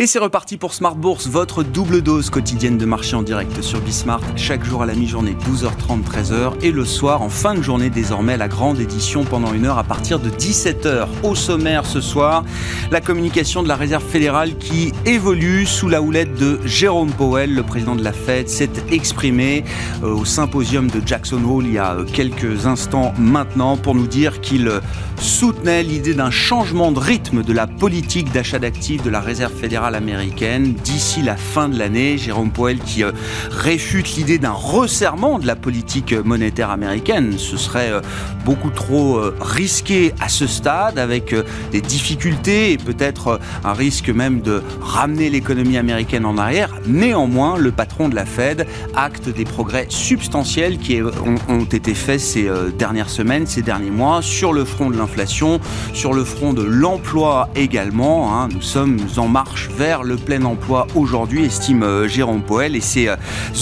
Et 0.00 0.06
c'est 0.06 0.20
reparti 0.20 0.58
pour 0.58 0.74
Smart 0.74 0.94
Bourse, 0.94 1.26
votre 1.26 1.64
double 1.64 2.02
dose 2.02 2.30
quotidienne 2.30 2.78
de 2.78 2.84
marché 2.84 3.16
en 3.16 3.22
direct 3.22 3.60
sur 3.62 3.80
Bismart, 3.80 4.20
chaque 4.36 4.64
jour 4.64 4.84
à 4.84 4.86
la 4.86 4.94
mi-journée 4.94 5.34
12h30, 5.50 6.04
13h 6.04 6.52
et 6.62 6.70
le 6.70 6.84
soir 6.84 7.20
en 7.20 7.28
fin 7.28 7.56
de 7.56 7.62
journée 7.62 7.90
désormais 7.90 8.36
la 8.36 8.46
grande 8.46 8.78
édition 8.78 9.24
pendant 9.24 9.52
une 9.52 9.66
heure 9.66 9.76
à 9.76 9.82
partir 9.82 10.20
de 10.20 10.30
17h. 10.30 11.08
Au 11.24 11.34
sommaire 11.34 11.84
ce 11.84 12.00
soir, 12.00 12.44
la 12.92 13.00
communication 13.00 13.64
de 13.64 13.66
la 13.66 13.74
Réserve 13.74 14.04
fédérale 14.04 14.56
qui 14.58 14.92
évolue 15.04 15.66
sous 15.66 15.88
la 15.88 16.00
houlette 16.00 16.34
de 16.34 16.60
Jérôme 16.64 17.10
Powell, 17.10 17.52
le 17.52 17.64
président 17.64 17.96
de 17.96 18.04
la 18.04 18.12
Fed, 18.12 18.48
s'est 18.48 18.70
exprimé 18.92 19.64
euh, 20.04 20.14
au 20.14 20.24
symposium 20.24 20.88
de 20.88 21.02
Jackson 21.04 21.42
Hole 21.44 21.66
il 21.66 21.72
y 21.72 21.78
a 21.78 21.94
euh, 21.94 22.04
quelques 22.04 22.66
instants 22.66 23.14
maintenant 23.18 23.76
pour 23.76 23.96
nous 23.96 24.06
dire 24.06 24.40
qu'il 24.40 24.70
soutenait 25.16 25.82
l'idée 25.82 26.14
d'un 26.14 26.30
changement 26.30 26.92
de 26.92 27.00
rythme 27.00 27.42
de 27.42 27.52
la 27.52 27.66
politique 27.66 28.30
d'achat 28.30 28.60
d'actifs 28.60 29.02
de 29.02 29.10
la 29.10 29.20
Réserve 29.20 29.52
fédérale 29.52 29.87
américaine 29.94 30.74
d'ici 30.74 31.22
la 31.22 31.36
fin 31.36 31.68
de 31.68 31.78
l'année. 31.78 32.18
Jérôme 32.18 32.50
Powell 32.50 32.78
qui 32.78 33.04
euh, 33.04 33.12
réfute 33.50 34.16
l'idée 34.16 34.38
d'un 34.38 34.52
resserrement 34.52 35.38
de 35.38 35.46
la 35.46 35.56
politique 35.56 36.12
monétaire 36.12 36.70
américaine. 36.70 37.34
Ce 37.38 37.56
serait 37.56 37.90
euh, 37.90 38.00
beaucoup 38.44 38.70
trop 38.70 39.16
euh, 39.16 39.36
risqué 39.40 40.12
à 40.20 40.28
ce 40.28 40.46
stade 40.46 40.98
avec 40.98 41.34
des 41.72 41.80
difficultés 41.80 42.72
et 42.72 42.78
peut-être 42.78 43.40
un 43.64 43.72
risque 43.72 44.08
même 44.08 44.40
de 44.40 44.62
ramener 44.80 45.30
l'économie 45.30 45.76
américaine 45.76 46.24
en 46.24 46.38
arrière. 46.38 46.70
Néanmoins, 46.86 47.56
le 47.56 47.70
patron 47.70 48.08
de 48.08 48.14
la 48.14 48.26
Fed 48.26 48.66
acte 48.94 49.28
des 49.28 49.44
progrès 49.44 49.86
substantiels 49.88 50.78
qui 50.78 51.00
ont 51.02 51.64
été 51.64 51.94
faits 51.94 52.20
ces 52.20 52.50
dernières 52.78 53.10
semaines, 53.10 53.46
ces 53.46 53.62
derniers 53.62 53.90
mois, 53.90 54.22
sur 54.22 54.52
le 54.52 54.64
front 54.64 54.90
de 54.90 54.96
l'inflation, 54.96 55.60
sur 55.92 56.12
le 56.12 56.24
front 56.24 56.52
de 56.52 56.62
l'emploi 56.62 57.48
également. 57.54 58.34
Hein. 58.34 58.48
Nous 58.52 58.62
sommes 58.62 58.98
en 59.16 59.28
marche 59.28 59.68
vers 59.78 60.02
le 60.02 60.16
plein 60.16 60.44
emploi 60.44 60.88
aujourd'hui, 60.96 61.44
estime 61.44 61.84
euh, 61.84 62.08
Jérôme 62.08 62.42
Poel, 62.42 62.74
et 62.74 62.80
ces 62.80 63.06
euh, 63.06 63.16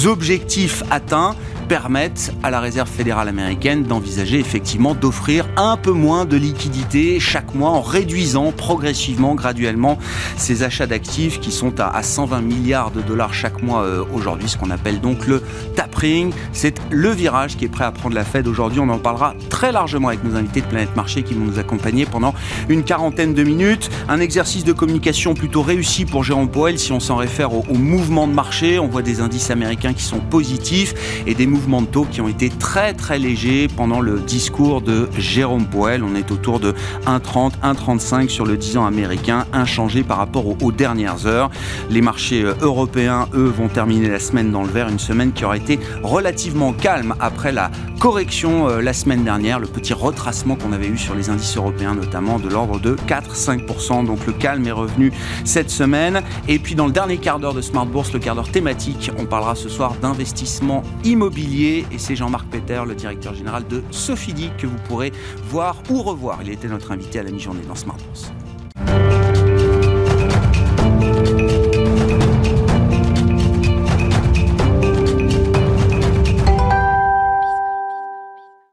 objectifs 0.07 0.83
atteints 0.91 1.37
permettent 1.69 2.33
à 2.43 2.51
la 2.51 2.61
Réserve 2.61 2.89
fédérale 2.89 3.29
américaine 3.29 3.83
d'envisager 3.83 4.39
effectivement 4.39 4.95
d'offrir 4.95 5.47
un 5.57 5.77
peu 5.77 5.93
moins 5.93 6.25
de 6.25 6.37
liquidités 6.37 7.21
chaque 7.21 7.55
mois 7.55 7.71
en 7.71 7.81
réduisant 7.81 8.53
progressivement, 8.53 9.35
graduellement 9.35 9.99
ces 10.37 10.63
achats 10.63 10.87
d'actifs 10.87 11.41
qui 11.41 11.51
sont 11.51 11.81
à 11.81 12.03
120 12.03 12.41
milliards 12.41 12.91
de 12.91 13.01
dollars 13.01 13.35
chaque 13.35 13.63
mois 13.63 13.83
euh, 13.83 14.05
aujourd'hui, 14.13 14.49
ce 14.49 14.57
qu'on 14.57 14.71
appelle 14.71 15.01
donc 15.01 15.27
le 15.27 15.43
tapering. 15.75 16.33
C'est 16.53 16.81
le 16.91 17.11
virage 17.11 17.57
qui 17.57 17.65
est 17.65 17.69
prêt 17.69 17.85
à 17.85 17.93
prendre 17.93 18.15
la 18.15 18.25
Fed 18.25 18.47
aujourd'hui. 18.47 18.81
On 18.81 18.89
en 18.89 18.99
parlera 18.99 19.35
très 19.51 19.73
largement 19.73 20.09
avec 20.09 20.23
nos 20.25 20.37
invités 20.37 20.61
de 20.61 20.67
Planète 20.67 20.95
Marché 20.95 21.23
qui 21.23 21.35
vont 21.35 21.45
nous 21.45 21.59
accompagner 21.59 22.07
pendant 22.07 22.35
une 22.69 22.85
quarantaine 22.85 23.35
de 23.35 23.43
minutes. 23.43 23.91
Un 24.09 24.21
exercice 24.21 24.65
de 24.65 24.73
communication 24.73 25.35
plutôt 25.35 25.63
réussi 25.63 26.05
pour 26.05 26.23
Jérôme 26.23 26.49
Powell 26.49 26.79
si 26.79 26.93
on 26.93 27.01
s'en 27.01 27.17
réfère 27.17 27.53
au, 27.53 27.65
au 27.69 27.75
mouvement 27.75 28.29
de 28.29 28.33
marché. 28.33 28.79
On 28.79 28.87
voit 28.87 29.03
des 29.03 29.21
indices 29.21 29.51
américains 29.51 29.93
qui 29.93 30.05
sont 30.05 30.21
positifs 30.21 30.95
et 31.27 31.35
des 31.35 31.47
taux 31.91 32.07
qui 32.11 32.21
ont 32.21 32.29
été 32.29 32.49
très 32.49 32.95
très 32.95 33.19
légers 33.19 33.69
pendant 33.69 34.01
le 34.01 34.19
discours 34.21 34.81
de 34.81 35.09
Jérôme 35.19 35.67
Powell. 35.67 36.03
On 36.03 36.15
est 36.15 36.31
autour 36.31 36.61
de 36.61 36.75
1,30, 37.07 37.53
1,35 37.63 38.29
sur 38.29 38.47
le 38.47 38.57
10 38.57 38.79
ans 38.79 38.87
américain, 38.87 39.47
inchangé 39.53 40.03
par 40.03 40.19
rapport 40.19 40.47
aux, 40.47 40.73
dernières 40.73 41.27
heures. 41.27 41.51
Les 41.91 42.01
marchés 42.01 42.43
euh, 42.43 42.55
européens, 42.61 43.29
eux, 43.35 43.53
vont 43.57 43.69
terminer 43.69 44.09
la 44.09 44.19
semaine 44.19 44.51
dans 44.51 44.63
le 44.63 44.69
vert, 44.69 44.89
une 44.89 44.99
semaine 44.99 45.33
qui 45.33 45.45
aura 45.45 45.57
été 45.57 45.79
relativement 46.03 46.73
calme 46.73 47.15
après 47.21 47.53
la 47.53 47.71
correction 47.99 48.69
euh, 48.69 48.81
la 48.83 48.93
semaine 48.93 49.25
dernière, 49.25 49.59
le 49.59 49.67
petit 49.67 49.95
retracement 49.95 50.57
qu'on 50.57 50.73
avait 50.73 50.89
eu 50.89 50.99
sur 50.99 51.15
les 51.15 51.31
indices 51.31 51.57
européens 51.57 51.95
notamment 51.95 52.39
de 52.39 52.49
l'ordre 52.49 52.79
de 52.79 52.97
4-5%. 53.09 54.07
Donc 54.07 54.27
le 54.27 54.33
calme 54.33 54.67
est 54.67 54.73
revenu 54.73 55.13
cette 55.45 55.71
semaine. 55.71 56.23
Et 56.49 56.59
puis 56.59 56.75
dans 56.75 56.87
le 56.87 56.93
dernier 56.93 57.19
quart 57.19 57.39
d'heure 57.39 57.55
de 57.55 57.63
Smart 57.63 57.87
Bourse, 57.87 58.13
le 58.13 58.19
quart 58.19 58.35
d'heure 58.35 58.51
thématique, 58.51 59.11
on 59.19 59.25
parlera 59.25 59.55
ce 59.55 59.69
soir 59.69 59.95
d'investissement 60.01 60.83
immobilier 61.05 61.46
et 61.47 61.99
c'est 61.99 62.17
Jean-Marc 62.17 62.49
Peter, 62.49 62.83
le 62.87 62.95
directeur 62.95 63.35
général 63.35 63.67
de 63.69 63.83
Sofidi, 63.91 64.51
que 64.59 64.67
vous 64.67 64.79
pourrez 64.89 65.13
voir 65.45 65.81
ou 65.91 66.03
revoir. 66.03 66.41
Il 66.43 66.51
était 66.51 66.69
notre 66.69 66.93
invité 66.93 67.21
à 67.21 67.23
la 67.23 67.31
mi-journée 67.31 67.63
dans 67.67 67.75
Smart 67.75 67.97
Bourse. 67.97 68.33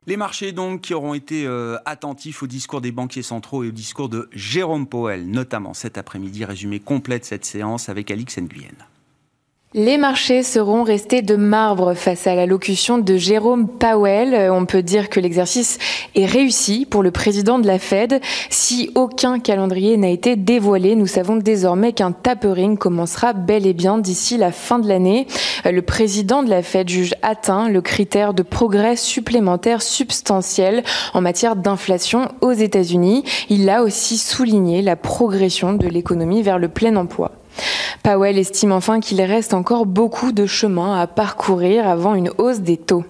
Les 0.06 0.18
marchés 0.18 0.52
donc 0.52 0.82
qui 0.82 0.94
auront 0.94 1.14
été 1.14 1.46
euh, 1.46 1.78
attentifs 1.86 2.44
au 2.44 2.48
discours 2.48 2.82
des 2.82 2.92
banquiers 2.92 3.24
centraux 3.24 3.64
et 3.64 3.70
au 3.70 3.72
discours 3.72 4.10
de 4.10 4.30
Jérôme 4.34 4.86
Powell, 4.86 5.30
notamment 5.30 5.74
cet 5.74 5.98
après-midi. 5.98 6.44
Résumé 6.44 6.80
complet 6.80 7.20
de 7.20 7.24
cette 7.24 7.46
séance 7.46 7.88
avec 7.88 8.12
Alix 8.12 8.38
Nguyen. 8.38 8.76
Les 9.76 9.98
marchés 9.98 10.44
seront 10.44 10.84
restés 10.84 11.24
de 11.24 11.36
marbre 11.36 11.96
face 11.96 12.28
à 12.28 12.36
l'allocution 12.36 13.00
de 13.00 13.18
Jérôme 13.18 13.68
Powell. 13.68 14.36
Euh, 14.36 14.54
on 14.54 14.68
peut 14.68 14.84
dire 14.84 15.10
que 15.10 15.20
l'exercice 15.20 15.80
est 16.14 16.28
réussi 16.28 16.86
pour 16.86 17.02
le 17.02 17.10
président 17.10 17.58
de 17.58 17.66
la 17.66 17.80
Fed. 17.80 18.22
Si 18.52 18.92
aucun 18.94 19.40
calendrier 19.40 19.98
n'a 19.98 20.10
été 20.10 20.36
dévoilé, 20.36 20.96
nous 20.96 21.08
savons 21.08 21.38
désormais 21.38 21.92
qu'un 21.92 22.12
tapering 22.12 22.78
commencera 22.78 23.34
bel 23.34 23.66
et 23.66 23.74
bien 23.74 23.98
d'ici 23.98 24.38
la 24.38 24.52
fin 24.52 24.78
de 24.78 24.88
l'année. 24.88 25.26
Euh, 25.66 25.72
le 25.72 25.82
président 25.82 26.44
de 26.44 26.52
la 26.52 26.62
Fed 26.62 26.88
juge 26.88 27.16
atteint 27.24 27.68
le 27.68 27.82
critère 27.82 28.36
de 28.36 28.44
progrès 28.44 28.96
supplémentaire 28.96 29.82
substantiel 29.82 30.84
en 31.16 31.22
matière 31.22 31.56
d'inflation 31.56 32.28
aux 32.42 32.52
États-Unis. 32.52 33.24
Il 33.50 33.68
a 33.72 33.82
aussi 33.82 34.20
souligné 34.20 34.84
la 34.84 34.96
progression 34.96 35.74
de 35.74 35.88
l'économie 35.88 36.44
vers 36.44 36.60
le 36.60 36.70
plein 36.70 36.96
emploi. 36.96 37.32
Powell 38.04 38.38
estime 38.38 38.72
enfin 38.72 39.00
qu'il 39.00 39.22
reste 39.22 39.54
encore 39.54 39.86
beaucoup 39.86 40.32
de 40.32 40.46
chemin 40.46 41.00
à 41.00 41.08
parcourir 41.08 41.88
avant 41.88 42.16
une 42.16 42.32
hausse 42.38 42.60
des 42.60 42.78
taux. 42.78 43.06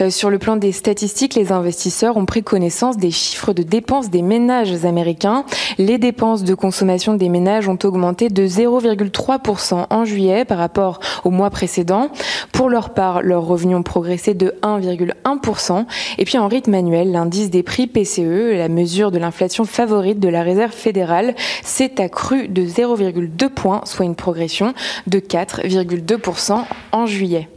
Euh, 0.00 0.10
sur 0.10 0.30
le 0.30 0.38
plan 0.38 0.56
des 0.56 0.72
statistiques, 0.72 1.34
les 1.34 1.52
investisseurs 1.52 2.16
ont 2.16 2.26
pris 2.26 2.42
connaissance 2.42 2.96
des 2.96 3.10
chiffres 3.10 3.52
de 3.52 3.62
dépenses 3.62 4.10
des 4.10 4.22
ménages 4.22 4.84
américains. 4.84 5.44
Les 5.78 5.98
dépenses 5.98 6.44
de 6.44 6.54
consommation 6.54 7.14
des 7.14 7.28
ménages 7.28 7.68
ont 7.68 7.78
augmenté 7.84 8.28
de 8.28 8.46
0,3% 8.46 9.86
en 9.90 10.04
juillet 10.04 10.44
par 10.44 10.58
rapport 10.58 11.00
au 11.24 11.30
mois 11.30 11.50
précédent. 11.50 12.08
Pour 12.52 12.68
leur 12.68 12.90
part, 12.90 13.22
leurs 13.22 13.44
revenus 13.44 13.76
ont 13.76 13.82
progressé 13.82 14.34
de 14.34 14.54
1,1%. 14.62 15.86
Et 16.18 16.24
puis 16.24 16.38
en 16.38 16.48
rythme 16.48 16.74
annuel, 16.74 17.12
l'indice 17.12 17.50
des 17.50 17.62
prix 17.62 17.86
PCE, 17.86 18.56
la 18.56 18.68
mesure 18.68 19.10
de 19.10 19.18
l'inflation 19.18 19.64
favorite 19.64 20.20
de 20.20 20.28
la 20.28 20.42
Réserve 20.42 20.72
fédérale, 20.72 21.34
s'est 21.62 22.00
accru 22.00 22.48
de 22.48 22.62
0,2 22.62 23.48
points, 23.48 23.81
soit 23.84 24.04
une 24.04 24.16
progression 24.16 24.74
de 25.06 25.18
4,2% 25.18 26.64
en 26.92 27.06
juillet. 27.06 27.48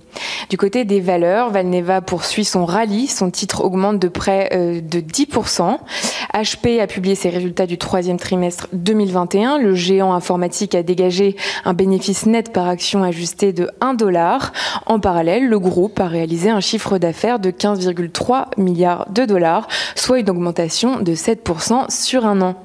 Du 0.50 0.58
côté 0.58 0.86
des 0.86 1.00
valeurs, 1.00 1.50
Valneva 1.50 2.02
poursuit 2.02 2.46
son 2.46 2.66
rallye. 2.66 3.08
Son 3.08 3.30
titre 3.32 3.64
augmente 3.64 4.00
de 4.00 4.08
près 4.08 4.50
euh, 4.54 4.82
de 4.82 5.00
10%. 5.00 5.78
HP 6.34 6.82
a 6.82 6.88
publié 6.88 7.16
ses 7.16 7.30
résultats 7.30 7.66
du 7.66 7.78
troisième 7.78 8.18
trimestre 8.18 8.68
2021. 8.74 9.58
Le 9.58 9.74
géant 9.74 10.14
informatique 10.14 10.76
a 10.76 10.84
dégagé 10.84 11.36
un 11.64 11.74
bénéfice 11.74 12.26
net 12.26 12.52
par 12.52 12.68
action 12.68 13.04
ajusté 13.04 13.54
de 13.54 13.70
1 13.82 13.94
dollar. 13.94 14.52
En 14.86 15.00
parallèle, 15.00 15.48
le 15.48 15.60
groupe 15.60 16.00
a 16.00 16.08
réalisé 16.08 16.50
un 16.50 16.60
chiffre 16.60 16.98
d'affaires 16.98 17.40
de 17.40 17.52
15,3 17.52 18.48
milliards 18.58 19.08
de 19.10 19.26
dollars, 19.26 19.68
soit 19.96 20.20
une 20.20 20.30
augmentation 20.30 21.00
de 21.00 21.14
7% 21.14 21.90
sur 21.90 22.26
un 22.26 22.42
an. 22.42 22.56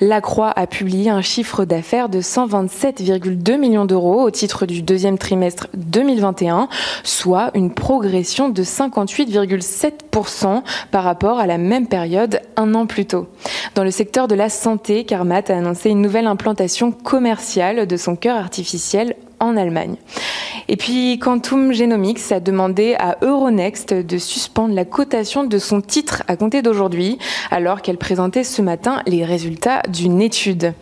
La 0.00 0.20
Croix 0.20 0.52
a 0.54 0.66
publié 0.66 1.10
un 1.10 1.22
chiffre 1.22 1.64
d'affaires 1.64 2.08
de 2.08 2.20
127,2 2.20 3.56
millions 3.56 3.84
d'euros 3.84 4.22
au 4.22 4.30
titre 4.30 4.66
du 4.66 4.82
deuxième 4.82 5.18
trimestre 5.18 5.68
2021, 5.74 6.68
soit 7.04 7.50
une 7.54 7.72
progression 7.72 8.48
de 8.48 8.62
58,7% 8.62 10.62
par 10.90 11.04
rapport 11.04 11.38
à 11.38 11.46
la 11.46 11.58
même 11.58 11.86
période 11.86 12.40
un 12.56 12.74
an 12.74 12.86
plus 12.86 13.06
tôt. 13.06 13.28
Dans 13.74 13.84
le 13.84 13.90
secteur 13.90 14.28
de 14.28 14.34
la 14.34 14.48
santé, 14.48 15.04
Carmat 15.04 15.42
a 15.48 15.56
annoncé 15.56 15.90
une 15.90 16.00
nouvelle 16.00 16.26
implantation 16.26 16.92
commerciale 16.92 17.86
de 17.86 17.96
son 17.96 18.16
cœur 18.16 18.36
artificiel 18.36 19.16
en 19.42 19.56
Allemagne. 19.56 19.96
Et 20.68 20.76
puis 20.76 21.18
Quantum 21.18 21.72
Genomics 21.72 22.32
a 22.32 22.40
demandé 22.40 22.94
à 22.98 23.18
Euronext 23.20 23.92
de 23.92 24.18
suspendre 24.18 24.74
la 24.74 24.84
cotation 24.84 25.44
de 25.44 25.58
son 25.58 25.80
titre 25.80 26.22
à 26.28 26.36
compter 26.36 26.62
d'aujourd'hui, 26.62 27.18
alors 27.50 27.82
qu'elle 27.82 27.98
présentait 27.98 28.44
ce 28.44 28.62
matin 28.62 29.02
les 29.06 29.24
résultats 29.24 29.82
d'une 29.88 30.22
étude. 30.22 30.72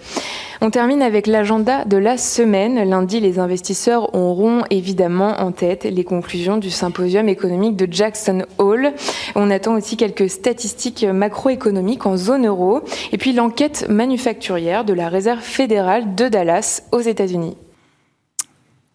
On 0.63 0.69
termine 0.69 1.01
avec 1.01 1.27
l'agenda 1.27 1.87
de 1.87 1.97
la 1.97 2.19
semaine. 2.19 2.87
Lundi, 2.89 3.19
les 3.19 3.39
investisseurs 3.39 4.15
auront 4.15 4.63
évidemment 4.69 5.41
en 5.41 5.53
tête 5.53 5.85
les 5.85 6.05
conclusions 6.05 6.59
du 6.59 6.71
symposium 6.71 7.31
économique 7.31 7.77
de 7.77 7.91
Jackson 7.91 8.45
Hole. 8.59 8.93
On 9.35 9.51
attend 9.51 9.75
aussi 9.75 9.97
quelques 9.97 10.29
statistiques 10.29 11.05
macroéconomiques 11.05 12.05
en 12.05 12.19
zone 12.19 12.47
euro 12.47 12.83
et 13.13 13.17
puis 13.17 13.33
l'enquête 13.33 13.87
manufacturière 13.89 14.85
de 14.85 14.93
la 14.93 15.09
Réserve 15.09 15.41
fédérale 15.41 16.15
de 16.15 16.29
Dallas 16.29 16.83
aux 16.93 17.01
États-Unis. 17.01 17.57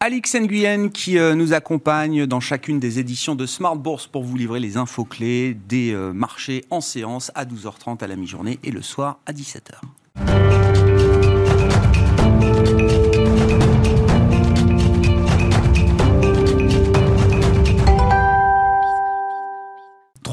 Alix 0.01 0.35
Nguyen 0.35 0.89
qui 0.89 1.17
euh, 1.17 1.35
nous 1.35 1.53
accompagne 1.53 2.25
dans 2.25 2.41
chacune 2.41 2.79
des 2.79 2.99
éditions 2.99 3.33
de 3.33 3.45
Smart 3.45 3.77
Bourse 3.77 4.07
pour 4.07 4.23
vous 4.23 4.35
livrer 4.35 4.59
les 4.59 4.77
infos 4.77 5.05
clés 5.05 5.53
des 5.53 5.93
euh, 5.93 6.11
marchés 6.11 6.65
en 6.69 6.81
séance 6.81 7.31
à 7.33 7.45
12h30 7.45 8.03
à 8.03 8.07
la 8.07 8.15
mi-journée 8.15 8.59
et 8.63 8.71
le 8.71 8.81
soir 8.81 9.19
à 9.25 9.31
17h. 9.31 10.74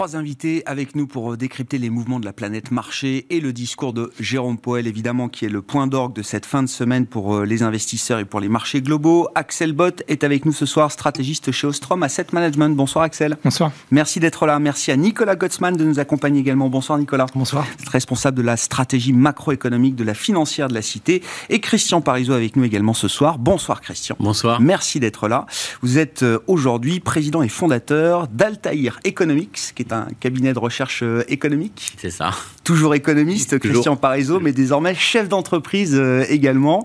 Trois 0.02 0.16
invités 0.16 0.64
avec 0.66 0.96
nous 0.96 1.06
pour 1.06 1.36
décrypter 1.36 1.78
les 1.78 1.88
mouvements 1.88 2.18
de 2.18 2.24
la 2.24 2.32
planète 2.32 2.72
marché 2.72 3.24
et 3.30 3.38
le 3.38 3.52
discours 3.52 3.92
de 3.92 4.10
Jérôme 4.18 4.58
Poel, 4.58 4.88
évidemment, 4.88 5.28
qui 5.28 5.44
est 5.44 5.48
le 5.48 5.62
point 5.62 5.86
d'orgue 5.86 6.12
de 6.12 6.22
cette 6.22 6.44
fin 6.44 6.64
de 6.64 6.68
semaine 6.68 7.06
pour 7.06 7.36
euh, 7.36 7.44
les 7.44 7.62
investisseurs 7.62 8.18
et 8.18 8.24
pour 8.24 8.40
les 8.40 8.48
marchés 8.48 8.82
globaux. 8.82 9.28
Axel 9.36 9.72
Bott 9.72 10.02
est 10.08 10.24
avec 10.24 10.44
nous 10.44 10.50
ce 10.50 10.66
soir, 10.66 10.90
stratégiste 10.90 11.52
chez 11.52 11.68
Ostrom 11.68 12.02
Asset 12.02 12.26
Management. 12.32 12.74
Bonsoir 12.74 13.04
Axel. 13.04 13.38
Bonsoir. 13.44 13.70
Merci 13.92 14.18
d'être 14.18 14.44
là. 14.44 14.58
Merci 14.58 14.90
à 14.90 14.96
Nicolas 14.96 15.36
Gottsman 15.36 15.76
de 15.76 15.84
nous 15.84 16.00
accompagner 16.00 16.40
également. 16.40 16.68
Bonsoir 16.68 16.98
Nicolas. 16.98 17.26
Bonsoir. 17.36 17.64
Responsable 17.86 18.36
de 18.38 18.42
la 18.42 18.56
stratégie 18.56 19.12
macroéconomique 19.12 19.94
de 19.94 20.02
la 20.02 20.14
financière 20.14 20.66
de 20.66 20.74
la 20.74 20.82
Cité. 20.82 21.22
Et 21.48 21.60
Christian 21.60 22.00
Parizeau 22.00 22.32
avec 22.32 22.56
nous 22.56 22.64
également 22.64 22.94
ce 22.94 23.06
soir. 23.06 23.38
Bonsoir 23.38 23.80
Christian. 23.80 24.16
Bonsoir. 24.18 24.60
Merci 24.60 24.98
d'être 24.98 25.28
là. 25.28 25.46
Vous 25.80 25.98
êtes 25.98 26.24
euh, 26.24 26.40
aujourd'hui 26.48 26.98
président 26.98 27.44
et 27.44 27.48
fondateur 27.48 28.26
d'Altair 28.26 28.98
Economics, 29.04 29.70
qui 29.76 29.82
est 29.82 29.91
un 29.92 30.08
cabinet 30.20 30.52
de 30.52 30.58
recherche 30.58 31.02
euh, 31.02 31.24
économique. 31.28 31.92
C'est 31.98 32.10
ça. 32.10 32.30
Toujours 32.64 32.94
économiste, 32.94 33.58
Christian 33.58 33.96
Parizeau, 33.96 34.40
mais 34.40 34.52
désormais 34.52 34.94
chef 34.94 35.28
d'entreprise 35.28 35.94
euh, 35.94 36.24
également. 36.28 36.84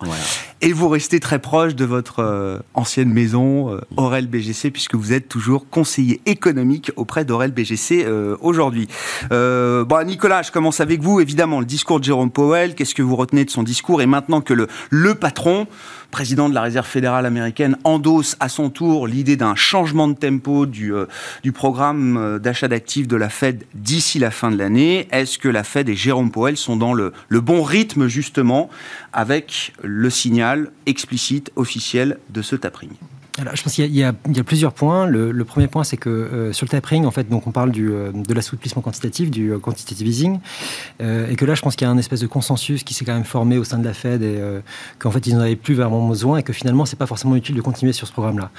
Et 0.61 0.73
vous 0.73 0.89
restez 0.89 1.19
très 1.19 1.39
proche 1.39 1.75
de 1.75 1.85
votre 1.85 2.19
euh, 2.19 2.59
ancienne 2.73 3.13
maison, 3.13 3.79
Aurel 3.95 4.27
BGC, 4.27 4.71
puisque 4.71 4.95
vous 4.95 5.13
êtes 5.13 5.29
toujours 5.29 5.69
conseiller 5.69 6.21
économique 6.25 6.91
auprès 6.95 7.25
d'Aurel 7.25 7.51
BGC 7.51 8.05
aujourd'hui. 8.41 8.87
bon, 9.29 10.07
Nicolas, 10.07 10.41
je 10.41 10.51
commence 10.51 10.79
avec 10.79 11.01
vous. 11.01 11.19
Évidemment, 11.19 11.59
le 11.59 11.65
discours 11.65 11.99
de 11.99 12.05
Jérôme 12.05 12.31
Powell, 12.31 12.75
qu'est-ce 12.75 12.95
que 12.95 13.03
vous 13.03 13.15
retenez 13.15 13.45
de 13.45 13.51
son 13.51 13.63
discours? 13.63 14.01
Et 14.01 14.05
maintenant 14.05 14.41
que 14.41 14.53
le, 14.53 14.67
le 14.89 15.15
patron 15.15 15.67
président 16.11 16.49
de 16.49 16.53
la 16.53 16.61
Réserve 16.61 16.87
fédérale 16.87 17.25
américaine, 17.25 17.77
endosse 17.83 18.35
à 18.39 18.49
son 18.49 18.69
tour 18.69 19.07
l'idée 19.07 19.35
d'un 19.35 19.55
changement 19.55 20.07
de 20.07 20.13
tempo 20.13 20.65
du, 20.65 20.93
euh, 20.93 21.05
programme 21.53 22.17
euh, 22.17 22.39
d'achat 22.39 22.67
d'actifs 22.67 23.07
de 23.07 23.15
la 23.15 23.29
Fed 23.29 23.63
d'ici 23.73 24.19
la 24.19 24.31
fin 24.31 24.51
de 24.51 24.57
l'année. 24.57 25.07
Est-ce 25.11 25.37
que 25.37 25.49
la 25.49 25.63
Fed 25.63 25.89
et 25.89 25.95
Jérôme 25.95 26.31
Powell 26.31 26.57
sont 26.57 26.75
dans 26.75 26.93
le, 26.93 27.13
le 27.27 27.41
bon 27.41 27.63
rythme, 27.63 28.07
justement, 28.07 28.69
avec 29.13 29.73
le 29.83 30.09
signal 30.09 30.71
explicite, 30.85 31.51
officiel 31.55 32.19
de 32.29 32.41
ce 32.41 32.55
tapering? 32.55 32.91
Je 33.37 33.61
pense 33.61 33.73
qu'il 33.73 33.95
y, 33.95 34.03
a 34.03 34.13
plusieurs 34.13 34.73
points. 34.73 35.05
Le, 35.05 35.45
premier 35.45 35.67
point, 35.67 35.83
c'est 35.83 35.97
que 35.97 36.09
euh, 36.09 36.53
sur 36.53 36.65
le 36.65 36.69
tapering, 36.69 37.05
en 37.05 37.11
fait, 37.11 37.29
donc 37.29 37.45
on 37.45 37.51
parle 37.51 37.71
du, 37.71 37.91
euh, 37.91 38.11
de 38.11 38.33
l'assouplissement 38.33 38.81
quantitatif, 38.81 39.29
du 39.29 39.51
euh, 39.51 39.59
quantitative 39.59 40.07
easing, 40.07 40.39
et 40.99 41.35
que 41.35 41.45
là, 41.45 41.53
je 41.53 41.61
pense 41.61 41.75
qu'il 41.75 41.85
y 41.85 41.89
a 41.89 41.91
un 41.91 41.97
espèce 41.97 42.19
de 42.19 42.27
consensus 42.27 42.83
qui 42.83 42.93
s'est 42.93 43.05
quand 43.05 43.13
même 43.13 43.23
formé 43.23 43.57
au 43.57 43.63
sein 43.63 43.77
de 43.77 43.85
la 43.85 43.93
Fed 43.93 44.23
et 44.23 44.39
qu'en 44.99 45.11
fait, 45.11 45.27
ils 45.27 45.35
n'en 45.35 45.41
avaient 45.41 45.55
plus 45.55 45.75
vraiment 45.75 46.07
besoin 46.07 46.39
et 46.39 46.43
que 46.43 46.53
finalement, 46.53 46.85
c'est 46.85 46.97
pas 46.97 47.05
forcément 47.05 47.35
utile 47.35 47.55
de 47.55 47.61
continuer 47.61 47.93
sur 47.93 48.07
ce 48.07 48.11
programme-là. 48.11 48.49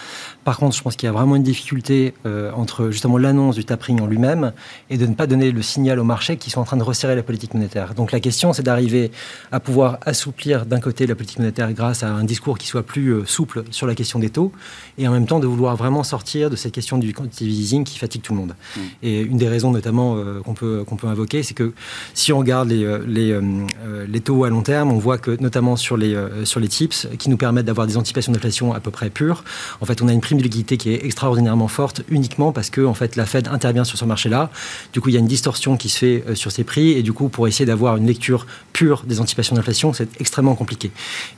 Par 0.45 0.59
contre, 0.59 0.77
je 0.77 0.83
pense 0.83 0.97
qu'il 0.97 1.07
y 1.07 1.11
a 1.11 1.13
vraiment 1.13 1.37
une 1.37 1.43
difficulté 1.43 2.15
entre 2.55 2.91
justement 2.91 3.19
l'annonce 3.19 3.57
du 3.57 3.65
tapering 3.65 4.01
en 4.01 4.07
lui-même 4.07 4.53
et 4.91 4.97
de 4.97 5.07
ne 5.07 5.15
pas 5.15 5.27
donner 5.27 5.51
le 5.51 5.63
signal 5.63 5.99
au 5.99 6.05
marché 6.05 6.37
qu'ils 6.37 6.53
sont 6.53 6.61
en 6.61 6.65
train 6.65 6.77
de 6.77 6.83
resserrer 6.83 7.17
la 7.17 7.23
politique 7.23 7.55
monétaire. 7.55 7.95
Donc 7.95 8.13
la 8.13 8.21
question, 8.21 8.53
c'est 8.53 8.63
d'arriver 8.63 9.11
à 9.51 9.61
pouvoir 9.61 9.99
assouplir 10.07 10.67
d'un 10.67 10.81
côté 10.81 11.07
la 11.07 11.15
politique 11.15 11.39
monétaire 11.39 11.73
grâce 11.73 12.03
à 12.03 12.11
un 12.11 12.25
discours 12.25 12.59
qui 12.59 12.67
soit 12.67 12.85
plus 12.85 13.27
souple 13.27 13.65
sur 13.71 13.87
la 13.87 13.95
question 13.95 14.19
des 14.19 14.31
taux 14.31 14.53
et 14.99 15.07
en 15.07 15.13
même 15.13 15.27
temps 15.27 15.39
de 15.39 15.47
vouloir 15.47 15.77
vraiment 15.77 16.03
sortir 16.03 16.51
de 16.51 16.57
cette 16.57 16.73
question 16.73 16.99
du 16.99 17.13
quantitative 17.13 17.49
easing 17.49 17.85
qui 17.85 17.99
fatigue 17.99 18.23
tout 18.23 18.33
le 18.33 18.41
monde. 18.41 18.55
Mm. 18.77 18.81
Et 19.03 19.21
une 19.21 19.37
des 19.37 19.49
raisons 19.49 19.71
notamment 19.71 20.17
euh, 20.17 20.41
qu'on 20.43 20.55
peut, 20.55 20.85
qu'on 20.87 20.97
peut 20.97 21.07
invoquer, 21.07 21.43
c'est 21.43 21.55
que 21.55 21.73
si 22.15 22.33
on 22.33 22.39
regarde 22.39 22.69
les, 22.69 22.85
euh, 22.85 23.05
les, 23.07 23.31
euh, 23.31 24.07
les, 24.09 24.21
taux 24.21 24.45
à 24.45 24.51
long 24.51 24.63
terme, 24.63 24.91
on 24.91 24.99
voit 24.99 25.19
que 25.19 25.37
notamment 25.41 25.77
sur 25.77 25.97
les, 25.97 26.17
sur 26.45 26.61
les 26.61 26.69
TIPS, 26.69 27.09
qui 27.19 27.31
nous 27.31 27.37
permettent 27.37 27.67
d'avoir 27.67 27.87
des 27.87 27.97
anticipations 27.97 28.33
d'inflation 28.33 28.75
à 28.75 28.81
peu 28.81 28.91
près 28.91 29.11
pures, 29.11 29.45
en 29.81 29.87
fait 29.87 30.03
on 30.03 30.09
a 30.09 30.13
une 30.13 30.21
prime 30.21 30.39
de 30.39 30.43
liquidité 30.43 30.77
qui 30.77 30.91
est 30.91 31.05
extraordinairement 31.05 31.69
forte 31.69 32.03
uniquement 32.09 32.53
parce 32.53 32.71
que 32.71 32.85
en 32.85 32.95
fait, 32.95 33.17
la 33.17 33.27
Fed 33.27 33.49
intervient 33.49 33.85
sur 33.85 33.99
ce 33.99 34.05
marché-là. 34.05 34.51
Du 34.93 35.01
coup, 35.01 35.09
il 35.09 35.13
y 35.15 35.17
a 35.17 35.21
une 35.21 35.27
distorsion 35.27 35.77
qui 35.77 35.89
se 35.89 35.99
fait 35.99 36.25
sur 36.35 36.51
ces 36.51 36.65
prix 36.65 36.93
et 36.93 37.03
du 37.03 37.13
coup, 37.13 37.29
pour 37.29 37.47
essayer 37.47 37.67
d'avoir 37.67 37.97
une 37.97 38.07
lecture 38.07 38.47
pure 38.73 39.05
des 39.07 39.21
anticipations 39.21 39.55
d'inflation, 39.55 39.93
c'est 39.93 40.21
extrêmement 40.21 40.55
compliqué. 40.55 40.91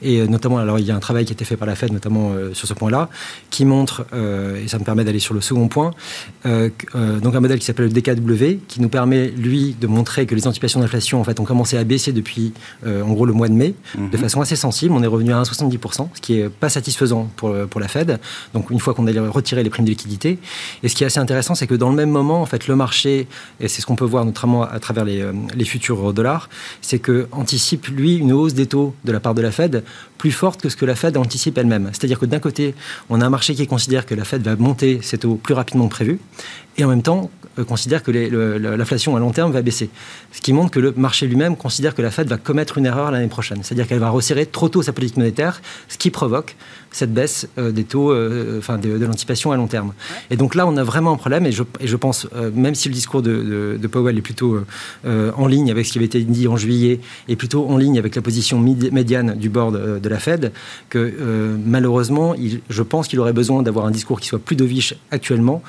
Et 0.03 0.27
notamment, 0.27 0.59
alors 0.59 0.79
il 0.79 0.87
y 0.87 0.91
a 0.91 0.97
un 0.97 1.01
travail 1.01 1.25
qui 1.25 1.33
a 1.33 1.35
été 1.35 1.45
fait 1.45 1.57
par 1.57 1.67
la 1.67 1.75
Fed, 1.75 1.93
notamment 1.93 2.33
sur 2.53 2.67
ce 2.67 2.75
point-là, 2.75 3.09
qui 3.51 3.65
montre, 3.65 4.07
euh, 4.13 4.63
et 4.63 4.69
ça 4.69 4.79
me 4.79 4.85
permet 4.85 5.05
d'aller 5.05 5.19
sur 5.19 5.35
le 5.35 5.41
second 5.41 5.69
point, 5.69 5.93
euh, 6.47 6.71
euh, 6.95 7.19
donc 7.21 7.35
un 7.35 7.41
modèle 7.41 7.59
qui 7.59 7.65
s'appelle 7.65 7.87
le 7.87 7.93
DKW, 7.93 8.61
qui 8.69 8.81
nous 8.81 8.89
permet, 8.89 9.29
lui, 9.29 9.77
de 9.79 9.87
montrer 9.87 10.27
que 10.27 10.35
les 10.35 10.47
anticipations 10.47 10.81
d'inflation 10.81 11.21
en 11.21 11.25
fait, 11.25 11.41
ont 11.41 11.45
commencé 11.45 11.77
à 11.77 11.85
baisser 11.85 12.13
depuis, 12.13 12.53
en 12.87 13.13
gros, 13.13 13.27
le 13.27 13.33
mois 13.33 13.49
de 13.49 13.55
mai, 13.55 13.75
de 13.97 14.03
mhm. 14.03 14.11
façon 14.13 14.41
assez 14.41 14.57
sensible. 14.57 14.95
On 14.95 15.03
est 15.03 15.07
revenu 15.07 15.33
à 15.33 15.43
1,70%, 15.43 16.09
ce 16.15 16.21
qui 16.21 16.39
est 16.39 16.49
pas 16.49 16.69
satisfaisant 16.69 17.29
pour, 17.37 17.55
pour 17.69 17.81
la 17.81 17.89
Fed. 17.89 18.19
Donc, 18.55 18.71
une 18.71 18.81
fois 18.81 18.95
qu'on 18.95 19.07
a 19.07 19.31
retiré 19.31 19.63
les 19.63 19.71
primes 19.71 19.85
de 19.85 19.91
liquidité. 19.91 20.39
Et 20.83 20.89
ce 20.89 20.95
qui 20.95 21.05
est 21.05 21.07
assez 21.07 21.21
intéressant, 21.21 21.55
c'est 21.55 21.67
que 21.67 21.75
dans 21.75 21.91
le 21.91 21.97
même 21.97 22.11
moment, 22.11 22.41
en 22.41 22.47
fait, 22.47 22.69
le 22.69 22.77
marché, 22.77 23.27
et 23.61 23.69
c'est 23.69 23.81
ce 23.81 23.87
qu'on 23.87 23.97
peut 23.97 24.05
voir 24.05 24.25
notamment 24.25 24.63
à 24.63 24.79
travers 24.79 25.05
les, 25.05 25.25
les 25.55 25.65
futurs 25.65 26.13
dollars, 26.13 26.49
c'est 26.81 26.99
que 26.99 27.29
anticipe, 27.33 27.87
lui, 27.89 28.17
une 28.17 28.33
hausse 28.33 28.55
des 28.55 28.67
taux 28.67 28.95
de 29.05 29.13
la 29.13 29.21
part 29.21 29.35
de 29.35 29.43
la 29.43 29.51
Fed 29.51 29.83
plus 30.21 30.33
forte 30.33 30.61
que 30.61 30.69
ce 30.69 30.77
que 30.77 30.85
la 30.85 30.95
Fed 30.95 31.17
anticipe 31.17 31.57
elle-même. 31.57 31.89
C'est-à-dire 31.93 32.19
que 32.19 32.27
d'un 32.27 32.41
côté, 32.41 32.75
on 33.09 33.21
a 33.21 33.27
un 33.27 33.31
marché 33.31 33.55
qui 33.55 33.67
considère 33.67 34.07
que 34.07 34.15
la 34.15 34.25
Fed 34.25 34.43
va 34.43 34.57
monter 34.57 35.01
ses 35.03 35.19
taux 35.19 35.37
plus 35.37 35.55
rapidement 35.55 35.89
que 35.89 35.95
prévu, 35.95 36.21
et 36.77 36.85
en 36.85 36.89
même 36.89 37.03
temps 37.03 37.31
considère 37.67 38.03
que 38.03 38.11
l'inflation 38.11 39.17
à 39.17 39.21
long 39.21 39.31
terme 39.31 39.53
va 39.53 39.63
baisser. 39.63 39.91
Ce 40.33 40.41
qui 40.41 40.53
montre 40.53 40.71
que 40.71 40.81
le 40.81 40.93
marché 40.97 41.27
lui-même 41.27 41.57
considère 41.57 41.95
que 41.95 42.03
la 42.03 42.11
Fed 42.11 42.29
va 42.29 42.37
commettre 42.37 42.79
une 42.79 42.87
erreur 42.87 43.11
l'année 43.11 43.29
prochaine. 43.29 43.59
C'est-à-dire 43.63 43.87
qu'elle 43.87 43.99
va 43.99 44.11
resserrer 44.11 44.47
trop 44.47 44.69
tôt 44.69 44.83
sa 44.83 44.93
politique 44.93 45.17
monétaire, 45.17 45.61
ce 45.89 45.99
qui 45.99 46.11
provoque 46.11 46.57
cette 46.93 47.13
baisse 47.13 47.49
euh, 47.59 47.71
des 47.71 47.85
taux, 47.85 48.13
euh, 48.13 48.59
enfin 48.59 48.79
de, 48.79 48.91
l'anticipation 49.05 49.53
à 49.53 49.57
long 49.57 49.67
terme. 49.67 49.93
Et 50.31 50.37
donc 50.37 50.55
là, 50.55 50.67
on 50.67 50.77
a 50.77 50.85
vraiment 50.85 51.13
un 51.13 51.17
problème, 51.17 51.47
et 51.47 51.53
je, 51.53 51.63
et 51.81 51.87
je 51.87 51.97
pense, 51.97 52.27
même 52.55 52.75
si 52.75 52.89
le 52.89 52.95
discours 52.95 53.23
de, 53.23 53.79
Powell 53.91 54.17
est 54.17 54.23
plutôt 54.23 54.61
en 55.05 55.47
ligne 55.47 55.71
avec 55.71 55.87
ce 55.87 55.93
qui 55.93 55.99
avait 55.99 56.07
été 56.07 56.23
dit 56.23 56.47
en 56.47 56.57
juillet, 56.57 57.01
et 57.29 57.37
plutôt 57.37 57.69
en 57.69 57.77
ligne 57.77 57.99
avec 57.99 58.15
la 58.15 58.23
position 58.23 58.61
médiane 58.61 59.35
du 59.37 59.49
board 59.49 60.01
de 60.01 60.09
la 60.09 60.19
Fed, 60.19 60.53
que 60.89 61.57
malheureusement, 61.65 62.35
il, 62.35 62.61
je 62.69 62.83
pense 62.83 63.09
qu'il 63.09 63.19
aurait 63.21 63.33
besoin 63.33 63.63
d'avoir 63.63 63.87
un 63.87 63.91
discours 63.91 64.21
qui 64.21 64.29
soit 64.29 64.39
plus 64.39 64.57
dovish 64.57 64.95
actuellement 65.11 65.63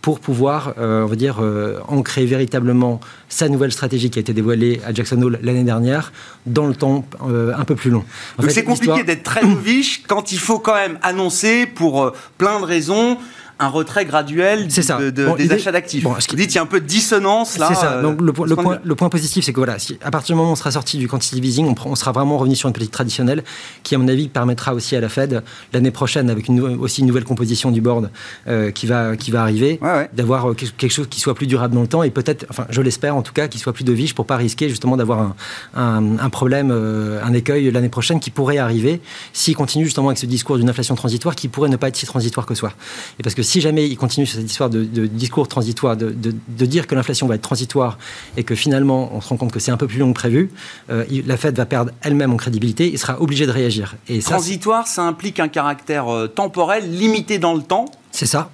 pour 0.00 0.20
pouvoir, 0.20 0.74
euh, 0.78 1.02
on 1.02 1.06
va 1.06 1.16
dire, 1.16 1.38
euh, 1.40 1.78
ancrer 1.88 2.24
véritablement 2.24 3.00
sa 3.28 3.48
nouvelle 3.48 3.72
stratégie 3.72 4.10
qui 4.10 4.18
a 4.18 4.20
été 4.20 4.32
dévoilée 4.32 4.80
à 4.86 4.94
Jackson 4.94 5.20
Hole 5.20 5.38
l'année 5.42 5.64
dernière 5.64 6.12
dans 6.46 6.66
le 6.66 6.74
temps 6.74 7.04
euh, 7.28 7.52
un 7.56 7.64
peu 7.64 7.74
plus 7.74 7.90
long. 7.90 8.04
Donc 8.38 8.50
c'est 8.50 8.64
compliqué 8.64 9.02
d'être 9.02 9.22
très 9.22 9.42
novice 9.46 10.00
quand 10.06 10.32
il 10.32 10.38
faut 10.38 10.58
quand 10.58 10.74
même 10.74 10.98
annoncer 11.02 11.66
pour 11.66 12.12
plein 12.38 12.60
de 12.60 12.64
raisons 12.64 13.18
un 13.60 13.68
retrait 13.68 14.04
graduel 14.04 14.68
de, 14.68 15.36
des 15.36 15.52
achats 15.52 15.72
d'actifs. 15.72 16.04
Bon, 16.04 16.14
ce 16.18 16.28
qui 16.28 16.36
dit 16.36 16.44
il 16.44 16.54
y 16.54 16.58
a 16.58 16.62
un 16.62 16.66
peu 16.66 16.80
de 16.80 16.86
dissonance 16.86 17.58
là. 17.58 17.68
C'est 17.68 17.74
ça. 17.74 18.00
Donc 18.02 18.20
le, 18.20 18.32
point, 18.32 18.78
le 18.82 18.94
point 18.94 19.08
positif, 19.08 19.44
c'est 19.44 19.52
que 19.52 19.58
voilà, 19.58 19.78
si, 19.78 19.98
à 20.02 20.10
partir 20.10 20.34
du 20.34 20.38
moment 20.38 20.50
où 20.50 20.52
on 20.52 20.56
sera 20.56 20.70
sorti 20.70 20.98
du 20.98 21.08
quantitative 21.08 21.44
easing, 21.44 21.66
on, 21.66 21.90
on, 21.90 21.94
sera 21.96 22.12
vraiment 22.12 22.38
revenu 22.38 22.54
sur 22.54 22.68
une 22.68 22.72
politique 22.72 22.92
traditionnelle 22.92 23.42
qui, 23.82 23.94
à 23.94 23.98
mon 23.98 24.08
avis, 24.08 24.28
permettra 24.28 24.74
aussi 24.74 24.94
à 24.94 25.00
la 25.00 25.08
Fed 25.08 25.42
l'année 25.72 25.90
prochaine, 25.90 26.30
avec 26.30 26.48
une, 26.48 26.60
aussi 26.60 27.00
une 27.00 27.08
nouvelle 27.08 27.24
composition 27.24 27.70
du 27.70 27.80
board 27.80 28.10
euh, 28.46 28.70
qui 28.70 28.86
va 28.86 29.16
qui 29.16 29.30
va 29.30 29.42
arriver, 29.42 29.80
d'avoir 30.12 30.50
euh, 30.50 30.54
quelque 30.54 30.92
chose 30.92 31.08
qui 31.08 31.20
soit 31.20 31.34
plus 31.34 31.46
durable 31.46 31.74
dans 31.74 31.82
le 31.82 31.88
temps 31.88 32.02
et 32.02 32.10
peut-être, 32.10 32.46
enfin, 32.50 32.66
je 32.70 32.80
l'espère 32.80 33.16
en 33.16 33.22
tout 33.22 33.32
cas, 33.32 33.48
qui 33.48 33.58
soit 33.58 33.72
plus 33.72 33.84
de 33.84 33.92
viche 33.92 34.14
pour 34.14 34.26
pas 34.26 34.36
risquer 34.36 34.68
justement 34.68 34.96
d'avoir 34.96 35.20
un, 35.20 35.36
un, 35.74 36.18
un, 36.18 36.30
problème, 36.30 36.70
euh, 36.70 37.20
un 37.24 37.32
écueil 37.32 37.70
l'année 37.70 37.88
prochaine 37.88 38.20
qui 38.20 38.30
pourrait 38.30 38.58
arriver 38.58 39.00
s'il 39.32 39.56
continue 39.56 39.84
justement 39.84 40.08
avec 40.08 40.18
ce 40.18 40.26
discours 40.26 40.58
d'une 40.58 40.68
inflation 40.68 40.94
transitoire 40.94 41.34
qui 41.34 41.48
pourrait 41.48 41.68
ne 41.68 41.76
pas 41.76 41.88
être 41.88 41.96
si 41.96 42.06
transitoire 42.06 42.46
que 42.46 42.54
soi. 42.54 42.72
Et 43.18 43.22
parce 43.22 43.34
que 43.34 43.42
si 43.48 43.60
jamais 43.60 43.88
il 43.88 43.96
continue 43.96 44.26
sur 44.26 44.38
cette 44.38 44.50
histoire 44.50 44.70
de, 44.70 44.84
discours 45.06 45.48
transitoire, 45.48 45.96
de, 45.96 46.66
dire 46.66 46.86
que 46.86 46.94
l'inflation 46.94 47.26
va 47.26 47.34
être 47.34 47.42
transitoire 47.42 47.98
et 48.36 48.44
que 48.44 48.54
finalement 48.54 49.10
on 49.14 49.20
se 49.20 49.28
rend 49.28 49.36
compte 49.36 49.52
que 49.52 49.60
c'est 49.60 49.70
un 49.70 49.76
peu 49.76 49.86
plus 49.86 49.98
long 49.98 50.12
que 50.12 50.18
prévu, 50.18 50.50
euh, 50.90 51.04
la 51.26 51.36
Fed 51.36 51.56
va 51.56 51.64
perdre 51.64 51.92
elle-même 52.02 52.32
en 52.32 52.36
crédibilité 52.36 52.92
et 52.92 52.96
sera 52.96 53.20
obligée 53.20 53.46
de 53.46 53.50
réagir. 53.50 53.96
Et 54.08 54.18
transitoire, 54.20 54.86
ça, 54.86 55.02
implique 55.02 55.40
un 55.40 55.48
caractère 55.48 56.12
euh, 56.12 56.26
temporel, 56.26 56.90
limité 56.90 57.38
dans 57.38 57.54
le 57.54 57.62
temps. 57.62 57.86
C'est 58.12 58.26
ça. 58.26 58.50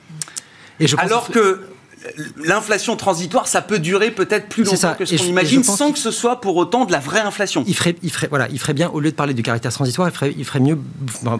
Et 0.78 0.86
je 0.86 0.96
Alors 0.96 1.28
que 1.28 1.60
l'inflation 2.36 2.96
transitoire, 2.96 3.48
ça 3.48 3.62
peut 3.62 3.78
durer 3.78 4.10
peut-être 4.10 4.48
plus 4.48 4.64
longtemps 4.64 4.94
que 4.94 5.04
ce 5.04 5.16
qu'on 5.16 5.24
imagine, 5.24 5.64
sans 5.64 5.92
que 5.92 5.98
ce 5.98 6.10
soit 6.10 6.40
pour 6.40 6.56
autant 6.56 6.84
de 6.84 6.92
la 6.92 6.98
vraie 6.98 7.20
inflation. 7.20 7.64
Il 7.66 7.74
ferait, 7.74 7.96
il 8.02 8.10
ferait, 8.10 8.28
voilà, 8.28 8.48
il 8.50 8.58
ferait 8.58 8.74
bien, 8.74 8.90
au 8.90 9.00
lieu 9.00 9.10
de 9.10 9.16
parler 9.16 9.34
du 9.34 9.42
caractère 9.42 9.72
transitoire, 9.72 10.08
il 10.08 10.14
ferait, 10.14 10.34
il 10.36 10.44
ferait 10.44 10.60
mieux, 10.60 10.78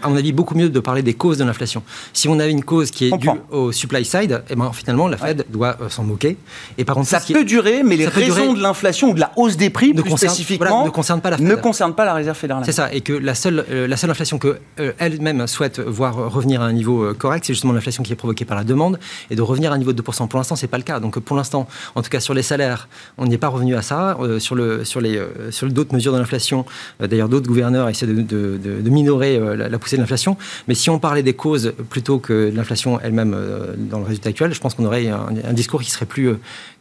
à 0.03 0.09
mon 0.09 0.17
avis, 0.17 0.33
beaucoup 0.33 0.55
mieux 0.55 0.71
de 0.71 0.81
parler 0.81 1.03
des 1.03 1.15
causes 1.15 1.39
de 1.39 1.45
l'inflation. 1.45 1.83
Si 2.13 2.29
on 2.29 2.39
avait 2.39 2.51
une 2.51 2.65
cause 2.65 2.91
qui 2.91 3.07
est 3.07 3.17
due 3.17 3.29
au 3.51 3.73
supply 3.73 4.05
side, 4.05 4.43
eh 4.49 4.55
ben, 4.55 4.73
finalement, 4.73 5.09
la 5.09 5.17
Fed 5.17 5.45
doit 5.51 5.77
euh, 5.81 5.89
s'en 5.89 6.05
moquer. 6.05 6.37
Et 6.79 6.85
par 6.85 6.97
contre, 6.97 7.09
ça 7.09 7.21
peut 7.21 7.45
durer, 7.45 7.83
mais 7.83 7.97
les 7.97 8.07
raisons 8.07 8.55
de 8.55 8.63
l'inflation 8.63 9.11
ou 9.11 9.15
de 9.15 9.21
la 9.21 9.33
hausse 9.37 9.57
des 9.57 9.71
prix, 9.71 9.93
plus 9.93 10.17
spécifiquement, 10.17 10.85
ne 10.85 10.91
concernent 10.91 11.21
pas 11.21 11.31
la 11.31 11.37
Fed. 11.37 11.47
Ne 11.47 11.57
concernent 11.57 11.95
pas 11.95 12.05
la 12.05 12.15
réserve 12.15 12.37
fédérale. 12.37 12.65
C'est 12.65 12.73
ça, 12.73 12.93
et 12.93 13.01
que 13.01 13.13
la 13.13 13.35
seule, 13.35 13.65
euh, 13.71 13.87
la 13.87 13.97
seule 13.97 14.11
inflation 14.11 14.39
que 14.39 14.59
euh, 14.81 14.93
elle-même 14.99 15.47
souhaite 15.47 15.81
voir 15.81 16.33
revenir 16.33 16.63
à 16.63 16.67
un 16.67 16.73
niveau 16.73 17.13
correct, 17.15 17.45
c'est 17.47 17.55
justement 17.55 17.73
l'inflation 17.73 18.03
qui 18.03 18.13
est 18.13 18.17
provoquée 18.17 18.45
par 18.45 18.57
la 18.57 18.65
demande, 18.65 18.99
et 19.31 19.37
de 19.37 19.43
revenir 19.43 19.73
à 19.73 19.75
un 19.75 19.79
niveau 19.79 19.93
de 19.93 20.03
2%. 20.03 20.29
Pour 20.29 20.39
l'instant, 20.39 20.54
c'est 20.57 20.67
pas 20.67 20.79
le 20.79 20.83
cas. 20.83 21.01
Donc, 21.01 21.19
pour 21.19 21.37
l'instant, 21.37 21.67
en 21.95 22.03
tout 22.03 22.11
cas 22.11 22.21
sur 22.21 22.35
les 22.35 22.43
salaires, 22.43 22.89
on 23.19 23.27
n'y 23.27 23.35
est 23.35 23.39
pas 23.39 23.49
revenu 23.49 23.77
à 23.77 23.83
ça. 23.83 24.17
sur 24.39 24.55
le, 24.55 24.85
sur 24.85 25.01
les, 25.01 25.21
sur 25.51 25.69
d'autres 25.69 25.95
mesures 25.95 26.13
de 26.13 26.19
l'inflation, 26.19 26.65
d'ailleurs, 27.01 27.29
d'autres 27.29 27.47
gouverneurs 27.47 27.89
essaient 27.89 28.07
de, 28.07 28.23
de, 28.23 28.59
de, 28.59 28.91
minorer 28.91 29.39
la, 29.57 29.79
poussée 29.79 29.97
de 29.97 30.01
l'inflation. 30.01 30.37
Mais 30.69 30.75
si 30.75 30.91
on 30.91 30.99
parlait 30.99 31.23
des 31.23 31.35
causes 31.35 31.73
plutôt 31.91 32.19
que 32.19 32.51
de 32.51 32.57
l'inflation 32.57 33.01
elle-même 33.01 33.37
dans 33.77 33.99
le 33.99 34.05
résultat 34.05 34.31
actuel, 34.31 34.55
je 34.55 34.61
pense 34.61 34.75
qu'on 34.75 34.85
aurait 34.85 35.09
un, 35.09 35.29
un, 35.45 35.53
discours 35.53 35.83
qui 35.83 35.91
serait 35.91 36.07
plus 36.07 36.35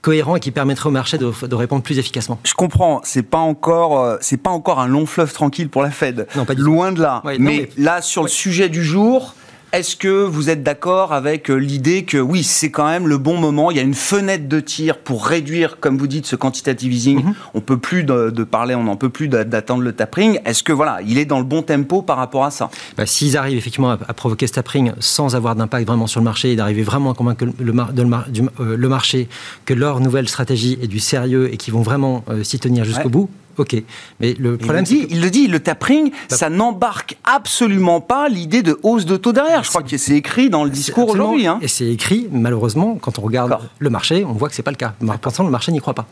cohérent 0.04 0.36
et 0.36 0.40
qui 0.40 0.52
permettrait 0.52 0.90
au 0.90 0.92
marché 0.92 1.18
de, 1.18 1.56
répondre 1.56 1.82
plus 1.82 1.98
efficacement. 1.98 2.40
Je 2.44 2.54
comprends, 2.54 3.02
c'est 3.04 3.24
pas 3.24 3.40
encore, 3.40 4.00
euh, 4.00 4.18
c'est 4.22 4.38
pas 4.38 4.52
encore 4.52 4.80
un 4.80 4.88
long 4.88 5.08
fleuve 5.08 5.34
tranquille 5.34 5.70
pour 5.70 5.82
la 5.82 5.90
Fed. 5.90 6.28
Non, 6.36 6.46
pas 6.46 6.54
Loin 6.54 6.92
de 6.92 7.02
là. 7.02 7.24
mais, 7.40 7.70
là, 7.78 8.02
sur 8.02 8.22
le 8.22 8.30
sujet 8.30 8.70
du 8.70 8.84
jour, 8.84 9.34
est-ce 9.74 9.96
que 9.96 10.24
vous 10.24 10.52
êtes 10.52 10.62
d'accord 10.62 11.14
avec 11.14 11.50
euh, 11.50 11.56
l'idée 11.56 12.06
que 12.06 12.20
oui, 12.20 12.44
c'est 12.44 12.70
quand 12.70 12.88
même 12.88 13.08
le 13.08 13.18
bon 13.18 13.38
moment, 13.38 13.72
il 13.72 13.78
y 13.78 13.80
a 13.80 13.84
une 13.84 13.96
fenêtre 13.96 14.48
de 14.48 14.60
tir 14.60 15.00
pour 15.00 15.26
réduire, 15.26 15.80
comme 15.80 15.98
vous 15.98 16.06
dites, 16.06 16.28
ce 16.28 16.36
quantitative 16.36 16.94
easing 16.94 17.24
mhm. 17.24 17.34
On 17.56 17.62
peut 17.62 17.78
plus 17.78 18.04
de, 18.04 18.44
parler, 18.44 18.76
on 18.76 18.84
n'en 18.84 18.96
peut 18.98 19.10
plus 19.10 19.28
d'attendre 19.28 19.82
le 19.82 19.92
tapering. 19.92 20.40
Est-ce 20.46 20.62
que 20.62 20.72
voilà, 20.72 21.00
il 21.06 21.18
est 21.18 21.26
dans 21.26 21.40
le 21.40 21.44
bon 21.44 21.64
tempo 21.64 22.04
par 22.04 22.18
rapport 22.18 22.46
à 22.46 22.52
ça? 22.52 22.70
Bah, 22.98 23.08
S'ils 23.08 23.36
arrivent 23.36 23.58
effectivement 23.58 23.90
à, 23.90 24.14
provoquer 24.14 24.46
ce 24.46 24.54
tapering 24.54 24.92
sans 25.00 25.36
avoir 25.36 25.56
d'impact 25.56 25.88
vraiment 25.88 26.06
sur 26.06 26.20
le 26.20 26.26
marché 26.26 26.52
et 26.52 26.56
d'arriver 26.56 26.84
vraiment 26.84 27.12
à 27.12 27.16
convaincre 27.16 27.46
le, 27.60 27.74
euh, 27.74 28.78
le, 28.78 28.90
marché 28.90 29.28
que 29.66 29.74
leur 29.74 30.02
nouvelle 30.02 30.30
stratégie 30.30 30.78
est 30.84 30.88
du 30.88 31.00
sérieux 31.00 31.52
et 31.52 31.58
qu'ils 31.58 31.74
vont 31.74 31.82
vraiment 31.82 32.24
euh, 32.30 32.44
s'y 32.44 32.60
tenir 32.60 32.86
jusqu'au 32.86 33.10
bout, 33.10 33.28
Ok, 33.58 33.76
mais 34.20 34.34
le 34.40 34.58
problème, 34.58 34.86
il, 34.90 35.08
il 35.12 35.22
le 35.22 35.30
dit, 35.30 35.48
le 35.48 35.60
tapering, 35.60 36.12
bah, 36.12 36.36
ça 36.36 36.50
n'embarque 36.50 37.18
absolument 37.24 38.02
pas 38.02 38.30
l'idée 38.30 38.64
de 38.64 38.80
hausse 38.84 39.06
de 39.06 39.18
taux 39.18 39.34
derrière. 39.34 39.64
Je 39.64 39.70
crois 39.70 39.84
que 39.84 39.98
c'est 39.98 40.16
écrit 40.16 40.50
dans 40.50 40.64
le 40.64 40.70
discours 40.70 41.10
aujourd'hui. 41.10 41.48
Hein. 41.48 41.60
Et 41.62 41.68
c'est 41.68 41.88
écrit, 41.88 42.28
malheureusement, 42.32 42.98
quand 43.00 43.20
on 43.20 43.22
regarde 43.22 43.58
le 43.80 43.90
marché, 43.90 44.26
on 44.26 44.34
voit 44.34 44.50
que 44.50 44.56
c'est 44.56 44.64
pas 44.64 44.72
le 44.72 44.78
cas. 44.78 44.94
Pourtant, 45.22 45.44
le 45.44 45.52
marché 45.52 45.72
n'y 45.72 45.80
croit 45.80 45.94
pas. 45.94 46.08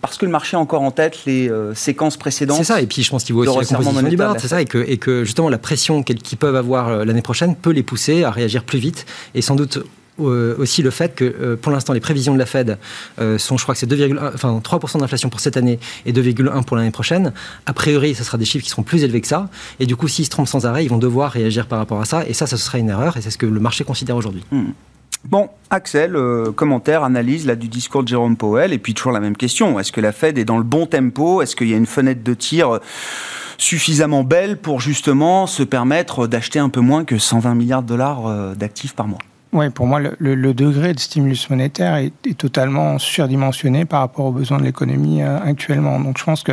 Parce 0.00 0.18
que 0.18 0.26
le 0.26 0.32
marché 0.32 0.56
a 0.56 0.60
encore 0.60 0.82
en 0.82 0.90
tête 0.90 1.24
les 1.26 1.48
euh, 1.48 1.74
séquences 1.74 2.16
précédentes. 2.16 2.58
C'est 2.58 2.64
ça, 2.64 2.80
et 2.80 2.86
puis 2.86 3.02
je 3.02 3.10
pense 3.10 3.24
qu'il 3.24 3.34
voit 3.34 3.44
aussi 3.44 3.72
la 3.72 3.78
composition 3.78 4.08
du 4.08 4.16
c'est 4.38 4.48
ça, 4.48 4.60
et 4.60 4.64
que, 4.64 4.78
et 4.78 4.96
que 4.96 5.24
justement 5.24 5.48
la 5.48 5.58
pression 5.58 6.02
qu'ils 6.02 6.36
peuvent 6.36 6.56
avoir 6.56 6.88
euh, 6.88 7.04
l'année 7.04 7.22
prochaine 7.22 7.54
peut 7.54 7.70
les 7.70 7.82
pousser 7.82 8.24
à 8.24 8.30
réagir 8.30 8.64
plus 8.64 8.78
vite 8.78 9.06
et 9.34 9.42
sans 9.42 9.54
doute 9.54 9.78
aussi 10.18 10.82
le 10.82 10.90
fait 10.90 11.14
que 11.14 11.24
euh, 11.24 11.56
pour 11.56 11.72
l'instant 11.72 11.92
les 11.92 12.00
prévisions 12.00 12.34
de 12.34 12.38
la 12.38 12.46
Fed 12.46 12.78
euh, 13.20 13.38
sont, 13.38 13.56
je 13.56 13.62
crois 13.62 13.74
que 13.74 13.78
c'est 13.78 13.90
2,1, 13.90 14.34
enfin 14.34 14.60
3% 14.62 15.00
d'inflation 15.00 15.28
pour 15.28 15.40
cette 15.40 15.56
année 15.56 15.78
et 16.06 16.12
2,1 16.12 16.64
pour 16.64 16.76
l'année 16.76 16.90
prochaine. 16.90 17.32
A 17.66 17.72
priori, 17.72 18.14
ce 18.14 18.24
sera 18.24 18.38
des 18.38 18.44
chiffres 18.44 18.64
qui 18.64 18.70
seront 18.70 18.82
plus 18.82 19.04
élevés 19.04 19.20
que 19.20 19.26
ça. 19.26 19.48
Et 19.80 19.86
du 19.86 19.96
coup, 19.96 20.08
s'ils 20.08 20.26
se 20.26 20.30
trompent 20.30 20.48
sans 20.48 20.66
arrêt, 20.66 20.84
ils 20.84 20.88
vont 20.88 20.98
devoir 20.98 21.30
réagir 21.30 21.66
par 21.66 21.78
rapport 21.78 22.00
à 22.00 22.04
ça. 22.04 22.26
Et 22.26 22.34
ça, 22.34 22.46
ça 22.46 22.56
serait 22.56 22.80
une 22.80 22.90
erreur. 22.90 23.16
Et 23.16 23.22
c'est 23.22 23.30
ce 23.30 23.38
que 23.38 23.46
le 23.46 23.60
marché 23.60 23.84
considère 23.84 24.16
aujourd'hui. 24.16 24.44
Hmm. 24.50 24.70
Bon, 25.24 25.48
Axel, 25.70 26.18
commentaire, 26.56 27.04
analyse 27.04 27.46
là 27.46 27.54
du 27.54 27.68
discours 27.68 28.02
de 28.02 28.08
Jérôme 28.08 28.36
Powell, 28.36 28.72
et 28.72 28.78
puis 28.78 28.92
toujours 28.92 29.12
la 29.12 29.20
même 29.20 29.36
question. 29.36 29.78
Est-ce 29.78 29.92
que 29.92 30.00
la 30.00 30.10
Fed 30.10 30.36
est 30.36 30.44
dans 30.44 30.58
le 30.58 30.64
bon 30.64 30.86
tempo? 30.86 31.42
Est-ce 31.42 31.54
qu'il 31.54 31.68
y 31.68 31.74
a 31.74 31.76
une 31.76 31.86
fenêtre 31.86 32.24
de 32.24 32.34
tir 32.34 32.80
suffisamment 33.56 34.24
belle 34.24 34.56
pour 34.56 34.80
justement 34.80 35.46
se 35.46 35.62
permettre 35.62 36.26
d'acheter 36.26 36.58
un 36.58 36.70
peu 36.70 36.80
moins 36.80 37.04
que 37.04 37.18
120 37.18 37.54
milliards 37.54 37.84
de 37.84 37.88
dollars 37.88 38.56
d'actifs 38.56 38.94
par 38.94 39.06
mois? 39.06 39.20
Oui, 39.52 39.68
pour 39.68 39.86
moi, 39.86 40.00
le, 40.00 40.54
degré 40.54 40.94
de 40.94 40.98
stimulus 40.98 41.50
monétaire 41.50 41.96
est, 41.96 42.12
totalement 42.38 42.98
surdimensionné 42.98 43.84
par 43.84 44.00
rapport 44.00 44.24
aux 44.24 44.32
besoins 44.32 44.56
de 44.56 44.62
l'économie 44.62 45.22
euh, 45.22 45.38
actuellement. 45.44 46.00
Donc, 46.00 46.16
je 46.16 46.24
pense 46.24 46.42
que 46.42 46.52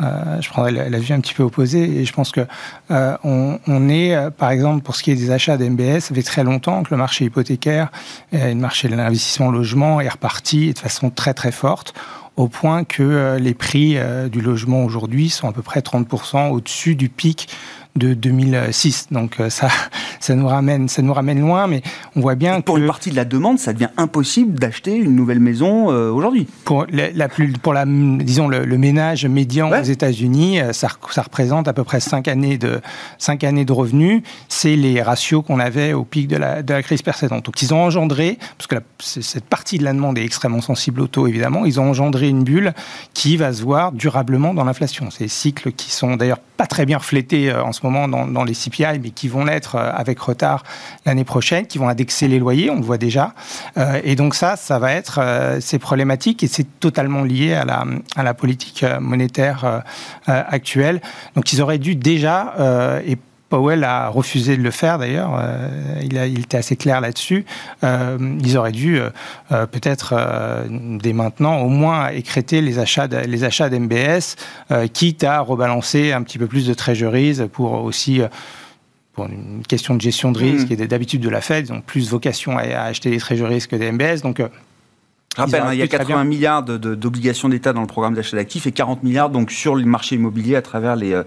euh, 0.00 0.40
je 0.40 0.48
prendrais 0.48 0.72
la, 0.72 0.98
vue 0.98 1.14
un 1.14 1.20
petit 1.20 1.32
peu 1.32 1.44
opposée 1.44 2.00
et 2.00 2.04
je 2.04 2.12
pense 2.12 2.32
que 2.32 2.44
euh, 2.90 3.16
on, 3.22 3.88
est, 3.88 4.30
par 4.32 4.50
exemple, 4.50 4.82
pour 4.82 4.96
ce 4.96 5.04
qui 5.04 5.12
est 5.12 5.14
des 5.14 5.30
achats 5.30 5.56
d'MBS, 5.56 6.00
ça 6.00 6.14
fait 6.14 6.24
très 6.24 6.42
longtemps 6.42 6.82
que 6.82 6.90
le 6.90 6.96
marché 6.96 7.24
hypothécaire 7.24 7.92
et 8.32 8.48
le 8.48 8.54
marché 8.56 8.88
de 8.88 8.96
l'investissement 8.96 9.52
logement 9.52 10.00
est 10.00 10.08
reparti 10.08 10.72
de 10.72 10.78
façon 10.78 11.10
très 11.10 11.34
très 11.34 11.52
forte 11.52 11.94
au 12.36 12.48
point 12.48 12.82
que 12.82 13.36
les 13.38 13.54
prix 13.54 13.96
du 14.28 14.40
logement 14.40 14.84
aujourd'hui 14.84 15.30
sont 15.30 15.48
à 15.48 15.52
peu 15.52 15.62
près 15.62 15.78
30% 15.78 16.50
au-dessus 16.50 16.96
du 16.96 17.08
pic 17.08 17.48
de 17.96 18.12
2006. 18.14 19.08
Donc 19.12 19.38
euh, 19.38 19.50
ça, 19.50 19.68
ça 20.20 20.34
nous 20.34 20.48
ramène, 20.48 20.88
ça 20.88 21.02
nous 21.02 21.12
ramène 21.12 21.40
loin, 21.40 21.66
mais 21.66 21.82
on 22.16 22.20
voit 22.20 22.34
bien 22.34 22.60
pour 22.60 22.76
une 22.76 22.86
partie 22.86 23.10
de 23.10 23.16
la 23.16 23.24
demande, 23.24 23.58
ça 23.58 23.72
devient 23.72 23.90
impossible 23.96 24.58
d'acheter 24.58 24.96
une 24.96 25.14
nouvelle 25.14 25.40
maison 25.40 25.90
euh, 25.90 26.10
aujourd'hui. 26.10 26.48
Pour 26.64 26.86
la, 26.90 27.28
plus, 27.28 27.52
pour 27.52 27.72
la, 27.72 27.84
disons 27.86 28.48
le, 28.48 28.78
ménage 28.78 29.26
médian 29.26 29.70
aux 29.70 29.82
États-Unis, 29.82 30.60
euh, 30.60 30.72
ça, 30.72 30.88
ça, 31.10 31.22
représente 31.22 31.68
à 31.68 31.72
peu 31.72 31.84
près 31.84 32.00
5 32.00 32.26
années 32.26 32.58
de 32.58 32.80
5 33.18 33.44
années 33.44 33.64
de 33.64 33.72
revenus. 33.72 34.22
C'est 34.48 34.74
les 34.74 35.00
ratios 35.00 35.44
qu'on 35.46 35.60
avait 35.60 35.92
au 35.92 36.04
pic 36.04 36.26
de 36.26 36.36
la, 36.36 36.62
de 36.62 36.74
la 36.74 36.82
crise 36.82 37.02
précédente. 37.02 37.44
Donc 37.44 37.62
ils 37.62 37.72
ont 37.72 37.82
engendré, 37.82 38.38
parce 38.58 38.66
que 38.66 38.76
cette 38.98 39.44
partie 39.44 39.78
de 39.78 39.84
la 39.84 39.92
demande 39.92 40.18
est 40.18 40.24
extrêmement 40.24 40.60
sensible 40.60 41.00
au 41.00 41.06
taux 41.06 41.28
évidemment, 41.28 41.64
ils 41.64 41.78
ont 41.78 41.88
engendré 41.88 42.28
une 42.28 42.42
bulle 42.42 42.72
qui 43.12 43.36
va 43.36 43.52
se 43.52 43.62
voir 43.62 43.92
durablement 43.92 44.52
dans 44.52 44.64
l'inflation. 44.64 45.10
Ces 45.10 45.28
cycles 45.28 45.70
qui 45.72 45.92
sont 45.92 46.16
d'ailleurs 46.16 46.40
pas 46.56 46.66
très 46.66 46.86
bien 46.86 46.98
reflétés 46.98 47.52
en 47.52 47.72
ce 47.72 47.83
dans, 47.90 48.44
les 48.44 48.54
CPI, 48.54 48.98
mais 49.02 49.10
qui 49.10 49.28
vont 49.28 49.44
l'être 49.44 49.76
euh, 49.76 49.90
avec 49.92 50.18
retard 50.18 50.64
l'année 51.06 51.24
prochaine, 51.24 51.66
qui 51.66 51.78
vont 51.78 51.88
indexer 51.88 52.28
les 52.28 52.38
loyers, 52.38 52.70
on 52.70 52.76
le 52.76 52.82
voit 52.82 52.98
déjà. 52.98 53.34
Euh, 53.76 54.00
et 54.04 54.16
donc 54.16 54.34
ça, 54.34 54.56
ça 54.56 54.78
va 54.78 54.92
être 54.92 55.20
euh, 55.22 55.58
c'est 55.60 55.78
problématique 55.78 56.42
et 56.42 56.46
c'est 56.46 56.66
totalement 56.80 57.22
lié 57.22 57.54
à 57.54 57.64
la, 57.64 57.84
à 58.16 58.22
la 58.22 58.34
politique 58.34 58.84
monétaire 59.00 59.82
actuelle. 60.26 61.00
Donc 61.34 61.52
ils 61.52 61.60
auraient 61.62 61.78
dû 61.78 61.96
déjà 61.96 62.54
et 63.06 63.16
Powell 63.54 63.84
a 63.84 64.08
refusé 64.08 64.56
de 64.56 64.62
le 64.62 64.70
faire 64.70 64.98
d'ailleurs, 64.98 65.40
il, 66.02 66.14
il, 66.14 66.40
était 66.40 66.56
assez 66.56 66.74
clair 66.76 67.00
là-dessus. 67.00 67.44
ils 67.82 68.56
auraient 68.56 68.72
dû 68.72 68.98
peut-être 69.48 70.14
dès 70.68 71.12
maintenant 71.12 71.58
au 71.58 71.68
moins 71.68 72.08
écréter 72.08 72.60
les 72.60 72.78
achats 72.80 73.06
les 73.06 73.44
achats 73.44 73.68
d'MBS, 73.68 74.34
quitte 74.92 75.22
à 75.22 75.40
rebalancer 75.40 76.12
un 76.12 76.22
petit 76.22 76.38
peu 76.38 76.46
plus 76.46 76.66
de 76.66 76.74
treasuries 76.74 77.42
pour 77.52 77.84
aussi 77.84 78.22
pour 79.14 79.26
une 79.26 79.62
question 79.66 79.94
de 79.94 80.00
gestion 80.00 80.32
de 80.32 80.38
risque 80.38 80.70
mmh. 80.70 80.82
et 80.82 80.86
d'habitude 80.88 81.20
de 81.20 81.28
la 81.28 81.40
Fed, 81.40 81.68
ils 81.68 81.72
ont 81.72 81.80
plus 81.80 82.10
vocation 82.10 82.58
à, 82.58 82.62
acheter 82.62 83.10
des 83.10 83.18
treasuries 83.18 83.64
que 83.66 83.76
des 83.76 83.92
MBS. 83.92 84.22
Donc 84.22 84.42
Rappel, 85.36 85.62
hein, 85.62 85.72
il 85.72 85.78
y 85.78 85.82
a 85.82 85.88
80 85.88 86.24
milliards 86.24 86.62
d'obligations 86.62 87.48
d'État 87.48 87.72
dans 87.72 87.80
le 87.80 87.86
programme 87.86 88.14
d'achat 88.14 88.36
d'actifs 88.36 88.66
et 88.66 88.72
40 88.72 89.02
milliards 89.02 89.30
donc 89.30 89.50
sur 89.50 89.74
le 89.74 89.84
marché 89.84 90.14
immobilier 90.14 90.54
à 90.54 90.62
travers 90.62 90.94
les, 90.94 91.12
euh, 91.12 91.24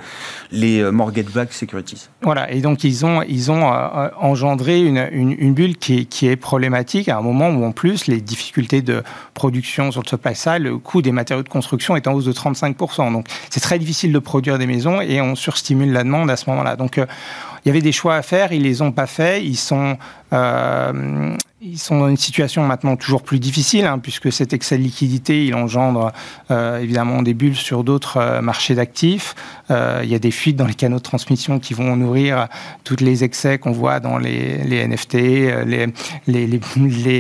les 0.52 0.80
euh, 0.80 0.92
mortgage-backed 0.92 1.54
securities. 1.54 2.08
Voilà, 2.22 2.50
et 2.52 2.62
donc 2.62 2.84
ils 2.84 3.06
ont, 3.06 3.22
ils 3.24 3.52
ont 3.52 3.74
euh, 3.74 4.10
engendré 4.20 4.82
une, 4.82 5.08
une, 5.12 5.54
bulle 5.54 5.78
qui 5.78 6.00
est, 6.00 6.06
qui 6.06 6.28
est, 6.28 6.38
problématique 6.38 7.10
à 7.10 7.18
un 7.18 7.22
moment 7.22 7.50
où 7.50 7.66
en 7.66 7.72
plus 7.72 8.08
les 8.08 8.22
difficultés 8.22 8.82
de 8.82 9.04
production 9.34 9.92
sur 9.92 10.02
le 10.04 10.08
supply 10.08 10.36
side, 10.36 10.62
le 10.62 10.78
coût 10.78 11.02
des 11.02 11.12
matériaux 11.12 11.44
de 11.44 11.50
construction 11.50 11.96
est 11.96 12.08
en 12.08 12.14
hausse 12.14 12.26
de 12.26 12.34
35%. 12.34 13.12
Donc 13.12 13.28
c'est 13.50 13.60
très 13.60 13.80
difficile 13.80 14.14
de 14.14 14.20
produire 14.20 14.58
des 14.58 14.68
maisons 14.68 15.02
et 15.02 15.20
on 15.20 15.36
surstimule 15.36 15.92
la 15.92 16.04
demande 16.04 16.30
à 16.30 16.38
ce 16.38 16.50
moment-là. 16.50 16.76
Donc 16.76 16.98
il 16.98 17.68
y 17.68 17.70
avait 17.70 17.82
des 17.82 17.92
choix 17.92 18.16
à 18.16 18.22
faire, 18.22 18.54
ils 18.54 18.64
les 18.64 18.82
ont 18.82 18.94
pas 18.94 19.08
faits, 19.08 19.44
ils 19.44 19.58
sont 19.58 19.98
euh, 20.34 21.36
ils 21.60 21.80
sont 21.80 22.00
dans 22.00 22.08
une 22.08 22.18
situation 22.18 22.64
maintenant 22.64 22.96
toujours 22.96 23.24
plus 23.24 23.40
difficile, 23.40 23.86
hein, 23.86 23.98
puisque 23.98 24.32
cet 24.32 24.54
excès 24.54 24.78
de 24.78 24.84
liquidité, 24.84 25.46
il 25.46 25.56
engendre 25.56 26.12
euh, 26.52 26.80
évidemment 26.80 27.24
des 27.24 27.34
bulles 27.34 27.56
sur 27.56 27.84
d'autres 27.84 28.18
euh, 28.18 28.42
marchés 28.42 28.76
d'actifs. 28.76 29.36
Il 29.70 30.10
y 30.10 30.16
a 30.16 30.20
des 30.20 30.32
fuites 30.32 30.56
dans 30.56 30.66
les 30.66 30.74
canaux 30.74 30.98
de 30.98 31.04
transmission 31.04 31.60
qui 31.60 31.74
vont 31.74 31.98
nourrir 31.98 32.48
tous 32.86 33.02
les 33.02 33.26
excès 33.26 33.58
qu'on 33.58 33.74
voit 33.74 34.00
dans 34.00 34.18
les, 34.18 34.88
NFT, 34.88 35.14
les, 35.14 35.88
les, 36.28 36.48
les, 36.48 36.60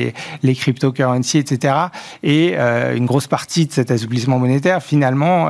les, 0.44 0.56
cryptocurrencies, 0.56 1.40
etc. 1.40 1.74
Et 2.24 2.56
une 2.56 3.06
grosse 3.06 3.28
partie 3.28 3.66
de 3.66 3.74
cet 3.74 3.92
assouplissement 3.92 4.40
monétaire, 4.40 4.82
finalement, 4.82 5.48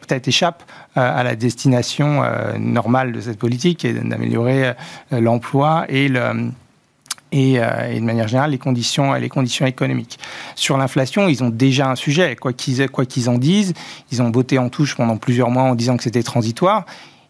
peut-être 0.00 0.26
échappe 0.26 0.64
à 0.96 1.22
la 1.22 1.36
destination 1.36 2.24
normale 2.58 3.12
de 3.12 3.20
cette 3.20 3.38
politique, 3.38 3.84
est 3.84 3.92
d'améliorer 3.92 4.72
l'emploi 5.12 5.84
et 5.88 6.08
le 6.08 6.50
euh, 7.34 7.90
et, 7.90 8.00
de 8.00 8.04
manière 8.04 8.28
générale 8.28 8.50
les 8.50 8.58
conditions, 8.58 9.12
les 9.14 9.28
conditions 9.28 9.66
économiques. 9.66 10.18
Sur 10.54 10.76
l'inflation, 10.76 11.28
ils 11.28 11.42
ont 11.42 11.50
déjà 11.50 11.90
un 11.90 11.96
sujet, 11.96 12.36
quoi 12.36 12.52
qu'ils 12.52 13.28
en 13.28 13.38
disent. 13.38 13.74
Ils 14.10 14.22
ont 14.22 14.28
botté 14.28 14.58
en 14.58 14.68
touche 14.68 14.96
pendant 14.96 15.16
plusieurs 15.16 15.50
mois 15.50 15.62
en 15.62 15.74
disant 15.74 15.96
que 15.96 16.02
c'était 16.02 16.22
transitoire. 16.22 16.84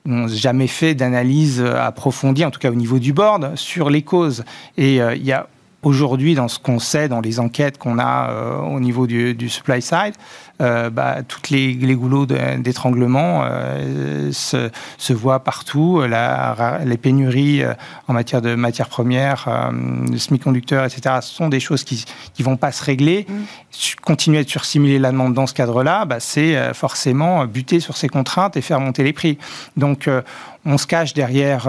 N'ont 0.04 0.26
jamais 0.26 0.66
fait 0.66 0.94
d'analyse 0.94 1.60
approfondie, 1.60 2.44
en 2.44 2.50
tout 2.50 2.58
cas 2.58 2.70
au 2.70 2.74
niveau 2.74 2.98
du 2.98 3.12
board, 3.12 3.52
sur 3.54 3.88
les 3.88 4.02
causes. 4.02 4.44
Et 4.76 5.00
euh, 5.00 5.14
il 5.14 5.24
y 5.24 5.32
a 5.32 5.46
aujourd'hui, 5.82 6.34
dans 6.34 6.48
ce 6.48 6.58
qu'on 6.58 6.78
sait, 6.78 7.08
dans 7.08 7.20
les 7.20 7.40
enquêtes 7.40 7.78
qu'on 7.78 7.98
a 7.98 8.60
au 8.62 8.80
niveau 8.80 9.06
du, 9.06 9.34
du 9.34 9.48
supply 9.48 9.82
side, 9.82 10.14
euh, 10.62 10.90
bah, 10.90 11.22
toutes 11.26 11.50
les, 11.50 11.72
les 11.72 11.94
goulots 11.94 12.26
d'étranglement 12.26 13.42
euh, 13.44 14.30
se, 14.32 14.70
se, 14.96 15.12
voient 15.12 15.40
partout. 15.40 16.02
La, 16.08 16.78
les 16.84 16.96
pénuries 16.96 17.64
euh, 17.64 17.72
en 18.06 18.12
matière 18.12 18.40
de 18.40 18.54
matières 18.54 18.88
premières, 18.88 19.72
de 20.08 20.16
semi-conducteurs, 20.16 20.84
etc., 20.84 21.16
sont 21.20 21.48
des 21.48 21.58
choses 21.58 21.82
qui 21.82 22.04
ne 22.38 22.44
vont 22.44 22.56
pas 22.56 22.70
se 22.70 22.84
régler. 22.84 23.26
Mm. 23.28 23.34
Continuer 24.02 24.44
de 24.44 24.48
sursimuler 24.48 24.98
la 24.98 25.10
demande 25.10 25.34
dans 25.34 25.46
ce 25.46 25.54
cadre-là, 25.54 26.04
bah, 26.04 26.20
c'est 26.20 26.74
forcément 26.74 27.44
buter 27.46 27.80
sur 27.80 27.96
ces 27.96 28.08
contraintes 28.08 28.56
et 28.56 28.60
faire 28.60 28.78
monter 28.78 29.02
les 29.02 29.12
prix. 29.12 29.38
Donc, 29.76 30.08
on 30.64 30.78
se 30.78 30.86
cache 30.86 31.14
derrière 31.14 31.68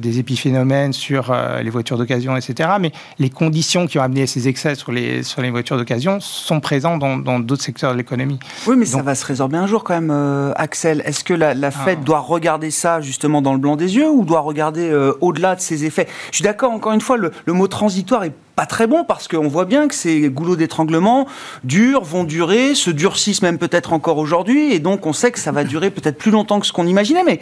des 0.00 0.18
épiphénomènes 0.18 0.92
sur 0.92 1.34
les 1.62 1.70
voitures 1.70 1.98
d'occasion, 1.98 2.36
etc. 2.36 2.70
Mais 2.80 2.92
les 3.18 3.30
conditions 3.30 3.86
qui 3.86 3.98
ont 3.98 4.02
amené 4.02 4.26
ces 4.26 4.48
excès 4.48 4.74
sur 4.74 4.92
les, 4.92 5.22
sur 5.22 5.42
les 5.42 5.50
voitures 5.50 5.76
d'occasion 5.76 6.18
sont 6.20 6.60
présentes 6.60 7.00
dans 7.00 7.38
d'autres 7.38 7.62
secteurs 7.62 7.94
l'économie. 7.98 8.38
Oui, 8.66 8.76
mais 8.78 8.86
ça 8.86 9.02
va 9.02 9.14
se 9.14 9.26
résorber 9.26 9.58
un 9.58 9.66
jour 9.66 9.84
quand 9.84 9.94
même, 9.94 10.10
euh, 10.10 10.52
Axel. 10.56 11.02
Est-ce 11.04 11.24
que 11.24 11.34
la, 11.34 11.54
la 11.54 11.70
Fed 11.70 11.98
ah. 12.00 12.04
doit 12.04 12.20
regarder 12.20 12.70
ça 12.70 13.00
justement 13.00 13.42
dans 13.42 13.52
le 13.52 13.58
blanc 13.58 13.76
des 13.76 13.96
yeux 13.96 14.08
ou 14.08 14.24
doit 14.24 14.40
regarder 14.40 14.88
euh, 14.88 15.12
au-delà 15.20 15.54
de 15.54 15.60
ses 15.60 15.84
effets? 15.84 16.08
Je 16.30 16.36
suis 16.36 16.44
d'accord, 16.44 16.72
encore 16.72 16.92
une 16.92 17.00
fois, 17.00 17.16
le, 17.16 17.32
le 17.44 17.52
mot 17.52 17.68
transitoire 17.68 18.24
est 18.24 18.32
pas 18.58 18.66
très 18.66 18.88
bon 18.88 19.04
parce 19.04 19.28
qu'on 19.28 19.46
voit 19.46 19.66
bien 19.66 19.86
que 19.86 19.94
ces 19.94 20.28
goulots 20.30 20.56
d'étranglement 20.56 21.28
durent, 21.62 22.02
vont 22.02 22.24
durer, 22.24 22.74
se 22.74 22.90
durcissent 22.90 23.40
même 23.40 23.56
peut-être 23.56 23.92
encore 23.92 24.18
aujourd'hui, 24.18 24.72
et 24.72 24.80
donc 24.80 25.06
on 25.06 25.12
sait 25.12 25.30
que 25.30 25.38
ça 25.38 25.52
va 25.52 25.62
durer 25.62 25.92
peut-être 25.92 26.18
plus 26.18 26.32
longtemps 26.32 26.58
que 26.58 26.66
ce 26.66 26.72
qu'on 26.72 26.88
imaginait, 26.88 27.22
mais 27.22 27.38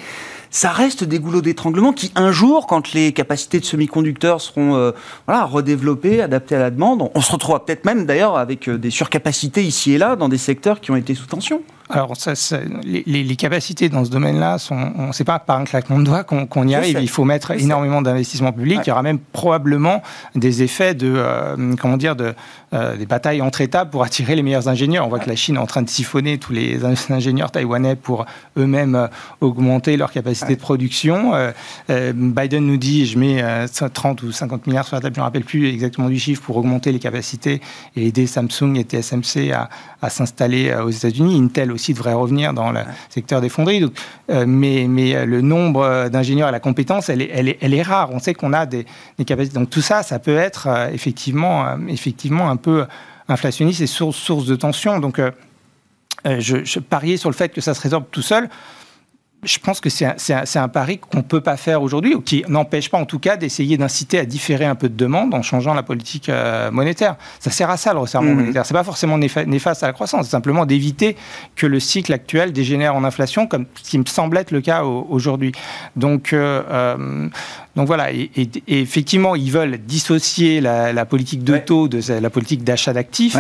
ça 0.50 0.68
reste 0.68 1.04
des 1.04 1.18
goulots 1.18 1.40
d'étranglement 1.40 1.94
qui, 1.94 2.12
un 2.16 2.32
jour, 2.32 2.66
quand 2.66 2.92
les 2.92 3.12
capacités 3.12 3.60
de 3.60 3.64
semi-conducteurs 3.64 4.42
seront 4.42 4.74
euh, 4.74 4.92
voilà, 5.26 5.46
redéveloppées, 5.46 6.20
adaptées 6.20 6.56
à 6.56 6.58
la 6.58 6.70
demande, 6.70 7.10
on 7.14 7.20
se 7.22 7.32
retrouvera 7.32 7.64
peut-être 7.64 7.86
même 7.86 8.04
d'ailleurs 8.04 8.36
avec 8.36 8.68
euh, 8.68 8.76
des 8.76 8.90
surcapacités 8.90 9.62
ici 9.62 9.94
et 9.94 9.98
là 9.98 10.16
dans 10.16 10.28
des 10.28 10.36
secteurs 10.36 10.82
qui 10.82 10.90
ont 10.90 10.96
été 10.96 11.14
sous 11.14 11.24
tension. 11.24 11.62
Alors, 11.88 12.16
ça, 12.16 12.32
les, 12.82 13.04
les, 13.04 13.36
capacités 13.36 13.88
dans 13.88 14.04
ce 14.04 14.10
domaine-là, 14.10 14.58
sont, 14.58 15.12
c'est 15.12 15.24
pas 15.24 15.38
par 15.38 15.58
un 15.58 15.64
claquement 15.64 16.00
de 16.00 16.04
doigts 16.04 16.24
qu'on, 16.24 16.66
y 16.66 16.74
arrive. 16.74 16.98
Il 17.00 17.08
faut 17.08 17.24
mettre 17.24 17.52
énormément 17.52 18.02
d'investissements 18.02 18.52
publics. 18.52 18.80
Il 18.84 18.88
y 18.88 18.92
aura 18.92 19.02
même 19.02 19.18
probablement 19.18 20.02
des 20.34 20.62
effets 20.62 20.94
de, 20.94 21.12
euh, 21.16 21.74
comment 21.80 21.96
dire, 21.96 22.16
de, 22.16 22.34
euh, 22.74 22.96
des 22.96 23.06
batailles 23.06 23.40
entre 23.40 23.60
États 23.60 23.84
pour 23.84 24.02
attirer 24.02 24.34
les 24.34 24.42
meilleurs 24.42 24.68
ingénieurs. 24.68 25.06
On 25.06 25.08
voit 25.08 25.20
que 25.20 25.28
la 25.28 25.36
Chine 25.36 25.54
est 25.54 25.60
en 25.60 25.66
train 25.66 25.82
de 25.82 25.88
siphonner 25.88 26.38
tous 26.38 26.52
les 26.52 26.84
ingénieurs 26.84 27.52
taïwanais 27.52 27.94
pour 27.94 28.26
eux-mêmes 28.56 28.96
euh, 28.96 29.06
augmenter 29.40 29.96
leur 29.96 30.10
capacité 30.10 30.56
de 30.56 30.60
production. 30.60 31.32
Biden 31.88 32.66
nous 32.66 32.76
dit, 32.76 33.06
je 33.06 33.18
mets 33.18 33.44
30 33.68 34.22
ou 34.22 34.32
50 34.32 34.66
milliards 34.66 34.86
sur 34.86 34.96
la 34.96 35.02
table, 35.02 35.14
je 35.14 35.20
ne 35.20 35.22
me 35.22 35.26
rappelle 35.26 35.44
plus 35.44 35.68
exactement 35.68 36.08
du 36.08 36.18
chiffre, 36.18 36.42
pour 36.42 36.56
augmenter 36.56 36.90
les 36.90 36.98
capacités 36.98 37.60
et 37.94 38.06
aider 38.06 38.26
Samsung 38.26 38.76
et 38.76 38.82
TSMC 38.82 39.52
à, 39.52 39.68
à 40.02 40.10
s'installer 40.10 40.74
aux 40.74 40.90
États-Unis. 40.90 41.38
Intel 41.38 41.72
aussi 41.76 41.94
devrait 41.94 42.12
revenir 42.12 42.52
dans 42.52 42.72
le 42.72 42.80
secteur 43.08 43.40
des 43.40 43.48
fonderies. 43.48 43.80
Donc, 43.80 43.92
euh, 44.30 44.44
mais, 44.46 44.86
mais 44.88 45.14
euh, 45.14 45.24
le 45.24 45.40
nombre 45.40 46.08
d'ingénieurs 46.08 46.48
et 46.48 46.52
la 46.52 46.60
compétence, 46.60 47.08
elle 47.08 47.22
est, 47.22 47.30
elle 47.32 47.48
est, 47.48 47.58
elle 47.60 47.74
est 47.74 47.82
rare. 47.82 48.10
On 48.12 48.18
sait 48.18 48.34
qu'on 48.34 48.52
a 48.52 48.66
des, 48.66 48.84
des, 49.18 49.24
capacités. 49.24 49.58
Donc 49.58 49.70
tout 49.70 49.80
ça, 49.80 50.02
ça 50.02 50.18
peut 50.18 50.36
être 50.36 50.66
euh, 50.66 50.88
effectivement, 50.92 51.76
effectivement 51.88 52.50
un 52.50 52.56
peu 52.56 52.86
inflationniste 53.28 53.80
et 53.80 53.86
source, 53.86 54.16
source 54.16 54.46
de 54.46 54.56
tension. 54.56 54.98
Donc 54.98 55.20
je, 56.24 56.64
je 56.64 56.78
pariais 56.80 57.16
sur 57.16 57.30
le 57.30 57.34
fait 57.36 57.50
que 57.50 57.60
ça 57.60 57.74
se 57.74 57.80
résorbe 57.80 58.04
tout 58.10 58.22
seul 58.22 58.48
je 59.42 59.58
pense 59.58 59.80
que 59.80 59.90
c'est 59.90 60.04
un, 60.04 60.44
un, 60.54 60.68
pari 60.68 60.98
qu'on 60.98 61.18
ne 61.18 61.22
peut 61.22 61.40
pas 61.40 61.56
faire 61.56 61.82
aujourd'hui, 61.82 62.14
ou 62.14 62.20
qui 62.20 62.44
n'empêche 62.48 62.90
pas 62.90 62.98
en 62.98 63.04
tout 63.04 63.18
cas 63.18 63.36
d'essayer 63.36 63.76
d'inciter 63.76 64.18
à 64.18 64.24
différer 64.24 64.64
un 64.64 64.74
peu 64.74 64.88
de 64.88 64.96
demande 64.96 65.34
en 65.34 65.42
changeant 65.42 65.74
la 65.74 65.82
politique 65.82 66.28
euh, 66.28 66.70
monétaire. 66.70 67.16
Ça 67.38 67.50
sert 67.50 67.70
à 67.70 67.76
ça 67.76 67.92
le 67.92 68.00
resserrement 68.00 68.32
mmh. 68.32 68.36
monétaire. 68.36 68.66
Ce 68.66 68.72
n'est 68.72 68.78
pas 68.78 68.84
forcément 68.84 69.18
néfaste 69.18 69.82
à 69.82 69.86
la 69.86 69.92
croissance, 69.92 70.24
c'est 70.26 70.32
simplement 70.32 70.66
d'éviter 70.66 71.16
que 71.54 71.66
le 71.66 71.80
cycle 71.80 72.12
actuel 72.12 72.52
dégénère 72.52 72.96
en 72.96 73.04
inflation, 73.04 73.46
comme 73.46 73.66
ce 73.82 73.90
qui 73.90 73.98
me 73.98 74.06
semble 74.06 74.36
être 74.38 74.50
le 74.50 74.60
cas 74.60 74.82
aujourd'hui. 74.82 75.52
Donc, 75.94 76.32
euh, 76.32 76.62
euh, 76.68 77.28
donc 77.76 77.86
voilà, 77.86 78.12
et, 78.12 78.30
effectivement, 78.66 79.36
ils 79.36 79.52
veulent 79.52 79.78
dissocier 79.78 80.60
la, 80.60 81.04
politique 81.04 81.44
de 81.44 81.58
taux 81.58 81.88
de 81.88 82.00
la 82.12 82.30
politique 82.30 82.64
d'achat 82.64 82.92
d'actifs. 82.92 83.36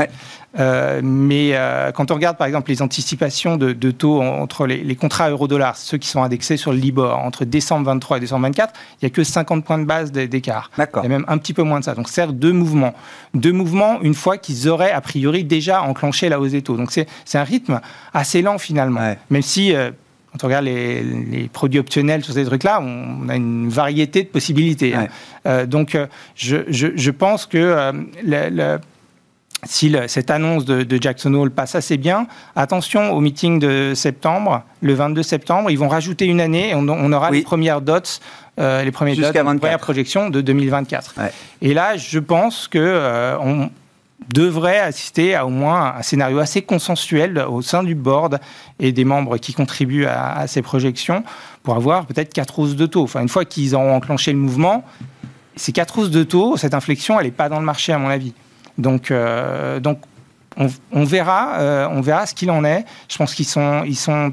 Euh, 0.58 1.00
mais 1.02 1.50
euh, 1.52 1.92
quand 1.92 2.10
on 2.10 2.14
regarde 2.14 2.36
par 2.36 2.46
exemple 2.46 2.70
les 2.70 2.82
anticipations 2.82 3.56
de, 3.56 3.90
taux 3.90 4.22
entre 4.22 4.66
les, 4.66 4.96
contrats 4.96 5.30
euro-dollars, 5.30 5.76
ceux 5.76 5.98
qui 5.98 6.08
sont 6.08 6.22
indexés 6.22 6.56
sur 6.56 6.72
le 6.72 6.78
Libor, 6.78 7.18
entre 7.18 7.44
décembre 7.44 7.86
23 7.86 8.16
et 8.16 8.20
décembre 8.20 8.42
24, 8.42 8.72
il 8.94 9.04
n'y 9.04 9.06
a 9.06 9.10
que 9.10 9.24
50 9.24 9.64
points 9.64 9.78
de 9.78 9.84
base 9.84 10.12
d'écart. 10.12 10.70
Il 10.78 10.86
y 11.02 11.06
a 11.06 11.08
même 11.08 11.24
un 11.28 11.38
petit 11.38 11.54
peu 11.54 11.62
moins 11.62 11.80
de 11.80 11.84
ça. 11.84 11.94
Donc, 11.94 12.08
c'est 12.08 12.26
deux 12.32 12.52
mouvements. 12.52 12.94
Deux 13.34 13.52
mouvements 13.52 14.00
une 14.00 14.14
fois 14.14 14.38
qu'ils 14.38 14.68
auraient 14.68 14.90
a 14.90 15.00
priori 15.00 15.44
déjà 15.44 15.82
enclenché 15.82 16.28
la 16.28 16.40
hausse 16.40 16.52
des 16.52 16.62
taux. 16.62 16.76
Donc, 16.76 16.90
c'est 16.90 17.38
un 17.38 17.44
rythme 17.44 17.80
assez 18.14 18.42
lent 18.42 18.58
finalement. 18.58 19.14
Même 19.30 19.42
si. 19.42 19.74
Euh, 19.74 19.90
quand 20.32 20.44
on 20.44 20.48
regarde 20.48 20.66
les, 20.66 21.48
produits 21.50 21.78
optionnels 21.78 22.22
sur 22.22 22.34
ces 22.34 22.44
trucs-là, 22.44 22.82
on, 22.82 23.26
a 23.30 23.36
une 23.36 23.70
variété 23.70 24.22
de 24.22 24.28
possibilités. 24.28 24.94
Hein. 24.94 25.64
donc, 25.64 25.96
je, 26.34 26.56
je, 26.68 27.10
pense 27.10 27.46
que 27.46 27.90
le, 28.22 28.78
si 29.64 29.94
cette 30.06 30.30
annonce 30.30 30.64
de, 30.64 30.98
Jackson 31.00 31.32
Hole 31.34 31.50
passe 31.50 31.74
assez 31.74 31.96
bien, 31.96 32.26
attention 32.54 33.12
au 33.12 33.20
meeting 33.20 33.58
de 33.58 33.92
septembre, 33.94 34.62
le 34.80 34.94
22 34.94 35.22
septembre, 35.22 35.70
ils 35.70 35.78
vont 35.78 35.88
rajouter 35.88 36.26
une 36.26 36.40
année 36.40 36.70
et 36.70 36.74
on, 36.74 37.12
aura 37.12 37.30
les 37.30 37.42
premières 37.42 37.80
dots, 37.80 38.20
euh, 38.60 38.84
les 38.84 38.92
premières 38.92 39.16
dots, 39.16 39.32
les 39.32 39.58
premières 39.58 39.78
projections 39.78 40.30
de 40.30 40.40
2024. 40.40 41.14
Et 41.62 41.74
là, 41.74 41.96
je 41.96 42.18
pense 42.18 42.68
que 42.68 42.78
euh, 42.78 43.38
on 43.40 43.70
devrait 44.32 44.78
assister 44.78 45.34
à 45.34 45.46
au 45.46 45.50
moins 45.50 45.94
un 45.98 46.02
scénario 46.02 46.38
assez 46.38 46.62
consensuel 46.62 47.38
au 47.38 47.62
sein 47.62 47.82
du 47.82 47.94
board 47.94 48.40
et 48.78 48.92
des 48.92 49.04
membres 49.04 49.36
qui 49.36 49.52
contribuent 49.52 50.06
à, 50.06 50.46
ces 50.46 50.62
projections 50.62 51.22
pour 51.62 51.76
avoir 51.76 52.06
peut-être 52.06 52.32
quatre 52.32 52.58
hausses 52.58 52.76
de 52.76 52.86
taux. 52.86 53.02
Enfin, 53.02 53.20
une 53.20 53.28
fois 53.28 53.44
qu'ils 53.44 53.74
auront 53.74 53.94
enclenché 53.94 54.32
le 54.32 54.38
mouvement, 54.38 54.84
ces 55.54 55.72
quatre 55.72 55.98
hausses 55.98 56.10
de 56.10 56.22
taux, 56.22 56.56
cette 56.56 56.74
inflexion, 56.74 57.18
elle 57.18 57.26
n'est 57.26 57.32
pas 57.32 57.48
dans 57.48 57.58
le 57.58 57.64
marché 57.64 57.92
à 57.92 57.98
mon 57.98 58.08
avis. 58.08 58.32
Donc, 58.78 59.10
euh, 59.10 59.80
donc 59.80 60.00
on, 60.56 61.04
verra, 61.04 61.58
euh, 61.58 61.88
on 61.90 62.00
verra 62.00 62.26
ce 62.26 62.34
qu'il 62.34 62.50
en 62.50 62.64
est. 62.64 62.84
Je 63.08 63.16
pense 63.16 63.34
qu'ils 63.34 63.46
sont, 63.46 64.32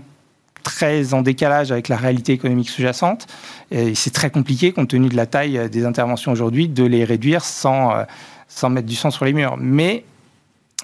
très 0.63 1.13
en 1.13 1.21
décalage 1.21 1.73
avec 1.73 1.89
la 1.89 1.97
réalité 1.97 2.31
économique 2.31 2.69
sous-jacente. 2.69 3.27
Et 3.69 3.95
c'est 3.95 4.11
très 4.11 4.29
compliqué, 4.29 4.71
compte 4.71 4.87
tenu 4.87 5.09
de 5.09 5.15
la 5.17 5.25
taille 5.25 5.69
des 5.69 5.85
interventions 5.85 6.31
aujourd'hui, 6.31 6.69
de 6.69 6.85
les 6.85 7.03
réduire 7.03 7.43
sans, 7.43 7.91
euh, 7.91 8.69
mettre 8.69 8.87
du 8.87 8.95
sang 8.95 9.11
sur 9.11 9.25
les 9.25 9.33
murs. 9.33 9.57
Mais 9.59 10.05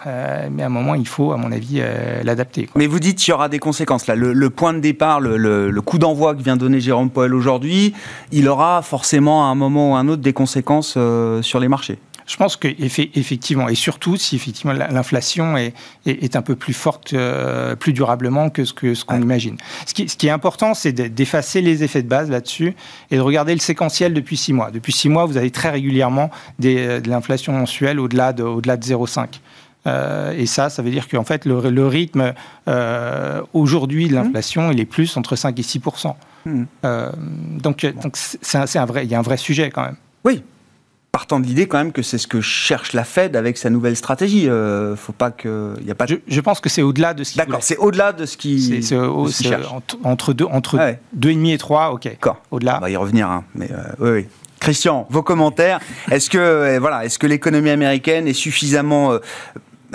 à 0.03 0.47
un 0.47 0.69
moment, 0.69 0.95
il 0.95 1.07
faut, 1.07 1.31
à 1.31 1.37
mon 1.37 1.51
avis, 1.53 1.81
l'adapter. 2.23 2.69
Mais 2.75 2.87
vous 2.87 2.99
dites 2.99 3.19
qu'il 3.19 3.31
y 3.31 3.33
aura 3.33 3.47
des 3.47 3.59
conséquences. 3.59 4.07
Là. 4.07 4.15
Le, 4.15 4.49
point 4.49 4.73
de 4.73 4.79
départ, 4.79 5.21
le, 5.21 5.37
le 5.37 5.81
coup 5.81 5.97
d'envoi 5.97 6.35
que 6.35 6.41
vient 6.41 6.57
donner 6.57 6.81
Jérôme 6.81 7.09
Powell 7.09 7.33
aujourd'hui, 7.33 7.93
il 8.33 8.49
aura 8.49 8.81
forcément 8.81 9.45
à 9.45 9.47
un 9.47 9.55
moment 9.55 9.91
ou 9.91 9.95
à 9.95 9.99
un 9.99 10.07
autre 10.09 10.21
des 10.21 10.33
conséquences 10.33 10.97
sur 11.41 11.59
les 11.59 11.67
marchés. 11.69 11.99
Je 12.29 12.37
pense 12.37 12.55
qu'effectivement, 12.55 13.67
et 13.69 13.75
surtout 13.75 14.15
si 14.15 14.35
effectivement 14.35 14.73
l'inflation 14.73 15.57
est, 15.57 15.73
est, 16.05 16.35
un 16.35 16.43
peu 16.43 16.55
plus 16.55 16.73
forte, 16.73 17.13
euh, 17.13 17.75
plus 17.75 17.91
durablement 17.91 18.51
que 18.51 18.65
ce 18.65 18.73
qu'on 18.73 18.93
ce 18.93 19.03
qu'on 19.03 19.19
imagine. 19.19 19.57
Ce 19.87 19.95
qui, 19.95 20.07
ce 20.07 20.15
qui, 20.15 20.27
est 20.27 20.31
important, 20.31 20.75
c'est 20.75 20.93
d'effacer 20.93 21.61
les 21.61 21.83
effets 21.83 22.03
de 22.03 22.07
base 22.07 22.29
là-dessus 22.29 22.75
et 23.09 23.15
de 23.15 23.21
regarder 23.21 23.53
le 23.53 23.59
séquentiel 23.59 24.13
depuis 24.13 24.37
six 24.37 24.53
mois. 24.53 24.69
Depuis 24.69 24.93
six 24.93 25.09
mois, 25.09 25.25
vous 25.25 25.37
avez 25.37 25.49
très 25.49 25.71
régulièrement 25.71 26.29
des, 26.59 26.77
euh, 26.77 26.99
de 27.01 27.09
l'inflation 27.09 27.51
mensuelle 27.51 27.99
au-delà 27.99 28.31
de, 28.31 28.43
au 28.43 28.61
de 28.61 28.69
0,5. 28.69 29.39
Euh, 29.87 30.33
et 30.37 30.45
ça, 30.45 30.69
ça 30.69 30.81
veut 30.81 30.91
dire 30.91 31.07
qu'en 31.07 31.23
fait, 31.23 31.45
le, 31.45 31.69
le 31.69 31.87
rythme 31.87 32.33
euh, 32.67 33.41
aujourd'hui 33.53 34.07
de 34.07 34.13
l'inflation, 34.13 34.71
il 34.71 34.79
est 34.79 34.85
plus 34.85 35.15
entre 35.17 35.35
5 35.35 35.57
et 35.57 35.63
6 35.63 35.81
mmh. 36.45 36.63
euh, 36.85 37.11
Donc, 37.61 37.85
donc 37.85 38.15
c'est 38.15 38.57
un, 38.57 38.65
un, 38.81 38.85
vrai, 38.85 39.05
il 39.05 39.11
y 39.11 39.15
a 39.15 39.19
un 39.19 39.23
vrai 39.23 39.37
sujet 39.37 39.69
quand 39.69 39.83
même. 39.83 39.95
Oui, 40.25 40.43
partant 41.11 41.39
de 41.39 41.45
l'idée 41.45 41.67
quand 41.67 41.77
même 41.77 41.91
que 41.91 42.01
c'est 42.01 42.17
ce 42.17 42.27
que 42.27 42.41
cherche 42.41 42.93
la 42.93 43.03
Fed 43.03 43.35
avec 43.35 43.57
sa 43.57 43.69
nouvelle 43.69 43.95
stratégie. 43.95 44.49
Euh, 44.49 44.95
faut 44.95 45.13
pas 45.13 45.31
que, 45.31 45.73
y 45.85 45.91
a 45.91 45.95
pas. 45.95 46.05
Je, 46.05 46.41
pense 46.41 46.59
que 46.59 46.69
c'est 46.69 46.81
au-delà 46.81 47.13
de 47.13 47.23
ce 47.23 47.31
qui. 47.31 47.37
D'accord, 47.37 47.63
c'est 47.63 47.77
au-delà 47.77 48.13
de 48.13 48.25
ce 48.25 48.37
qui. 48.37 48.83
C'est 48.83 48.95
entre 50.03 50.33
deux, 50.33 50.45
entre 50.45 50.79
deux 51.13 51.29
et 51.29 51.35
demi 51.35 51.51
et 51.51 51.57
trois, 51.57 51.91
ok. 51.91 52.03
D'accord. 52.03 52.41
Au-delà. 52.51 52.77
On 52.77 52.81
va 52.81 52.89
y 52.89 52.95
revenir, 52.95 53.29
hein, 53.29 53.43
mais 53.55 53.69
euh, 53.71 53.83
oui, 53.99 54.09
oui. 54.11 54.27
Christian, 54.59 55.07
vos 55.09 55.23
commentaires. 55.23 55.79
Est-ce 56.11 56.29
que 56.29 56.37
euh, 56.37 56.79
voilà, 56.79 57.05
est-ce 57.05 57.17
que 57.17 57.27
l'économie 57.27 57.69
américaine 57.69 58.27
est 58.27 58.33
suffisamment 58.33 59.17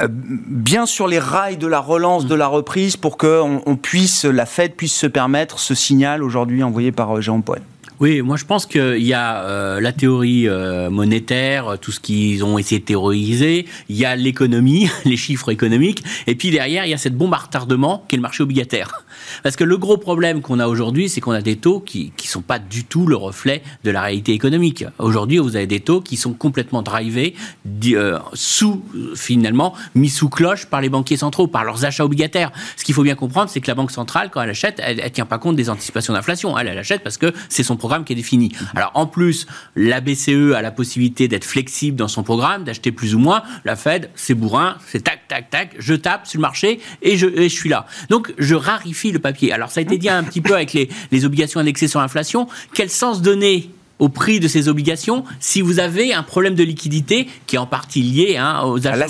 bien 0.09 0.87
sur 0.87 1.07
les 1.07 1.21
rails 1.21 1.59
de 1.59 1.69
la 1.69 1.79
relance, 1.79 2.27
de 2.27 2.35
la 2.35 2.49
reprise, 2.49 2.97
pour 2.97 3.17
que 3.17 3.41
on, 3.41 3.77
puisse, 3.77 4.25
la 4.25 4.47
Fed 4.47 4.75
puisse 4.75 4.95
se 4.95 5.07
permettre 5.07 5.61
ce 5.61 5.75
signal 5.75 6.25
aujourd'hui 6.25 6.65
envoyé 6.65 6.91
par 6.91 7.21
Jean 7.21 7.41
Paul 7.43 7.61
oui, 8.01 8.23
moi 8.23 8.37
je 8.37 8.45
pense 8.45 8.67
qu'il 8.67 9.05
y 9.05 9.15
a 9.15 9.45
euh, 9.45 9.81
la 9.81 9.93
théorie 9.93 10.49
euh, 10.49 10.91
monétaire, 10.91 11.79
tout 11.81 11.93
ce 11.93 12.01
qu'ils 12.01 12.45
ont 12.45 12.59
essayé 12.59 12.81
de 12.81 12.85
théoriser, 12.85 13.67
il 13.89 13.97
y 13.97 14.05
a 14.05 14.17
l'économie, 14.17 14.91
les 15.05 15.17
chiffres 15.17 15.51
économiques, 15.51 16.03
et 16.27 16.35
puis 16.35 16.51
derrière 16.51 16.87
il 16.87 16.91
y 16.91 16.95
a 16.95 16.99
cette 16.99 17.17
bombe 17.17 17.35
à 17.35 17.39
retardement 17.39 18.05
qui 18.09 18.17
est 18.17 18.19
le 18.19 18.23
marché 18.23 18.43
obligataire. 18.43 19.04
Parce 19.43 19.57
que 19.57 19.65
le 19.65 19.77
gros 19.77 19.97
problème 19.97 20.41
qu'on 20.41 20.59
a 20.59 20.67
aujourd'hui, 20.67 21.09
c'est 21.09 21.21
qu'on 21.21 21.33
a 21.33 21.43
des 21.43 21.57
taux 21.57 21.81
qui 21.81 22.13
ne 22.19 22.29
sont 22.29 22.43
pas 22.43 22.59
du 22.59 22.85
tout 22.85 23.07
le 23.07 23.17
reflet 23.17 23.63
de 23.85 23.91
la 23.91 24.03
réalité 24.03 24.33
économique. 24.33 24.85
Aujourd'hui, 24.99 25.39
vous 25.39 25.57
avez 25.57 25.67
des 25.67 25.81
taux 25.81 26.01
qui 26.01 26.17
sont 26.17 26.33
complètement 26.33 26.83
drivés, 26.83 27.35
euh, 27.93 28.19
sous, 28.33 28.83
finalement, 29.15 29.75
mis 29.95 30.09
sous 30.09 30.29
cloche 30.29 30.67
par 30.67 30.81
les 30.81 30.89
banquiers 30.89 31.17
centraux, 31.17 31.47
par 31.47 31.65
leurs 31.65 31.85
achats 31.85 32.05
obligataires. 32.05 32.53
Ce 32.77 32.85
qu'il 32.85 32.95
faut 32.95 33.03
bien 33.03 33.15
comprendre, 33.15 33.51
c'est 33.51 33.61
que 33.61 33.69
la 33.69 33.75
Banque 33.75 33.91
centrale, 33.91 34.31
quand 34.31 34.43
elle 34.43 34.51
achète, 34.51 34.81
elle 34.83 35.03
ne 35.03 35.09
tient 35.09 35.27
pas 35.27 35.39
compte 35.39 35.57
des 35.57 35.71
anticipations 35.71 36.13
d'inflation. 36.13 36.57
Elle, 36.59 36.69
achète 36.79 37.03
parce 37.03 37.19
que 37.19 37.33
c'est 37.49 37.63
son 37.63 37.77
programme 37.77 38.05
qui 38.05 38.13
est 38.13 38.17
défini. 38.17 38.53
Alors, 38.75 38.91
en 38.95 39.07
plus, 39.07 39.47
la 39.77 40.01
BCE 40.01 40.53
a 40.55 40.63
la 40.63 40.71
possibilité 40.71 41.29
d'être 41.29 41.45
flexible 41.45 41.97
dans 41.97 42.09
son 42.09 42.23
programme, 42.23 42.65
d'acheter 42.65 42.93
plus 42.93 43.15
ou 43.15 43.19
moins. 43.19 43.43
La 43.65 43.77
Fed, 43.77 44.11
c'est 44.15 44.35
bourrin, 44.35 44.77
c'est 44.87 45.05
tac, 45.05 45.29
tac, 45.29 45.51
tac, 45.51 45.75
je 45.79 45.95
tape 45.95 46.27
sur 46.27 46.39
le 46.39 46.43
marché 46.43 46.81
et 47.03 47.17
je, 47.17 47.27
et 47.27 47.49
je 47.49 47.55
suis 47.55 47.69
là. 47.69 47.87
Donc, 48.11 48.33
je 48.39 48.55
rarifie 48.55 49.13
le 49.15 49.21
papier. 49.21 49.53
Alors, 49.53 49.71
ça 49.71 49.81
a 49.81 49.83
été 49.83 49.99
dit 49.99 50.09
un 50.09 50.23
petit 50.23 50.41
peu 50.41 50.55
avec 50.55 50.73
les, 50.73 50.89
les 51.11 51.25
obligations 51.25 51.61
indexées 51.61 51.89
sur 51.89 52.01
l'inflation. 52.01 52.47
Quel 52.75 52.91
sens 52.91 53.23
donner 53.23 53.71
au 53.99 54.09
prix 54.09 54.41
de 54.41 54.49
ces 54.49 54.69
obligations 54.69 55.25
si 55.41 55.61
vous 55.61 55.79
avez 55.79 56.13
un 56.13 56.23
problème 56.23 56.55
de 56.55 56.65
liquidité 56.65 57.29
qui 57.47 57.57
est 57.57 57.59
en 57.59 57.67
partie 57.67 58.03
lié 58.03 58.37
hein, 58.37 58.63
aux 58.65 58.87
achats. 58.87 59.07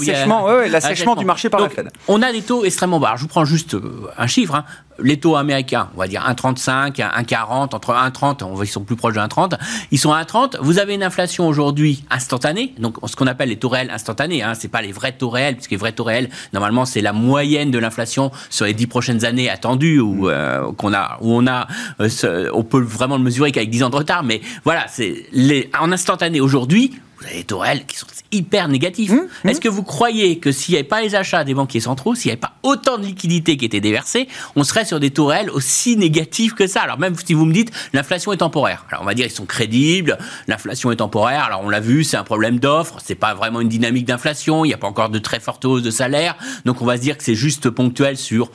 L'assèchement 0.69 1.17
du 1.17 1.25
marché 1.25 1.49
par 1.49 1.61
la 1.61 1.69
Fed. 1.69 1.91
On 2.09 2.23
a 2.23 2.33
des 2.33 2.43
taux 2.43 2.65
extrêmement 2.65 3.01
bas. 3.01 3.15
je 3.17 3.23
vous 3.23 3.29
prends 3.29 3.45
juste 3.45 3.75
euh, 3.75 4.09
un 4.19 4.27
chiffre. 4.27 4.55
Hein 4.55 4.65
les 4.99 5.19
taux 5.19 5.37
américains, 5.37 5.89
on 5.97 6.01
va 6.01 6.09
dire 6.09 6.25
1,35, 6.29 6.97
1,40, 6.97 7.75
entre 7.75 7.93
1,30, 7.93 8.63
ils 8.63 8.67
sont 8.67 8.85
plus 8.85 8.97
proches 8.97 9.15
de 9.15 9.21
1,30, 9.21 9.59
ils 9.91 9.99
sont 9.99 10.13
à 10.13 10.23
1,30. 10.23 10.59
Vous 10.61 10.79
avez 10.79 10.95
une 10.95 11.03
inflation 11.03 11.47
aujourd'hui 11.47 12.05
instantanée, 12.11 12.75
donc 12.79 12.97
ce 13.05 13.17
qu'on 13.17 13.27
appelle 13.27 13.49
les 13.49 13.57
taux 13.57 13.69
réels 13.69 13.91
instantanés, 13.91 14.43
hein, 14.43 14.55
c'est 14.55 14.69
pas 14.69 14.83
les 14.83 14.93
vrais 14.93 15.13
taux 15.13 15.31
réels, 15.31 15.55
puisque 15.55 15.73
les 15.73 15.77
vrais 15.77 15.93
taux 15.93 16.05
réels, 16.05 16.31
normalement, 16.53 16.85
c'est 16.85 17.01
la 17.01 17.13
moyenne 17.13 17.71
de 17.71 17.79
l'inflation 17.79 18.31
sur 18.51 18.67
les 18.67 18.75
10 18.75 18.87
prochaines 18.87 19.25
années 19.25 19.51
attendues, 19.51 20.01
où, 20.01 20.29
euh, 20.29 20.73
qu'on 20.73 20.93
a, 20.95 21.19
où 21.21 21.33
on 21.33 21.47
a, 21.47 21.67
euh, 22.01 22.51
on 22.53 22.63
peut 22.63 22.81
vraiment 22.81 23.17
le 23.17 23.23
mesurer 23.25 23.53
qu'avec 23.53 23.71
10 23.71 23.85
ans 23.85 23.91
de 23.91 23.97
retard, 23.97 24.23
mais 24.23 24.41
voilà, 24.65 24.87
c'est 24.89 25.27
les, 25.33 25.71
en 25.79 25.93
instantané 25.93 26.41
aujourd'hui, 26.41 26.93
vous 27.19 27.27
avez 27.27 27.37
des 27.37 27.45
taux 27.45 27.59
réels 27.59 27.87
qui 27.87 27.97
sont 27.97 28.07
hyper 28.33 28.69
négatifs. 28.69 29.11
Mmh, 29.11 29.29
mmh. 29.45 29.49
Est-ce 29.49 29.61
que 29.61 29.69
vous 29.69 29.83
croyez 29.83 30.39
que 30.39 30.53
s'il 30.53 30.73
n'y 30.73 30.79
avait 30.79 30.89
pas 30.89 31.01
les 31.01 31.15
achats 31.15 31.45
des 31.45 31.55
banquiers 31.55 31.81
centraux, 31.81 32.15
s'il 32.15 32.29
n'y 32.29 32.33
avait 32.33 32.41
pas 32.41 32.55
autant 32.63 32.99
de 32.99 33.05
liquidités 33.05 33.57
qui 33.57 33.65
étaient 33.65 33.81
déversées, 33.81 34.29
on 34.57 34.65
serait 34.65 34.85
sur 34.85 35.01
des 35.01 35.11
taux 35.11 35.27
réels 35.27 35.51
aussi 35.51 35.97
négatifs 35.97 36.55
que 36.55 36.67
ça? 36.67 36.83
Alors 36.83 36.99
même 36.99 37.15
si 37.25 37.35
vous 37.35 37.45
me 37.45 37.53
dites 37.53 37.71
l'inflation 37.93 38.33
est 38.33 38.39
temporaire. 38.39 38.85
Alors 38.91 39.03
on 39.03 39.07
va 39.07 39.15
dire 39.15 39.27
ils 39.27 39.31
sont 39.31 39.47
crédibles, 39.47 40.19
l'inflation 40.49 40.91
est 40.91 40.97
temporaire. 40.97 41.45
Alors 41.45 41.63
on 41.65 41.69
l'a 41.69 41.81
vu, 41.81 42.05
c'est 42.05 42.17
un 42.17 42.25
problème 42.25 42.59
d'offre, 42.59 42.99
c'est 43.05 43.15
pas 43.15 43.35
vraiment 43.35 43.61
une 43.61 43.69
dynamique 43.69 44.07
d'inflation, 44.07 44.65
il 44.65 44.69
n'y 44.69 44.75
a 44.75 44.79
pas 44.79 44.89
encore 44.89 45.11
de 45.11 45.19
très 45.19 45.41
forte 45.41 45.65
hausse 45.65 45.83
de 45.83 45.91
salaire. 45.91 46.37
Donc 46.65 46.83
on 46.83 46.87
va 46.87 46.97
se 46.97 47.03
dire 47.03 47.17
que 47.17 47.25
c'est 47.25 47.35
juste 47.35 47.71
ponctuel 47.71 48.17
sur 48.17 48.51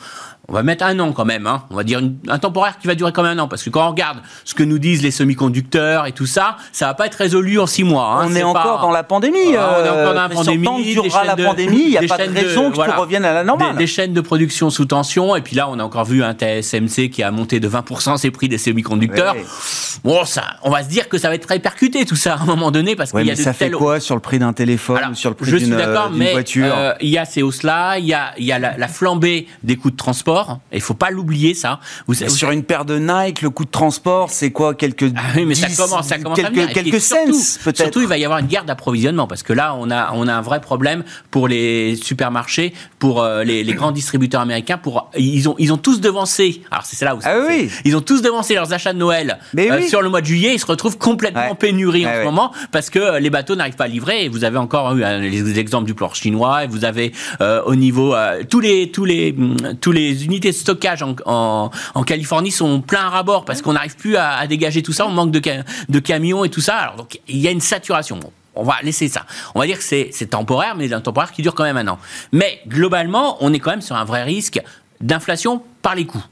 on 0.49 0.53
va 0.53 0.63
mettre 0.63 0.83
un 0.83 0.97
an 0.99 1.11
quand 1.11 1.25
même, 1.25 1.45
hein. 1.45 1.63
on 1.69 1.75
va 1.75 1.83
dire 1.83 2.01
un 2.27 2.39
temporaire 2.39 2.79
qui 2.79 2.87
va 2.87 2.95
durer 2.95 3.11
quand 3.11 3.23
même 3.23 3.37
un 3.37 3.43
an, 3.43 3.47
parce 3.47 3.63
que 3.63 3.69
quand 3.69 3.85
on 3.85 3.91
regarde 3.91 4.17
ce 4.43 4.55
que 4.55 4.63
nous 4.63 4.79
disent 4.79 5.03
les 5.03 5.11
semi-conducteurs 5.11 6.07
et 6.07 6.11
tout 6.11 6.25
ça, 6.25 6.57
ça 6.71 6.87
va 6.87 6.93
pas 6.95 7.05
être 7.05 7.15
résolu 7.15 7.59
en 7.59 7.67
six 7.67 7.83
mois. 7.83 8.19
Hein. 8.21 8.27
On 8.29 8.35
est, 8.35 8.43
encore 8.43 8.81
dans 8.81 8.91
la 8.91 9.03
pandémie. 9.03 9.37
on 9.49 9.53
est 9.53 9.89
encore 9.89 10.13
dans 10.13 10.21
la 10.21 10.29
pandémie. 10.29 10.93
Durera 10.93 11.23
la 11.23 11.35
pandémie, 11.35 11.83
il 11.83 11.89
n'y 11.91 11.97
a 11.97 12.01
pas 12.01 12.25
de 12.25 12.33
raison 12.33 12.71
que 12.71 12.75
tout 12.75 12.99
revienne 12.99 13.25
à 13.25 13.33
la 13.33 13.43
normale. 13.43 13.75
Des, 13.75 13.87
chaînes 13.87 14.13
de 14.13 14.21
production 14.21 14.69
sous 14.69 14.85
tension, 14.85 15.35
et 15.35 15.41
puis 15.41 15.55
là, 15.55 15.67
on 15.69 15.79
a 15.79 15.83
encore 15.83 16.05
vu 16.05 16.23
un 16.23 16.33
TSMC 16.33 17.09
qui 17.09 17.23
a 17.23 17.31
monté 17.31 17.59
de 17.59 17.69
20% 17.69 18.17
ses 18.17 18.31
prix 18.31 18.49
des 18.49 18.57
semi-conducteurs. 18.57 19.35
Bon, 20.03 20.25
ça, 20.25 20.43
on 20.63 20.69
va 20.69 20.83
se 20.83 20.89
dire 20.89 21.09
que 21.09 21.17
ça 21.17 21.29
va 21.29 21.35
être 21.35 21.47
répercuté 21.47 22.05
tout 22.05 22.15
ça 22.15 22.35
à 22.35 22.41
un 22.41 22.45
moment 22.45 22.71
donné, 22.71 22.95
parce 22.95 23.11
qu'il 23.11 23.25
y 23.25 23.31
a 23.31 23.35
de 23.35 23.39
ça 23.39 23.53
fait 23.53 23.71
quoi 23.71 23.99
sur 23.99 24.15
le 24.15 24.21
prix 24.21 24.39
d'un 24.39 24.53
téléphone, 24.53 25.13
sur 25.13 25.29
le 25.29 25.35
prix 25.35 25.51
d'une 25.51 25.75
voiture? 26.31 26.73
euh, 26.75 26.93
Il 27.01 27.09
y 27.09 27.17
a 27.17 27.25
ces 27.25 27.41
hausses-là, 27.41 27.97
il 27.99 28.05
y 28.05 28.13
a, 28.13 28.33
y 28.37 28.51
a 28.51 28.59
la, 28.59 28.77
la 28.77 28.87
flambée 28.87 29.47
des 29.63 29.75
coûts 29.75 29.91
de 29.91 29.97
transport. 29.97 30.38
Il 30.71 30.81
faut 30.81 30.93
pas 30.93 31.09
l'oublier 31.09 31.53
ça. 31.53 31.79
Vous, 32.07 32.13
sur 32.13 32.51
une 32.51 32.63
paire 32.63 32.85
de 32.85 32.97
Nike, 32.97 33.41
le 33.41 33.49
coût 33.49 33.65
de 33.65 33.69
transport, 33.69 34.29
c'est 34.29 34.51
quoi? 34.51 34.73
Quelques 34.73 35.11
ah 35.15 35.21
oui, 35.35 35.45
mais 35.45 35.55
ça 35.55 35.67
commence, 35.67 36.07
ça 36.07 36.17
commence 36.17 36.39
quelques, 36.39 36.57
à 36.57 36.67
quelques 36.67 37.01
cents 37.01 37.15
peut-être. 37.63 37.77
Surtout, 37.77 38.01
il 38.01 38.07
va 38.07 38.17
y 38.17 38.25
avoir 38.25 38.39
une 38.39 38.47
guerre 38.47 38.65
d'approvisionnement 38.65 39.27
parce 39.27 39.43
que 39.43 39.53
là, 39.53 39.75
on 39.77 39.89
a 39.91 40.11
on 40.13 40.27
a 40.27 40.33
un 40.33 40.41
vrai 40.41 40.61
problème 40.61 41.03
pour 41.31 41.47
les 41.47 41.95
supermarchés, 41.95 42.73
pour 42.99 43.21
euh, 43.21 43.43
les, 43.43 43.63
les, 43.63 43.73
grands 43.73 43.91
distributeurs 43.91 44.41
américains. 44.41 44.77
Pour 44.77 45.09
ils 45.17 45.47
ont 45.49 45.55
ils 45.59 45.73
ont 45.73 45.77
tous 45.77 46.01
devancé. 46.01 46.61
Alors 46.71 46.85
c'est 46.85 47.03
là 47.03 47.15
où 47.15 47.19
ah 47.23 47.35
oui. 47.47 47.69
ils 47.85 47.95
ont 47.95 48.01
tous 48.01 48.21
devancé 48.21 48.55
leurs 48.55 48.73
achats 48.73 48.93
de 48.93 48.97
Noël 48.97 49.39
euh, 49.57 49.81
sur 49.81 50.01
le 50.01 50.09
mois 50.09 50.21
de 50.21 50.25
juillet. 50.25 50.53
Ils 50.53 50.59
se 50.59 50.65
retrouvent 50.65 50.97
complètement 50.97 51.49
en 51.49 51.55
pénurie 51.55 52.05
en 52.07 52.13
ce 52.13 52.23
moment 52.23 52.51
parce 52.71 52.89
que 52.89 52.99
euh, 52.99 53.19
les 53.19 53.29
bateaux 53.29 53.55
n'arrivent 53.55 53.75
pas 53.75 53.85
à 53.85 53.87
livrer. 53.87 54.25
Et 54.25 54.29
vous 54.29 54.43
avez 54.43 54.57
encore 54.57 54.95
eu 54.95 55.01
les 55.01 55.59
exemples 55.59 55.85
du 55.85 55.93
port 55.93 56.15
chinois. 56.15 56.63
Et 56.63 56.67
vous 56.67 56.85
avez 56.85 57.11
au 57.65 57.75
niveau 57.75 58.15
tous 58.49 58.59
les 58.59 58.91
tous 58.91 59.05
les 59.05 59.35
tous 59.81 59.91
les 59.91 60.23
unités 60.29 60.49
de 60.51 60.55
stockage 60.55 61.03
en, 61.03 61.15
en, 61.95 62.03
Californie 62.03 62.51
sont 62.51 62.81
pleins 62.81 63.05
à 63.05 63.09
rabord 63.09 63.45
parce 63.45 63.61
qu'on 63.61 63.73
n'arrive 63.73 63.95
plus 63.95 64.15
à, 64.15 64.45
dégager 64.47 64.81
tout 64.81 64.93
ça, 64.93 65.05
on 65.05 65.11
manque 65.11 65.31
de, 65.31 65.41
de 65.89 65.99
camions 65.99 66.45
et 66.45 66.49
tout 66.49 66.61
ça. 66.61 66.75
Alors 66.75 66.95
donc 66.95 67.19
il 67.27 67.37
y 67.37 67.47
a 67.47 67.51
une 67.51 67.61
saturation. 67.61 68.19
on 68.55 68.63
va 68.63 68.75
laisser 68.83 69.07
ça. 69.07 69.25
On 69.55 69.59
va 69.59 69.65
dire 69.65 69.77
que 69.77 69.83
c'est 69.83 70.29
temporaire, 70.29 70.75
mais 70.75 70.91
un 70.93 71.01
temporaire 71.01 71.31
qui 71.31 71.41
dure 71.41 71.55
quand 71.55 71.63
même 71.63 71.77
un 71.77 71.87
an. 71.87 71.99
Mais 72.31 72.61
globalement, 72.67 73.37
on 73.41 73.53
est 73.53 73.59
quand 73.59 73.71
même 73.71 73.81
sur 73.81 73.95
un 73.95 74.05
vrai 74.05 74.23
risque 74.23 74.61
d'inflation 75.01 75.63
par 75.81 75.95
les 75.95 76.05
coûts 76.05 76.23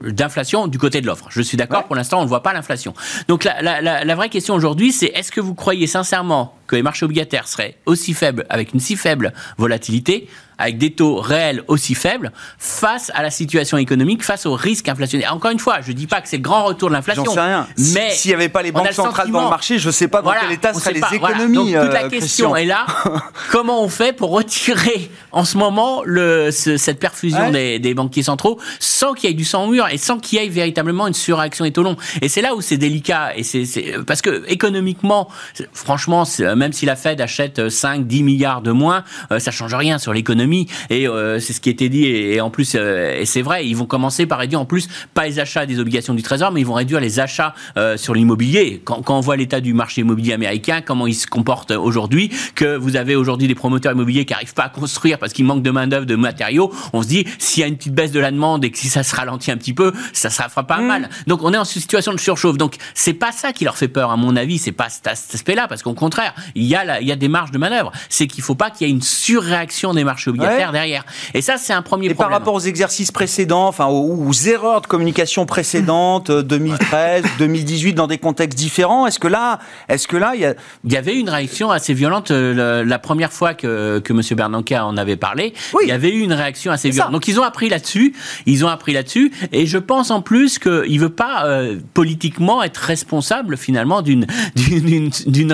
d'inflation 0.00 0.66
du 0.66 0.78
côté 0.78 1.00
de 1.00 1.06
l'offre. 1.06 1.26
Je 1.30 1.40
suis 1.40 1.56
d'accord, 1.56 1.84
pour 1.84 1.96
l'instant, 1.96 2.20
on 2.20 2.24
ne 2.24 2.28
voit 2.28 2.42
pas 2.42 2.52
l'inflation. 2.52 2.94
Donc 3.28 3.44
la, 3.44 3.62
la, 3.62 4.04
la 4.04 4.14
vraie 4.14 4.28
question 4.28 4.54
aujourd'hui, 4.54 4.92
c'est 4.92 5.06
est-ce 5.06 5.32
que 5.32 5.40
vous 5.40 5.54
croyez 5.54 5.86
sincèrement 5.86 6.56
que 6.66 6.76
les 6.76 6.82
marchés 6.82 7.04
obligataires 7.04 7.48
seraient 7.48 7.76
aussi 7.86 8.12
faibles, 8.12 8.44
avec 8.48 8.74
une 8.74 8.80
si 8.80 8.96
faible 8.96 9.32
volatilité, 9.56 10.28
avec 10.64 10.78
des 10.78 10.92
taux 10.92 11.16
réels 11.16 11.62
aussi 11.68 11.94
faibles 11.94 12.32
face 12.58 13.12
à 13.14 13.22
la 13.22 13.30
situation 13.30 13.76
économique, 13.76 14.24
face 14.24 14.46
au 14.46 14.54
risque 14.54 14.88
inflationnaire. 14.88 15.34
Encore 15.34 15.50
une 15.50 15.58
fois, 15.58 15.82
je 15.82 15.92
ne 15.92 15.96
dis 15.96 16.06
pas 16.06 16.22
que 16.22 16.28
c'est 16.28 16.38
le 16.38 16.42
grand 16.42 16.64
retour 16.64 16.88
de 16.88 16.94
l'inflation. 16.94 17.22
J'en 17.22 17.34
sais 17.34 17.40
rien. 17.40 17.66
Mais 17.92 18.12
s'il 18.12 18.30
n'y 18.30 18.34
avait 18.34 18.48
pas 18.48 18.62
les 18.62 18.72
banques 18.72 18.92
centrales 18.92 19.30
dans 19.30 19.44
le 19.44 19.50
marché, 19.50 19.78
je 19.78 19.88
ne 19.88 19.92
sais 19.92 20.08
pas 20.08 20.22
dans 20.22 20.32
quel 20.32 20.52
état 20.52 20.72
seraient 20.72 20.94
les 20.94 21.02
économies. 21.12 21.72
Donc, 21.74 21.84
toute 21.84 21.92
la 21.92 22.04
euh, 22.04 22.08
question 22.08 22.56
est 22.56 22.64
là. 22.64 22.86
comment 23.50 23.82
on 23.82 23.90
fait 23.90 24.14
pour 24.14 24.30
retirer 24.30 25.10
en 25.32 25.44
ce 25.44 25.58
moment 25.58 26.02
le, 26.06 26.50
cette 26.50 26.98
perfusion 26.98 27.50
des, 27.50 27.78
des, 27.78 27.92
banquiers 27.92 28.22
centraux 28.22 28.58
sans 28.80 29.12
qu'il 29.12 29.28
y 29.28 29.32
ait 29.32 29.36
du 29.36 29.44
sang 29.44 29.64
au 29.64 29.68
mur 29.68 29.86
et 29.90 29.98
sans 29.98 30.18
qu'il 30.18 30.40
y 30.40 30.44
ait 30.44 30.48
véritablement 30.48 31.06
une 31.06 31.14
surréaction 31.14 31.66
des 31.66 31.72
taux 31.72 31.82
longs 31.82 31.96
Et 32.22 32.30
c'est 32.30 32.40
là 32.40 32.54
où 32.54 32.62
c'est 32.62 32.78
délicat. 32.78 33.36
Et 33.36 33.42
c'est 33.42 33.64
parce 34.06 34.22
que 34.22 34.44
économiquement, 34.48 35.28
franchement, 35.74 36.24
même 36.56 36.72
si 36.72 36.86
la 36.86 36.96
Fed 36.96 37.20
achète 37.20 37.68
5, 37.68 38.06
10 38.06 38.22
milliards 38.22 38.62
de 38.62 38.72
moins, 38.72 39.04
euh, 39.30 39.38
ça 39.38 39.50
change 39.50 39.74
rien 39.74 39.98
sur 39.98 40.14
l'économie 40.14 40.53
et 40.90 41.08
euh, 41.08 41.40
c'est 41.40 41.52
ce 41.52 41.60
qui 41.60 41.70
été 41.70 41.88
dit. 41.88 42.06
Et, 42.06 42.40
en 42.40 42.50
plus, 42.50 42.74
euh, 42.74 43.20
et 43.20 43.26
c'est 43.26 43.42
vrai, 43.42 43.66
ils 43.66 43.76
vont 43.76 43.86
commencer 43.86 44.26
par 44.26 44.38
réduire 44.38 44.60
en 44.60 44.64
plus 44.64 44.88
pas 45.14 45.26
les 45.26 45.38
achats 45.38 45.66
des 45.66 45.78
obligations 45.80 46.14
du 46.14 46.22
Trésor, 46.22 46.52
mais 46.52 46.60
ils 46.60 46.66
vont 46.66 46.74
réduire 46.74 47.00
les 47.00 47.20
achats 47.20 47.54
euh, 47.76 47.96
sur 47.96 48.14
l'immobilier. 48.14 48.80
Quand, 48.84 49.02
quand, 49.02 49.16
on 49.16 49.20
voit 49.20 49.36
l'état 49.36 49.60
du 49.60 49.74
marché 49.74 50.02
immobilier 50.02 50.32
américain, 50.32 50.80
comment 50.80 51.06
il 51.06 51.14
se 51.14 51.26
comporte 51.26 51.70
aujourd'hui, 51.70 52.30
que 52.54 52.76
vous 52.76 52.96
avez 52.96 53.16
aujourd'hui 53.16 53.48
des 53.48 53.54
promoteurs 53.54 53.92
immobiliers 53.92 54.24
qui 54.24 54.32
n'arrivent 54.32 54.54
pas 54.54 54.64
à 54.64 54.68
construire 54.68 55.18
parce 55.18 55.32
qu'il 55.32 55.44
manque 55.44 55.62
de 55.62 55.70
main 55.70 55.86
d'œuvre, 55.86 56.06
de 56.06 56.16
matériaux, 56.16 56.72
on 56.92 57.02
se 57.02 57.08
dit 57.08 57.24
s'il 57.38 57.60
y 57.60 57.64
a 57.64 57.66
une 57.66 57.76
petite 57.76 57.94
baisse 57.94 58.12
de 58.12 58.20
la 58.20 58.30
demande 58.30 58.64
et 58.64 58.70
que 58.70 58.78
si 58.78 58.88
ça 58.88 59.02
se 59.02 59.14
ralentit 59.14 59.50
un 59.50 59.56
petit 59.56 59.74
peu, 59.74 59.92
ça 60.12 60.28
ne 60.28 60.50
fera 60.50 60.64
pas 60.64 60.78
mmh. 60.78 60.86
mal. 60.86 61.10
Donc 61.26 61.42
on 61.42 61.52
est 61.52 61.58
en 61.58 61.64
situation 61.64 62.12
de 62.12 62.20
surchauffe. 62.20 62.56
Donc 62.56 62.76
c'est 62.94 63.14
pas 63.14 63.32
ça 63.32 63.52
qui 63.52 63.64
leur 63.64 63.76
fait 63.76 63.88
peur, 63.88 64.10
à 64.10 64.16
mon 64.16 64.36
avis. 64.36 64.58
C'est 64.58 64.72
pas 64.72 64.88
cet 64.88 65.06
aspect-là, 65.06 65.68
parce 65.68 65.82
qu'au 65.82 65.94
contraire, 65.94 66.34
il 66.54 66.64
y 66.64 66.74
a 66.74 67.00
il 67.00 67.08
y 67.08 67.12
a 67.12 67.16
des 67.16 67.28
marges 67.28 67.50
de 67.50 67.58
manœuvre. 67.58 67.92
C'est 68.08 68.26
qu'il 68.26 68.42
faut 68.42 68.54
pas 68.54 68.70
qu'il 68.70 68.86
y 68.86 68.90
ait 68.90 68.92
une 68.92 69.02
surréaction 69.02 69.94
des 69.94 70.04
marchés 70.04 70.30
derrière. 70.36 71.04
Et 71.34 71.42
ça, 71.42 71.56
c'est 71.56 71.72
un 71.72 71.82
premier 71.82 72.08
et 72.08 72.14
par 72.14 72.30
rapport 72.30 72.54
aux 72.54 72.60
exercices 72.60 73.12
précédents, 73.12 73.66
enfin 73.66 73.86
aux, 73.86 74.32
erreurs 74.32 74.80
de 74.80 74.86
communication 74.86 75.46
précédentes, 75.46 76.30
2013, 76.30 77.24
2018, 77.38 77.92
dans 77.94 78.06
des 78.06 78.18
contextes 78.18 78.58
différents, 78.58 79.06
est-ce 79.06 79.18
que 79.18 79.28
là, 79.28 79.58
est-ce 79.88 80.08
que 80.08 80.16
là, 80.16 80.32
il 80.34 80.40
y 80.40 80.46
a... 80.46 80.54
Il 80.84 80.92
y 80.92 80.96
avait 80.96 81.16
une 81.16 81.30
réaction 81.30 81.70
assez 81.70 81.94
violente 81.94 82.30
euh, 82.30 82.84
la, 82.84 82.98
première 82.98 83.32
fois 83.32 83.54
que, 83.54 83.98
que 83.98 84.12
M. 84.12 84.20
Bernanke 84.36 84.72
en 84.72 84.96
avait 84.96 85.16
parlé. 85.16 85.54
Il 85.82 85.88
y 85.88 85.92
avait 85.92 86.10
eu 86.10 86.20
une 86.20 86.32
réaction 86.32 86.72
assez 86.72 86.90
violente. 86.90 87.12
Donc 87.12 87.26
ils 87.26 87.40
ont 87.40 87.42
appris 87.42 87.68
là-dessus, 87.68 88.14
ils 88.46 88.64
ont 88.64 88.68
appris 88.68 88.92
là-dessus, 88.92 89.32
et 89.52 89.66
je 89.66 89.78
pense 89.78 90.10
en 90.10 90.20
plus 90.20 90.58
qu'il 90.58 91.00
veut 91.00 91.08
pas 91.08 91.46
euh, 91.46 91.78
politiquement 91.94 92.62
être 92.62 92.78
responsable 92.78 93.56
finalement 93.56 94.02
d'une 94.02 94.26
d'une 94.54 95.10
d'une 95.26 95.52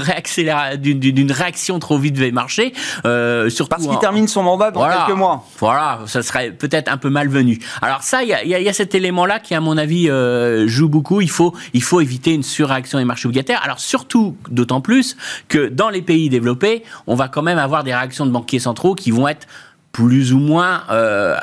réaction 1.32 1.78
trop 1.78 1.98
vite 1.98 2.14
des 2.14 2.32
marchés, 2.32 2.72
euh, 3.04 3.48
surtout 3.50 3.70
parce 3.70 3.86
qu'il 3.86 3.98
termine 3.98 4.28
son 4.28 4.42
mandat 4.42 4.69
dans 4.70 4.88
quelques 4.88 5.16
mois. 5.16 5.46
Voilà, 5.58 6.00
ça 6.06 6.22
serait 6.22 6.50
peut-être 6.50 6.90
un 6.90 6.96
peu 6.96 7.10
malvenu. 7.10 7.58
Alors 7.82 8.02
ça, 8.02 8.22
il 8.22 8.28
y 8.28 8.68
a, 8.68 8.72
cet 8.72 8.94
élément-là 8.94 9.40
qui, 9.40 9.54
à 9.54 9.60
mon 9.60 9.76
avis, 9.76 10.08
euh, 10.08 10.66
joue 10.68 10.88
beaucoup. 10.88 11.20
Il 11.20 11.30
faut, 11.30 11.54
il 11.74 11.82
faut 11.82 12.00
éviter 12.00 12.32
une 12.32 12.42
surréaction 12.42 12.98
des 12.98 13.04
marchés 13.04 13.26
obligataires. 13.26 13.60
Alors 13.62 13.80
surtout, 13.80 14.36
d'autant 14.50 14.80
plus 14.80 15.16
que 15.48 15.68
dans 15.68 15.90
les 15.90 16.02
pays 16.02 16.28
développés, 16.28 16.84
on 17.06 17.14
va 17.14 17.28
quand 17.28 17.42
même 17.42 17.58
avoir 17.58 17.84
des 17.84 17.94
réactions 17.94 18.26
de 18.26 18.30
banquiers 18.30 18.58
centraux 18.58 18.94
qui 18.94 19.10
vont 19.10 19.28
être 19.28 19.46
plus 19.92 20.32
ou 20.32 20.38
moins 20.38 20.84
euh, 20.90 21.36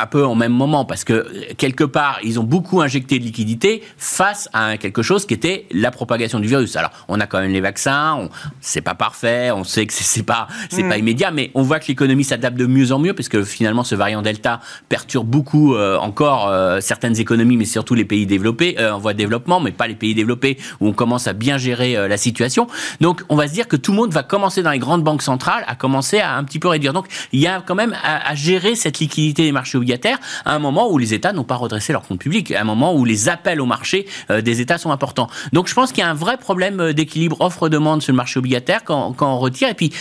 un 0.00 0.06
peu 0.06 0.26
en 0.26 0.34
même 0.34 0.52
moment 0.52 0.84
parce 0.84 1.04
que 1.04 1.26
quelque 1.54 1.84
part 1.84 2.18
ils 2.22 2.38
ont 2.38 2.42
beaucoup 2.42 2.82
injecté 2.82 3.18
de 3.18 3.24
liquidités 3.24 3.82
face 3.96 4.48
à 4.52 4.76
quelque 4.76 5.02
chose 5.02 5.24
qui 5.24 5.32
était 5.32 5.66
la 5.70 5.90
propagation 5.90 6.38
du 6.38 6.46
virus. 6.46 6.76
Alors 6.76 6.90
on 7.08 7.18
a 7.20 7.26
quand 7.26 7.40
même 7.40 7.52
les 7.52 7.62
vaccins, 7.62 8.28
c'est 8.60 8.82
pas 8.82 8.94
parfait, 8.94 9.50
on 9.52 9.64
sait 9.64 9.86
que 9.86 9.92
c'est 9.94 10.22
pas 10.22 10.48
c'est 10.68 10.82
pas 10.82 10.96
mm. 10.96 11.00
immédiat, 11.00 11.30
mais 11.30 11.50
on 11.54 11.62
voit 11.62 11.78
que 11.78 11.86
l'économie 11.88 12.24
s'adapte 12.24 12.58
de 12.58 12.66
mieux 12.66 12.92
en 12.92 12.98
mieux 12.98 13.14
parce 13.14 13.30
que 13.30 13.42
finalement 13.42 13.84
ce 13.84 13.94
variant 13.94 14.20
Delta 14.20 14.60
perturbe 14.90 15.26
beaucoup 15.26 15.74
euh, 15.74 15.96
encore 15.96 16.48
euh, 16.48 16.80
certaines 16.80 17.18
économies, 17.18 17.56
mais 17.56 17.64
surtout 17.64 17.94
les 17.94 18.04
pays 18.04 18.26
développés 18.26 18.76
en 18.78 18.98
voie 18.98 19.14
de 19.14 19.18
développement, 19.18 19.60
mais 19.60 19.72
pas 19.72 19.86
les 19.86 19.94
pays 19.94 20.14
développés 20.14 20.58
où 20.80 20.88
on 20.88 20.92
commence 20.92 21.26
à 21.26 21.32
bien 21.32 21.56
gérer 21.56 22.08
la 22.08 22.16
situation. 22.16 22.66
Donc 23.00 23.22
on 23.30 23.36
va 23.36 23.48
se 23.48 23.54
dire 23.54 23.66
que 23.66 23.76
tout 23.76 23.92
le 23.92 23.96
monde 23.96 24.12
va 24.12 24.22
commencer 24.22 24.62
dans 24.62 24.70
les 24.70 24.78
grandes 24.78 25.02
banques 25.02 25.22
centrales 25.22 25.64
à 25.66 25.74
commencer 25.74 26.20
à 26.20 26.36
un 26.36 26.44
petit 26.44 26.58
peu 26.58 26.68
réduire. 26.68 26.92
Donc 26.92 27.06
il 27.32 27.40
y 27.40 27.46
a 27.46 27.62
quand 27.64 27.74
même 27.74 27.93
à, 28.02 28.34
gérer 28.34 28.74
cette 28.74 28.98
liquidité 28.98 29.44
des 29.44 29.52
marchés 29.52 29.78
obligataires 29.78 30.18
à 30.44 30.54
un 30.54 30.58
moment 30.58 30.90
où 30.90 30.98
les 30.98 31.14
États 31.14 31.32
n'ont 31.32 31.44
pas 31.44 31.56
redressé 31.56 31.92
leurs 31.92 32.02
comptes 32.02 32.20
publics, 32.20 32.52
à 32.52 32.60
un 32.60 32.64
moment 32.64 32.94
où 32.94 33.04
les 33.04 33.28
appels 33.28 33.60
au 33.60 33.66
marché 33.66 34.06
euh, 34.30 34.40
des 34.40 34.60
États 34.60 34.78
sont 34.78 34.90
importants. 34.90 35.28
Donc 35.52 35.68
je 35.68 35.74
pense 35.74 35.92
qu'il 35.92 36.02
y 36.02 36.06
a 36.06 36.10
un 36.10 36.14
vrai 36.14 36.36
problème 36.36 36.80
euh, 36.80 36.92
d'équilibre 36.92 37.40
offre-demande 37.40 38.02
sur 38.02 38.12
le 38.12 38.16
marché 38.16 38.38
obligataire 38.38 38.84
quand, 38.84 39.12
quand 39.12 39.32
on 39.32 39.38
retire. 39.38 39.68
Et 39.68 39.74
puis 39.74 39.92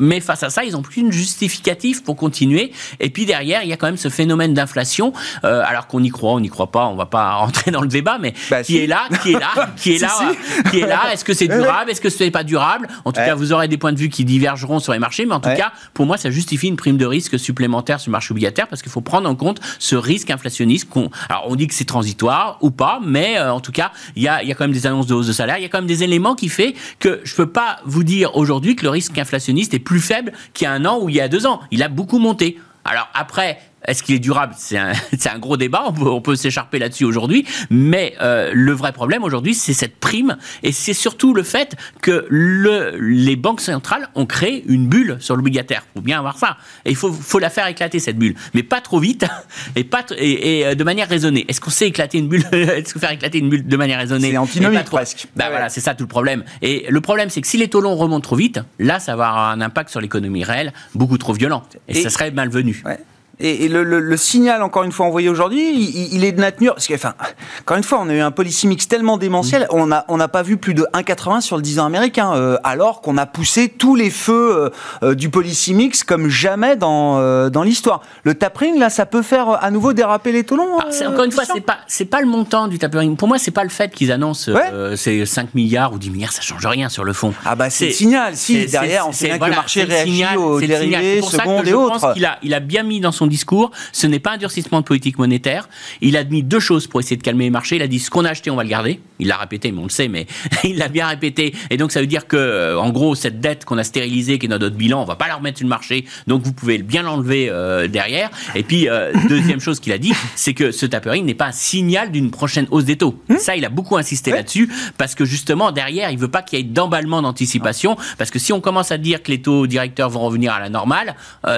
mais 0.00 0.20
face 0.20 0.42
à 0.42 0.50
ça, 0.50 0.64
ils 0.64 0.72
n'ont 0.72 0.82
plus 0.82 1.02
une 1.02 1.12
justificatif 1.12 2.02
pour 2.02 2.16
continuer. 2.16 2.72
Et 2.98 3.10
puis 3.10 3.26
derrière, 3.26 3.62
il 3.62 3.68
y 3.68 3.72
a 3.72 3.76
quand 3.76 3.86
même 3.86 3.96
ce 3.96 4.08
phénomène 4.08 4.54
d'inflation, 4.54 5.12
euh, 5.44 5.62
alors 5.64 5.86
qu'on 5.86 6.02
y 6.02 6.08
croit, 6.08 6.32
on 6.32 6.40
n'y 6.40 6.48
croit 6.48 6.72
pas, 6.72 6.86
on 6.86 6.96
va 6.96 7.06
pas 7.06 7.34
rentrer 7.36 7.70
dans 7.70 7.82
le 7.82 7.88
débat, 7.88 8.18
mais 8.20 8.34
bah, 8.50 8.62
qui 8.62 8.78
est 8.78 8.86
là, 8.86 9.02
qui 9.22 9.32
est 9.32 9.38
là, 9.38 9.68
qui 9.76 9.94
est 9.94 9.98
là, 9.98 10.32
qui 10.70 10.80
est 10.80 10.86
là. 10.86 11.12
Est-ce 11.12 11.24
que 11.24 11.34
c'est 11.34 11.48
durable? 11.60 11.90
Est-ce 11.90 12.00
que 12.00 12.10
ce 12.10 12.24
n'est 12.24 12.30
pas 12.30 12.44
durable? 12.44 12.88
En 13.04 13.12
tout 13.12 13.20
cas, 13.20 13.34
vous 13.34 13.52
aurez 13.52 13.68
des 13.68 13.78
points 13.78 13.92
de 13.92 13.98
vue 13.98 14.08
qui 14.08 14.24
divergeront 14.24 14.80
sur 14.80 14.92
les 14.92 14.98
marchés, 14.98 15.26
mais 15.26 15.34
en 15.34 15.40
tout 15.40 15.54
cas, 15.54 15.72
pour 15.94 16.06
moi, 16.06 16.16
ça 16.16 16.30
justifie 16.30 16.68
une 16.68 16.76
prime 16.76 16.96
de 16.96 17.06
risque 17.06 17.38
supplémentaire 17.38 18.00
sur 18.00 18.10
le 18.10 18.12
marché 18.12 18.32
obligataire 18.32 18.66
parce 18.68 18.82
qu'il 18.82 18.90
faut 18.90 19.00
prendre 19.02 19.28
en 19.28 19.34
compte 19.34 19.60
ce 19.78 19.96
risque 19.96 20.30
inflationniste. 20.30 20.88
Qu'on, 20.88 21.10
alors, 21.28 21.44
on 21.48 21.56
dit 21.56 21.66
que 21.66 21.74
c'est 21.74 21.84
transitoire 21.84 22.58
ou 22.62 22.70
pas, 22.70 23.00
mais 23.04 23.38
euh, 23.38 23.52
en 23.52 23.60
tout 23.60 23.72
cas, 23.72 23.92
il 24.16 24.22
y 24.22 24.28
a, 24.28 24.42
y 24.42 24.50
a 24.50 24.54
quand 24.54 24.64
même 24.64 24.72
des 24.72 24.86
annonces 24.86 25.06
de 25.06 25.14
hausse 25.14 25.26
de 25.26 25.32
salaire, 25.32 25.58
il 25.58 25.62
y 25.62 25.66
a 25.66 25.68
quand 25.68 25.78
même 25.78 25.86
des 25.86 26.02
éléments 26.02 26.34
qui 26.34 26.48
fait 26.48 26.74
que 26.98 27.20
je 27.24 27.34
peux 27.34 27.50
pas 27.50 27.78
vous 27.84 28.04
dire 28.04 28.36
aujourd'hui 28.36 28.76
que 28.76 28.82
le 28.82 28.90
risque 28.90 29.18
inflationniste 29.18 29.74
est 29.74 29.78
plus 29.90 30.00
faible 30.00 30.30
qu'il 30.54 30.66
y 30.66 30.68
a 30.68 30.72
un 30.72 30.84
an 30.84 31.00
ou 31.00 31.08
il 31.08 31.16
y 31.16 31.20
a 31.20 31.26
deux 31.26 31.48
ans. 31.48 31.62
Il 31.72 31.82
a 31.82 31.88
beaucoup 31.88 32.20
monté. 32.20 32.60
Alors 32.84 33.08
après, 33.12 33.58
est-ce 33.86 34.02
qu'il 34.02 34.14
est 34.14 34.20
durable? 34.20 34.54
C'est 34.56 34.78
un, 34.78 34.92
un, 35.32 35.38
gros 35.38 35.56
débat, 35.56 35.84
on 36.00 36.20
peut, 36.20 36.36
s'écharper 36.36 36.78
là-dessus 36.78 37.04
aujourd'hui, 37.04 37.46
mais 37.70 38.14
euh, 38.20 38.50
le 38.54 38.72
vrai 38.72 38.92
problème 38.92 39.24
aujourd'hui, 39.24 39.54
c'est 39.54 39.72
cette 39.72 39.96
prime, 39.96 40.36
et 40.62 40.72
c'est 40.72 40.94
surtout 40.94 41.34
le 41.34 41.42
fait 41.42 41.76
que 42.02 42.26
le, 42.28 42.96
les 43.00 43.36
banques 43.36 43.60
centrales 43.60 44.08
ont 44.14 44.26
créé 44.26 44.64
une 44.66 44.86
bulle 44.86 45.16
sur 45.20 45.36
l'obligataire. 45.36 45.84
Il 45.94 45.98
faut 45.98 46.04
bien 46.04 46.18
avoir 46.18 46.38
ça. 46.38 46.56
Et 46.84 46.90
il 46.90 46.96
faut, 46.96 47.12
faut, 47.12 47.38
la 47.38 47.50
faire 47.50 47.66
éclater, 47.66 47.98
cette 47.98 48.18
bulle. 48.18 48.34
Mais 48.54 48.62
pas 48.62 48.80
trop 48.80 49.00
vite, 49.00 49.26
et, 49.76 49.84
pas 49.84 50.04
et, 50.16 50.66
euh, 50.66 50.74
de 50.74 50.84
manière 50.84 51.08
raisonnée. 51.08 51.44
Est-ce 51.48 51.60
qu'on 51.60 51.70
sait 51.70 51.88
éclater 51.88 52.18
une 52.18 52.28
bulle? 52.28 52.44
Est-ce 52.52 52.94
qu'on 52.94 53.00
faire 53.00 53.12
éclater 53.12 53.38
une 53.38 53.48
bulle 53.48 53.66
de 53.66 53.76
manière 53.76 53.98
raisonnée? 53.98 54.30
C'est 54.30 54.36
antinomique 54.36 54.84
presque. 54.84 55.26
Bah 55.36 55.46
voilà, 55.50 55.68
c'est 55.68 55.80
ça 55.80 55.94
tout 55.94 56.04
le 56.04 56.08
problème. 56.08 56.44
Et 56.62 56.86
le 56.88 57.00
problème, 57.00 57.30
c'est 57.30 57.40
que 57.40 57.48
si 57.48 57.56
les 57.56 57.68
taux 57.68 57.80
longs 57.80 57.96
remontent 57.96 58.20
trop 58.20 58.36
vite, 58.36 58.60
là, 58.78 59.00
ça 59.00 59.16
va 59.16 59.28
avoir 59.28 59.50
un 59.50 59.60
impact 59.60 59.90
sur 59.90 60.00
l'économie 60.00 60.44
réelle 60.44 60.72
beaucoup 60.94 61.18
trop 61.18 61.32
violent. 61.32 61.62
Et, 61.88 62.02
ça 62.02 62.10
serait 62.10 62.30
malvenu. 62.30 62.82
Ouais. 62.84 62.98
Et, 63.42 63.68
le, 63.68 64.16
signal, 64.16 64.62
encore 64.62 64.82
une 64.82 64.92
fois, 64.92 65.06
envoyé 65.06 65.30
aujourd'hui, 65.30 65.72
il, 66.12 66.24
est 66.24 66.32
de 66.32 66.40
nature. 66.40 66.74
Parce 66.74 66.86
que, 66.86 66.94
enfin, 66.94 67.14
encore 67.60 67.78
une 67.78 67.82
fois, 67.82 67.98
on 68.02 68.08
a 68.10 68.14
eu 68.14 68.20
un 68.20 68.30
policy 68.30 68.66
mix 68.66 68.86
tellement 68.86 69.16
démentiel, 69.16 69.66
on 69.70 69.86
n'a 69.86 70.04
on 70.08 70.18
pas 70.28 70.42
vu 70.42 70.58
plus 70.58 70.74
de 70.74 70.86
1,80 70.92 71.40
sur 71.40 71.56
le 71.56 71.62
10 71.62 71.78
ans 71.78 71.86
américain, 71.86 72.34
euh, 72.34 72.58
alors 72.64 73.00
qu'on 73.00 73.16
a 73.16 73.24
poussé 73.24 73.68
tous 73.68 73.94
les 73.94 74.10
feux 74.10 74.54
euh, 74.54 74.70
euh, 75.02 75.14
du 75.14 75.30
policy 75.30 75.72
mix 75.72 76.04
comme 76.04 76.28
jamais 76.28 76.76
dans, 76.76 77.48
dans 77.48 77.62
l'histoire. 77.62 78.02
Le 78.24 78.34
tapering, 78.34 78.78
là, 78.78 78.90
ça 78.90 79.06
peut 79.06 79.22
faire 79.22 79.62
à 79.62 79.70
nouveau 79.70 79.94
déraper 79.94 80.32
les 80.32 80.44
taux 80.44 80.56
longs 80.56 80.78
ah, 80.78 81.08
Encore 81.08 81.24
une 81.24 81.32
fois, 81.32 81.44
c'est 81.46 81.60
pas, 81.62 81.78
pas 82.10 82.20
le 82.20 82.26
montant 82.26 82.68
du 82.68 82.78
tapering. 82.78 83.16
Pour 83.16 83.28
moi, 83.28 83.38
c'est 83.38 83.50
pas 83.50 83.64
le 83.64 83.70
fait 83.70 83.92
qu'ils 83.94 84.12
annoncent 84.12 84.52
ces 84.96 85.24
5 85.24 85.54
milliards 85.54 85.94
ou 85.94 85.98
10 85.98 86.10
milliards, 86.10 86.32
ça 86.32 86.42
change 86.42 86.66
rien 86.66 86.90
sur 86.90 87.04
le 87.04 87.14
fond. 87.14 87.32
Ah 87.44 87.54
bah 87.54 87.70
c'est 87.70 87.86
le 87.86 87.92
signal. 87.92 88.36
Si, 88.36 88.66
derrière, 88.66 89.08
on 89.08 89.12
sait 89.12 89.28
bien 89.28 89.38
que 89.38 89.44
le 89.44 89.50
marché 89.50 89.84
réagit 89.84 90.24
aux 90.36 90.60
dérivés, 90.60 91.22
secondes 91.22 91.66
et 91.66 91.72
autres. 91.72 92.12
Qu'il 92.12 92.26
a, 92.26 92.38
il 92.42 92.52
a 92.52 92.60
bien 92.60 92.82
mis 92.82 93.00
dans 93.00 93.12
son 93.12 93.29
discours, 93.30 93.70
ce 93.92 94.06
n'est 94.06 94.18
pas 94.18 94.32
un 94.32 94.36
durcissement 94.36 94.80
de 94.80 94.84
politique 94.84 95.18
monétaire. 95.18 95.68
Il 96.00 96.16
a 96.16 96.24
mis 96.24 96.42
deux 96.42 96.60
choses 96.60 96.86
pour 96.86 97.00
essayer 97.00 97.16
de 97.16 97.22
calmer 97.22 97.44
les 97.44 97.50
marchés. 97.50 97.76
Il 97.76 97.82
a 97.82 97.86
dit 97.86 97.98
ce 97.98 98.10
qu'on 98.10 98.24
a 98.24 98.30
acheté, 98.30 98.50
on 98.50 98.56
va 98.56 98.64
le 98.64 98.68
garder. 98.68 99.00
Il 99.18 99.28
l'a 99.28 99.36
répété, 99.36 99.70
mais 99.70 99.80
on 99.80 99.84
le 99.84 99.90
sait, 99.90 100.08
mais 100.08 100.26
il 100.64 100.78
l'a 100.78 100.88
bien 100.88 101.06
répété. 101.06 101.54
Et 101.70 101.76
donc 101.76 101.92
ça 101.92 102.00
veut 102.00 102.06
dire 102.06 102.26
que, 102.26 102.36
euh, 102.36 102.78
en 102.78 102.90
gros, 102.90 103.14
cette 103.14 103.40
dette 103.40 103.64
qu'on 103.64 103.78
a 103.78 103.84
stérilisée, 103.84 104.38
qui 104.38 104.46
est 104.46 104.48
dans 104.48 104.58
notre 104.58 104.76
bilan, 104.76 105.02
on 105.02 105.04
va 105.04 105.16
pas 105.16 105.28
la 105.28 105.36
remettre 105.36 105.58
sur 105.58 105.66
le 105.66 105.70
marché. 105.70 106.04
Donc 106.26 106.42
vous 106.42 106.52
pouvez 106.52 106.78
bien 106.78 107.02
l'enlever 107.02 107.48
euh, 107.50 107.86
derrière. 107.86 108.30
Et 108.54 108.62
puis 108.62 108.88
euh, 108.88 109.12
deuxième 109.28 109.60
chose 109.60 109.80
qu'il 109.80 109.92
a 109.92 109.98
dit, 109.98 110.12
c'est 110.34 110.54
que 110.54 110.72
ce 110.72 110.86
tapering 110.86 111.24
n'est 111.24 111.34
pas 111.34 111.46
un 111.46 111.52
signal 111.52 112.10
d'une 112.10 112.30
prochaine 112.30 112.66
hausse 112.70 112.84
des 112.84 112.96
taux. 112.96 113.22
Hum 113.28 113.38
ça, 113.38 113.56
il 113.56 113.64
a 113.64 113.70
beaucoup 113.70 113.96
insisté 113.96 114.32
là-dessus 114.32 114.70
parce 114.98 115.14
que 115.14 115.24
justement 115.24 115.72
derrière, 115.72 116.10
il 116.10 116.18
veut 116.18 116.28
pas 116.28 116.42
qu'il 116.42 116.58
y 116.58 116.62
ait 116.62 116.64
d'emballement 116.64 117.22
d'anticipation. 117.22 117.96
Parce 118.18 118.30
que 118.30 118.38
si 118.38 118.52
on 118.52 118.60
commence 118.60 118.92
à 118.92 118.98
dire 118.98 119.22
que 119.22 119.30
les 119.30 119.40
taux 119.40 119.66
directeurs 119.66 120.10
vont 120.10 120.20
revenir 120.20 120.52
à 120.52 120.60
la 120.60 120.68
normale, 120.68 121.14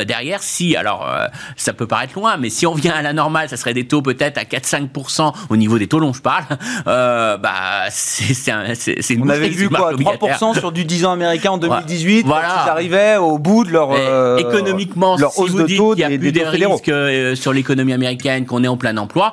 derrière, 0.06 0.42
si 0.42 0.76
alors 0.76 1.08
ça 1.62 1.72
peut 1.72 1.86
paraître 1.86 2.18
loin, 2.18 2.36
mais 2.36 2.50
si 2.50 2.66
on 2.66 2.74
vient 2.74 2.92
à 2.92 3.02
la 3.02 3.12
normale, 3.12 3.48
ça 3.48 3.56
serait 3.56 3.74
des 3.74 3.86
taux 3.86 4.02
peut-être 4.02 4.38
à 4.38 4.44
4-5% 4.44 5.32
au 5.48 5.56
niveau 5.56 5.78
des 5.78 5.86
taux 5.86 5.98
longs, 5.98 6.12
je 6.12 6.22
parle. 6.22 6.44
Euh, 6.88 7.36
bah, 7.36 7.86
c'est 7.90 8.34
une 9.10 9.22
On 9.22 9.28
avait 9.28 9.48
vu 9.48 9.68
quoi 9.68 9.92
3% 9.92 10.58
sur 10.58 10.72
du 10.72 10.84
10 10.84 11.04
ans 11.04 11.12
américain 11.12 11.52
en 11.52 11.58
2018 11.58 12.26
voilà. 12.26 12.64
ils 12.64 12.70
arrivaient 12.70 13.16
au 13.18 13.38
bout 13.38 13.64
de 13.64 13.70
leur 13.70 13.90
euh, 13.92 14.36
économiquement 14.38 15.16
leur 15.16 15.38
hausse 15.38 15.50
si 15.50 15.56
vous 15.56 15.62
de 15.62 15.76
taux 15.76 15.92
qu'il 15.92 16.00
y 16.00 16.04
a 16.04 16.18
plus 16.18 16.32
des 16.32 16.44
risques 16.44 16.88
euh, 16.88 17.34
sur 17.34 17.52
l'économie 17.52 17.92
américaine 17.92 18.46
qu'on 18.46 18.64
est 18.64 18.68
en 18.68 18.76
plein 18.76 18.96
emploi 18.96 19.32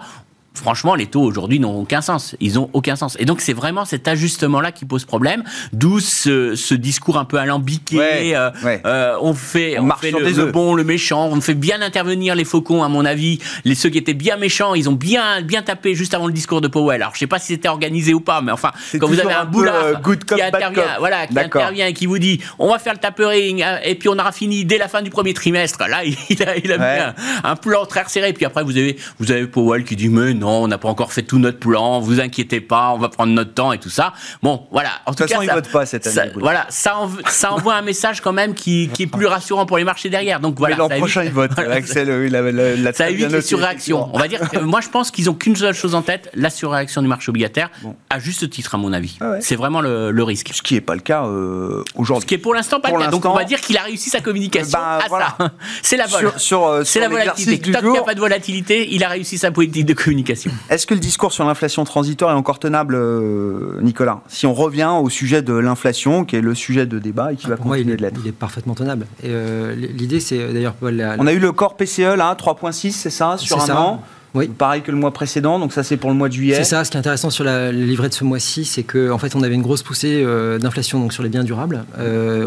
franchement, 0.59 0.95
les 0.95 1.07
taux 1.07 1.21
aujourd'hui 1.21 1.59
n'ont 1.59 1.79
aucun 1.79 2.01
sens. 2.01 2.35
Ils 2.39 2.59
ont 2.59 2.69
aucun 2.73 2.95
sens. 2.95 3.15
Et 3.19 3.25
donc, 3.25 3.41
c'est 3.41 3.53
vraiment 3.53 3.85
cet 3.85 4.07
ajustement-là 4.07 4.71
qui 4.71 4.85
pose 4.85 5.05
problème. 5.05 5.43
D'où 5.73 5.99
ce, 5.99 6.73
discours 6.73 7.17
un 7.17 7.25
peu 7.25 7.37
alambiqué. 7.37 8.35
Euh, 8.35 8.51
euh, 8.85 9.17
on 9.21 9.33
fait, 9.33 9.79
on, 9.79 9.89
fait 9.91 10.11
le, 10.11 10.51
bon, 10.51 10.75
le 10.75 10.83
méchant. 10.83 11.29
On 11.31 11.41
fait 11.41 11.53
bien 11.53 11.81
intervenir 11.81 12.35
les 12.35 12.45
faucons, 12.45 12.83
à 12.83 12.89
mon 12.89 13.05
avis. 13.05 13.39
Les 13.65 13.75
ceux 13.75 13.89
qui 13.89 13.97
étaient 13.97 14.13
bien 14.13 14.37
méchants, 14.37 14.75
ils 14.75 14.89
ont 14.89 14.93
bien, 14.93 15.41
bien 15.41 15.61
tapé 15.61 15.95
juste 15.95 16.13
avant 16.13 16.27
le 16.27 16.33
discours 16.33 16.61
de 16.61 16.67
Powell. 16.67 17.01
Alors, 17.01 17.13
je 17.15 17.19
sais 17.19 17.27
pas 17.27 17.39
si 17.39 17.47
c'était 17.47 17.69
organisé 17.69 18.13
ou 18.13 18.19
pas, 18.19 18.41
mais 18.41 18.51
enfin, 18.51 18.71
quand 18.99 19.07
vous 19.07 19.19
avez 19.19 19.33
un, 19.33 19.45
boulard 19.45 19.75
euh, 19.83 20.15
qui 20.15 20.41
intervient, 20.41 20.97
voilà, 20.99 21.27
qui 21.27 21.39
intervient 21.39 21.87
et 21.87 21.93
qui 21.93 22.05
vous 22.05 22.19
dit, 22.19 22.41
on 22.59 22.69
va 22.69 22.79
faire 22.79 22.93
le 22.93 22.99
tapering 22.99 23.63
et 23.83 23.95
puis 23.95 24.09
on 24.09 24.17
aura 24.17 24.31
fini 24.31 24.65
dès 24.65 24.77
la 24.77 24.87
fin 24.87 25.01
du 25.01 25.09
premier 25.09 25.33
trimestre. 25.33 25.79
Là, 25.87 26.03
il 26.29 26.43
a, 26.43 26.57
il 26.57 26.71
a 26.71 26.77
mis 26.77 27.13
un, 27.43 27.55
plan 27.55 27.85
très 27.85 28.01
resserré. 28.01 28.33
Puis 28.33 28.45
après, 28.45 28.63
vous 28.63 28.77
avez, 28.77 28.97
vous 29.19 29.31
avez 29.31 29.47
Powell 29.47 29.83
qui 29.83 29.95
dit, 29.95 30.09
mais 30.09 30.33
non 30.33 30.48
on 30.49 30.67
n'a 30.67 30.77
pas 30.77 30.89
encore 30.89 31.13
fait 31.13 31.23
tout 31.23 31.39
notre 31.39 31.59
plan, 31.59 31.99
vous 31.99 32.19
inquiétez 32.19 32.61
pas, 32.61 32.91
on 32.91 32.97
va 32.97 33.09
prendre 33.09 33.33
notre 33.33 33.53
temps 33.53 33.71
et 33.71 33.77
tout 33.77 33.89
ça. 33.89 34.13
Bon, 34.41 34.67
voilà. 34.71 34.89
En 35.05 35.11
de 35.11 35.15
toute 35.15 35.29
façon, 35.29 35.45
ça, 35.45 35.61
pas 35.61 35.85
cette 35.85 36.07
année. 36.07 36.31
voilà, 36.35 36.65
ça, 36.69 36.95
ça 37.27 37.53
envoie 37.53 37.75
un 37.75 37.81
message 37.81 38.21
quand 38.21 38.33
même 38.33 38.53
qui, 38.53 38.89
est 38.99 39.07
plus 39.07 39.25
rassurant 39.25 39.65
pour 39.65 39.77
les 39.77 39.83
marchés 39.83 40.09
derrière. 40.09 40.39
Donc 40.39 40.57
voilà. 40.57 40.75
l'an 40.75 40.89
prochain, 40.89 41.23
ils 41.23 41.31
votent. 41.31 41.57
Axel, 41.59 42.27
la, 42.27 42.93
ça 42.93 43.09
évite 43.09 43.31
les 43.31 43.41
surréactions. 43.41 44.09
On 44.13 44.19
va 44.19 44.27
dire 44.27 44.49
que 44.49 44.59
moi, 44.59 44.81
je 44.81 44.89
pense 44.89 45.11
qu'ils 45.11 45.29
ont 45.29 45.33
qu'une 45.33 45.55
seule 45.55 45.73
chose 45.73 45.95
en 45.95 46.01
tête, 46.01 46.29
la 46.33 46.49
surréaction 46.49 47.01
du 47.01 47.07
marché 47.07 47.29
obligataire, 47.29 47.69
à 48.09 48.19
juste 48.19 48.49
titre, 48.49 48.75
à 48.75 48.77
mon 48.77 48.93
avis. 48.93 49.17
Ah 49.21 49.35
c'est 49.41 49.55
vraiment 49.55 49.81
le, 49.81 50.23
risque. 50.23 50.51
Ce 50.53 50.61
qui 50.61 50.73
n'est 50.75 50.81
pas 50.81 50.95
le 50.95 51.01
cas 51.01 51.25
euh, 51.25 51.83
aujourd'hui. 51.95 52.23
Ce 52.23 52.27
qui 52.27 52.33
est 52.35 52.39
pour 52.39 52.53
l'instant 52.53 52.79
pas 52.79 52.91
le 52.91 52.99
cas. 52.99 53.07
Donc 53.07 53.25
on 53.25 53.33
va 53.33 53.43
dire 53.43 53.61
qu'il 53.61 53.77
a 53.77 53.81
réussi 53.81 54.09
sa 54.09 54.19
communication 54.19 54.79
bah, 54.79 54.99
à 55.03 55.09
ça. 55.09 55.37
C'est 55.81 55.97
la 55.97 56.07
vol. 56.07 56.31
Sur, 56.37 56.67
euh, 56.67 56.83
c'est 56.83 56.99
la 56.99 57.09
volatilité. 57.09 57.71
Tant 57.71 57.79
qu'il 57.79 57.91
n'y 57.91 57.97
a 57.97 58.03
pas 58.03 58.15
de 58.15 58.19
volatilité, 58.19 58.87
il 58.91 59.03
a 59.03 59.09
réussi 59.09 59.37
sa 59.37 59.51
politique 59.51 59.85
de 59.85 59.93
communication. 59.93 60.28
Est-ce 60.69 60.85
que 60.85 60.93
le 60.93 60.99
discours 60.99 61.31
sur 61.31 61.45
l'inflation 61.45 61.83
transitoire 61.83 62.31
est 62.31 62.37
encore 62.37 62.59
tenable, 62.59 62.95
euh, 62.95 63.79
Nicolas? 63.81 64.21
Si 64.27 64.45
on 64.45 64.53
revient 64.53 64.91
au 65.01 65.09
sujet 65.09 65.41
de 65.41 65.53
l'inflation, 65.53 66.25
qui 66.25 66.35
est 66.35 66.41
le 66.41 66.55
sujet 66.55 66.85
de 66.85 66.99
débat 66.99 67.33
et 67.33 67.35
qui 67.35 67.47
va 67.47 67.55
continuer 67.55 67.95
de 67.95 68.01
l'être. 68.01 68.19
Il 68.23 68.29
est 68.29 68.33
parfaitement 68.33 68.75
tenable. 68.75 69.05
Euh, 69.25 69.75
l'idée, 69.75 70.19
c'est 70.19 70.53
d'ailleurs... 70.53 70.75
On 70.81 71.27
a 71.27 71.33
eu 71.33 71.39
le 71.39 71.51
corps 71.51 71.75
PCE, 71.75 72.15
là, 72.17 72.35
3,6, 72.35 72.91
c'est 72.91 73.09
ça, 73.09 73.37
sur 73.37 73.59
un 73.59 73.75
an? 73.75 74.03
Oui. 74.35 74.47
Pareil 74.47 74.83
que 74.83 74.91
le 74.91 74.97
mois 74.97 75.11
précédent, 75.11 75.57
donc 75.57 75.73
ça 75.73 75.81
c'est 75.81 75.97
pour 75.97 76.11
le 76.11 76.15
mois 76.15 76.27
de 76.29 76.33
juillet. 76.33 76.53
C'est 76.53 76.63
ça, 76.63 76.83
ce 76.83 76.91
qui 76.91 76.97
est 76.97 76.99
intéressant 76.99 77.31
sur 77.31 77.43
la, 77.43 77.71
le 77.71 77.83
livret 77.83 78.09
de 78.09 78.13
ce 78.13 78.23
mois-ci, 78.23 78.63
c'est 78.63 78.83
qu'en 78.83 79.09
en 79.09 79.17
fait 79.17 79.35
on 79.35 79.41
avait 79.41 79.55
une 79.55 79.63
grosse 79.63 79.81
poussée 79.81 80.21
euh, 80.23 80.59
d'inflation 80.59 80.99
donc 80.99 81.13
sur 81.13 81.23
les 81.23 81.29
biens 81.29 81.43
durables 81.43 81.83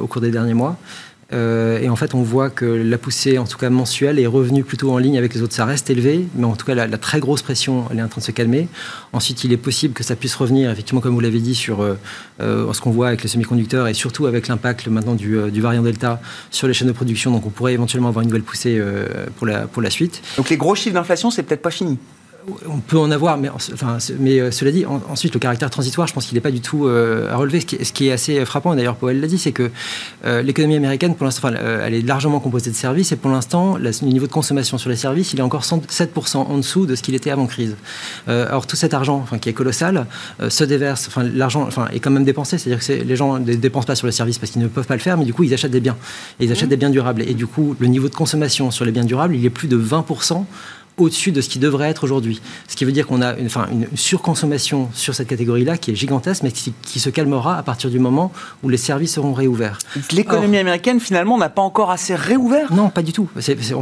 au 0.01 0.07
cours 0.07 0.21
des 0.21 0.31
derniers 0.31 0.55
mois. 0.55 0.77
Euh, 1.33 1.81
et 1.81 1.89
en 1.89 1.97
fait, 1.97 2.15
on 2.15 2.23
voit 2.23 2.51
que 2.51 2.65
la 2.65 2.99
poussée, 2.99 3.39
en 3.39 3.45
tout 3.45 3.59
cas 3.59 3.71
mensuelle, 3.71 4.19
est 4.19 4.27
revenue 4.27 4.65
plutôt 4.65 4.93
en 4.93 4.99
ligne 4.99 5.19
avec 5.19 5.35
les 5.35 5.43
autres. 5.43 5.55
Ça 5.55 5.65
reste 5.65 5.91
élevé, 5.91 6.27
mais 6.35 6.45
en 6.45 6.57
tout 6.57 6.67
cas, 6.67 6.75
la, 6.75 6.99
très 6.99 7.21
grosse 7.21 7.43
pression, 7.43 7.85
elle 7.91 7.99
est 7.99 8.03
en 8.03 8.09
train 8.09 8.21
de 8.21 8.27
se 8.27 8.33
calmer. 8.33 8.69
Ensuite, 9.13 9.45
il 9.45 9.53
est 9.53 9.57
possible 9.57 9.95
que 9.95 10.05
ça 10.05 10.17
puisse 10.17 10.35
revenir, 10.35 10.71
effectivement, 10.71 11.01
comme 11.01 11.15
vous 11.15 11.21
l'avez 11.21 11.41
dit, 11.41 11.55
sur 11.55 11.83
euh, 11.83 11.99
euh, 12.41 12.73
ce 12.73 12.81
qu'on 12.81 12.91
voit 12.91 13.09
avec 13.09 13.23
les 13.23 13.29
semi-conducteurs 13.29 13.89
et 13.89 13.95
surtout 13.95 14.27
avec 14.27 14.49
l'impact 14.49 14.89
maintenant 14.89 15.15
du, 15.15 15.61
variant 15.61 15.83
Delta 15.83 16.21
sur 16.51 16.67
les 16.69 16.75
chaînes 16.75 16.89
de 16.89 16.93
production. 16.93 17.31
Donc, 17.31 17.47
on 17.47 17.51
pourrait 17.51 17.75
éventuellement 17.75 18.09
avoir 18.09 18.23
une 18.23 18.29
nouvelle 18.29 18.43
poussée 18.43 18.81
pour, 19.37 19.47
la, 19.47 19.67
pour 19.67 19.83
la 19.83 19.91
suite. 19.91 20.23
Donc, 20.37 20.51
les 20.51 20.57
gros 20.57 20.75
chiffres 20.75 20.95
d'inflation, 20.95 21.31
c'est 21.31 21.43
peut-être 21.43 21.63
pas 21.63 21.71
fini 21.71 21.99
on 22.69 22.79
peut 22.79 22.99
en 22.99 23.11
avoir, 23.11 23.39
mais, 23.39 23.49
enfin, 23.49 23.99
mais 24.19 24.41
euh, 24.41 24.51
cela 24.51 24.73
dit, 24.73 24.85
ensuite, 24.87 25.35
le 25.35 25.41
caractère 25.41 25.71
transitoire, 25.71 26.07
je 26.07 26.13
pense 26.13 26.27
qu'il 26.27 26.35
n'est 26.35 26.41
pas 26.41 26.51
du 26.51 26.61
tout 26.61 26.87
euh, 26.87 27.31
à 27.33 27.37
relever. 27.37 27.61
Ce 27.61 27.93
qui, 27.93 28.09
est, 28.09 28.13
assez 28.13 28.45
frappant, 28.45 28.75
d'ailleurs, 28.75 28.97
Powell 28.97 29.21
l'a 29.21 29.27
dit, 29.27 29.39
c'est 29.39 29.53
que 29.53 29.71
euh, 30.25 30.43
l'économie 30.43 30.77
américaine, 30.77 31.15
pour 31.15 31.25
l'instant, 31.25 31.49
elle 31.49 31.95
est 31.95 32.07
largement 32.07 32.41
composée 32.41 32.71
de 32.71 32.77
services, 32.77 33.13
et 33.13 33.17
pour 33.17 33.31
l'instant, 33.31 33.77
le 33.77 33.91
niveau 34.07 34.27
de 34.27 34.33
consommation 34.33 34.79
sur 34.79 34.91
les 34.91 34.97
services, 34.97 35.33
il 35.33 35.39
est 35.39 35.43
encore 35.43 35.63
7% 35.63 36.37
en 36.37 36.57
dessous 36.57 36.87
de 36.87 36.95
ce 36.95 37.03
qu'il 37.03 37.15
était 37.15 37.31
avant 37.31 37.47
crise. 37.47 37.77
alors, 38.27 38.67
tout 38.67 38.77
cet 38.77 38.95
argent, 38.95 39.17
enfin, 39.23 39.39
qui 39.39 39.49
est 39.49 39.53
colossal, 39.53 40.07
se 40.49 40.65
déverse, 40.65 41.07
enfin, 41.09 41.23
l'argent 41.23 41.63
enfin, 41.63 41.89
est 41.93 42.01
quand 42.01 42.11
même 42.11 42.25
dépensé, 42.25 42.59
c'est-à-dire 42.59 42.85
que 42.85 42.93
les 42.93 43.17
gens 43.17 43.39
ne 43.39 43.55
dépensent 43.55 43.87
pas 43.87 43.95
sur 43.95 44.07
les 44.07 44.13
services 44.13 44.39
parce 44.39 44.53
qu'ils 44.53 44.63
ne 44.63 44.69
peuvent 44.69 44.87
pas 44.87 44.95
le 44.95 45.01
faire, 45.01 45.17
mais 45.17 45.25
du 45.25 45.35
coup, 45.35 45.45
ils 45.45 45.55
achètent 45.55 45.71
des 45.71 45.81
biens. 45.81 45.97
Et 46.41 46.45
ils 46.45 46.53
achètent 46.53 46.67
mmh. 46.67 46.71
des 46.71 46.77
biens 46.77 46.91
durables. 46.91 47.23
Et 47.23 47.35
du 47.35 47.47
coup, 47.47 47.77
le 47.79 47.87
niveau 47.87 48.09
de 48.09 48.15
consommation 48.15 48.71
sur 48.71 48.85
les 48.85 48.93
biens 48.93 49.05
durables, 49.05 49.35
il 49.35 49.45
est 49.45 49.51
plus 49.51 49.69
de 49.69 49.79
20% 49.79 50.45
au-dessus 50.99 51.33
de 51.33 51.41
ce 51.41 51.49
qui 51.49 51.59
devrait 51.59 51.89
être 51.89 52.05
aujourd'hui. 52.05 52.41
Ce 52.69 52.77
qui 52.77 52.85
veut 52.85 52.93
dire 52.93 53.07
qu'on 53.07 53.23
a 53.23 53.37
une, 53.37 53.47
enfin, 53.47 53.67
une 53.71 53.87
surconsommation 53.95 54.91
sur 54.95 55.15
cette 55.15 55.29
catégorie-là 55.29 55.79
qui 55.79 55.91
est 55.91 55.95
gigantesque, 55.95 56.43
mais 56.43 56.53
qui, 56.53 57.01
se 57.01 57.11
calmera 57.11 57.59
à 57.59 57.63
partir 57.63 57.91
du 57.91 57.99
moment 57.99 58.33
où 58.63 58.69
les 58.69 58.77
services 58.77 59.15
seront 59.15 59.33
réouverts. 59.33 59.79
L'économie 60.13 60.59
américaine, 60.59 61.01
finalement, 61.01 61.37
n'a 61.37 61.49
pas 61.49 61.63
encore 61.63 61.91
assez 61.91 62.15
réouvert? 62.15 62.73
Non, 62.73 62.91
pas 62.91 63.03
du 63.03 63.13
tout. 63.13 63.29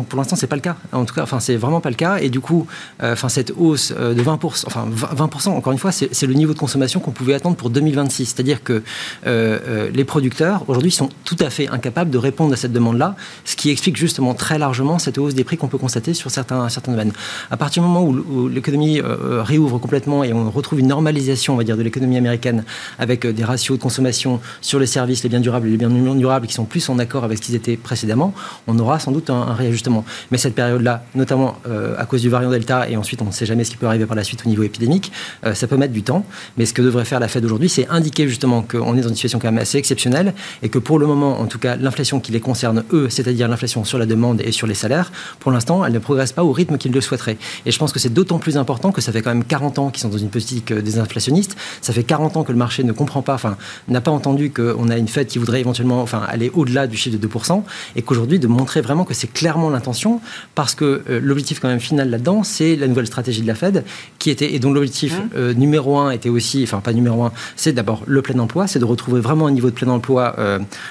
pour 0.09 0.19
l'instant, 0.19 0.37
c'est 0.37 0.47
pas 0.47 0.57
le 0.57 0.63
cas. 0.63 0.77
En 0.93 1.05
tout 1.05 1.15
cas, 1.15 1.23
enfin, 1.23 1.41
c'est 1.41 1.57
vraiment 1.57 1.81
pas 1.81 1.91
le 1.91 1.97
cas. 1.97 2.19
Et 2.19 2.31
du 2.31 2.41
coup, 2.41 2.67
euh, 3.03 3.13
enfin, 3.13 3.29
cette 3.29 3.53
hausse 3.59 3.93
euh, 3.97 4.15
de 4.15 4.23
20%, 4.23 4.65
enfin, 4.67 4.89
20%, 4.89 5.51
encore 5.51 5.73
une 5.73 5.79
fois, 5.79 5.93
c'est 5.93 6.23
le 6.23 6.35
niveau 6.35 6.55
de 6.55 6.59
consommation 6.59 7.01
qu'on 7.01 7.11
pouvait 7.11 7.35
attendre 7.35 7.57
pour 7.57 7.69
2026. 7.71 8.27
C'est-à-dire 8.27 8.63
que 8.63 8.83
euh, 9.27 9.91
les 9.93 10.05
producteurs, 10.05 10.65
aujourd'hui, 10.69 10.91
sont 10.91 11.11
tout 11.25 11.37
à 11.41 11.51
fait 11.51 11.69
incapables 11.69 12.11
de 12.11 12.19
répondre 12.19 12.53
à 12.55 12.57
cette 12.57 12.73
demande-là, 12.73 13.17
ce 13.45 13.57
qui 13.57 13.71
explique 13.71 13.97
justement 13.97 14.35
très 14.35 14.59
largement 14.59 14.99
cette 14.99 15.19
hausse 15.19 15.35
des 15.35 15.45
prix 15.45 15.57
qu'on 15.57 15.69
peut 15.69 15.79
constater 15.79 16.15
sur 16.15 16.31
certains, 16.31 16.69
certains 16.69 16.93
domaines. 16.93 17.10
À 17.51 17.57
partir 17.57 17.83
du 17.83 17.89
moment 17.89 18.05
où, 18.05 18.49
l'économie 18.49 19.01
euh, 19.01 19.43
réouvre 19.43 19.79
complètement 19.79 20.25
et 20.25 20.33
on 20.33 20.51
retrouve 20.51 20.81
une 20.81 20.89
normalisation, 20.89 21.55
on 21.55 21.57
va 21.57 21.65
dire, 21.65 21.77
de 21.77 21.83
l'économie 21.83 22.17
américaine 22.17 22.65
avec 22.99 23.25
euh, 23.25 23.33
des 23.33 23.45
ratios 23.45 23.79
de 23.79 23.83
consommation 23.83 24.41
sur 24.61 24.79
les 24.79 24.87
services, 24.87 25.23
les 25.23 25.29
biens 25.29 25.41
durables 25.41 25.69
et 25.69 25.71
les 25.71 25.77
biens 25.77 25.89
non 25.89 26.15
durables 26.15 26.47
qui 26.47 26.55
sont 26.55 26.65
plus 26.65 26.89
en 26.89 26.99
accord 26.99 27.25
avec 27.25 27.39
ce 27.39 27.43
qu'ils 27.43 27.55
étaient 27.55 27.77
précédemment, 27.77 28.35
on 28.67 28.79
aura 28.79 28.99
sans 28.99 29.13
doute 29.13 29.31
un, 29.31 29.55
réajustement. 29.55 30.05
Mais 30.31 30.39
cette 30.39 30.55
période-là, 30.55 31.05
notamment 31.15 31.57
euh, 31.69 31.95
à 31.99 32.07
cause 32.07 32.23
du 32.23 32.29
variant 32.29 32.51
Delta, 32.51 32.89
et 32.89 32.97
ensuite 32.97 33.23
on 33.23 33.27
ne 33.27 33.33
sait 33.33 33.47
jamais 33.47 33.65
ce 33.65 33.71
qui 33.71 33.77
peut 33.77 33.87
arriver 33.87 34.07
par 34.07 34.17
la 34.17 34.25
suite 34.25 34.43
au 34.45 34.49
niveau 34.49 34.63
épidémique, 34.63 35.13
ça 35.55 35.67
peut 35.67 35.77
mettre 35.77 35.93
du 35.93 36.03
temps. 36.03 36.25
Mais 36.57 36.67
ce 36.67 36.75
que 36.75 36.83
devrait 36.83 37.05
faire 37.05 37.21
la 37.21 37.29
Fed 37.29 37.45
aujourd'hui, 37.45 37.69
c'est 37.69 37.89
indiquer 37.89 38.29
justement 38.29 38.63
qu'on 38.63 38.97
est 38.97 39.01
dans 39.01 39.09
une 39.09 39.15
situation 39.15 39.39
quand 39.39 39.51
même 39.51 39.61
assez 39.61 39.79
exceptionnelle 39.79 40.35
et 40.63 40.69
que 40.69 40.79
pour 40.79 40.99
le 40.99 41.07
moment, 41.07 41.41
en 41.41 41.47
tout 41.47 41.59
cas, 41.59 41.77
l'inflation 41.77 42.21
qui 42.21 42.33
les 42.33 42.41
concerne 42.41 42.85
eux, 42.93 43.09
c'est-à-dire 43.09 43.49
l'inflation 43.49 43.85
sur 43.85 43.99
la 43.99 44.07
demande 44.07 44.41
et 44.41 44.53
sur 44.53 44.67
les 44.67 44.75
salaires, 44.75 45.13
pour 45.39 45.53
l'instant, 45.53 45.85
elle 45.85 45.93
ne 45.93 45.99
progresse 45.99 46.33
pas 46.33 46.45
au 46.45 46.53
rythme 46.53 46.79
qu'ils 46.79 46.90
le 46.95 47.01
souhaiterait. 47.01 47.37
Et 47.67 47.71
je 47.71 47.79
pense 47.79 47.93
que 47.93 47.99
c'est 47.99 48.13
d'autant 48.13 48.39
plus 48.39 48.57
important 48.57 48.93
que 48.93 49.01
ça 49.01 49.13
fait 49.13 49.23
quand 49.23 49.31
même 49.31 49.45
40 49.45 49.79
ans 49.79 49.91
qu'ils 49.91 50.03
sont 50.03 50.09
dans 50.09 50.19
une 50.19 50.31
politique 50.31 50.73
euh, 50.73 50.83
désinflationniste. 50.83 51.57
Ça 51.81 51.93
fait 51.93 52.05
40 52.05 52.37
ans 52.37 52.45
que 52.45 52.53
le 52.53 52.59
marché 52.59 52.85
ne 52.85 52.93
comprend 52.93 53.23
pas, 53.23 53.35
enfin, 53.35 53.57
n'a 53.89 54.01
pas 54.01 54.11
entendu 54.11 54.51
qu'on 54.51 54.89
a 54.89 54.97
une 54.97 55.09
fête 55.09 55.29
qui 55.29 55.39
voudrait 55.39 55.61
éventuellement 55.61 56.03
enfin, 56.03 56.23
aller 56.29 56.51
au-delà 56.55 56.87
du 56.87 56.97
chiffre 56.97 57.19
de 57.19 57.29
2%, 57.29 57.63
et 57.97 58.03
qu'aujourd'hui, 58.03 58.39
de 58.39 58.47
montrer 58.47 58.81
vraiment 58.81 59.05
que 59.05 59.15
c'est 59.15 59.33
clairement 59.33 59.71
l'intention, 59.71 60.21
parce 60.55 60.75
que 60.75 61.03
euh, 61.09 61.21
l'objectif 61.23 61.61
quand 61.61 61.69
même 61.69 61.81
final 61.81 62.11
là-dedans, 62.11 62.43
c'est 62.43 62.77
la 62.77 62.89
nouvelle 62.89 63.07
stratégie 63.07 63.43
de 63.43 63.47
la 63.47 63.55
Fed, 63.55 63.85
qui 64.19 64.31
était, 64.31 64.55
et 64.55 64.59
dont 64.59 64.73
l'objectif 64.73 65.19
mmh. 65.19 65.29
euh, 65.37 65.55
numéro 65.55 65.99
un 65.99 66.11
était 66.11 66.29
aussi, 66.29 66.63
enfin 66.63 66.81
pas 66.81 66.93
numéro 66.93 67.25
un, 67.25 67.33
c'est 67.57 67.73
d'abord 67.73 68.03
le 68.07 68.23
plein 68.23 68.39
emploi, 68.39 68.67
c'est 68.67 68.79
de 68.79 68.85
retrouver 68.85 69.21
vraiment 69.21 69.47
un 69.47 69.53
niveau 69.53 69.71
de 69.71 69.75
plein 69.75 69.89
emploi 69.89 70.37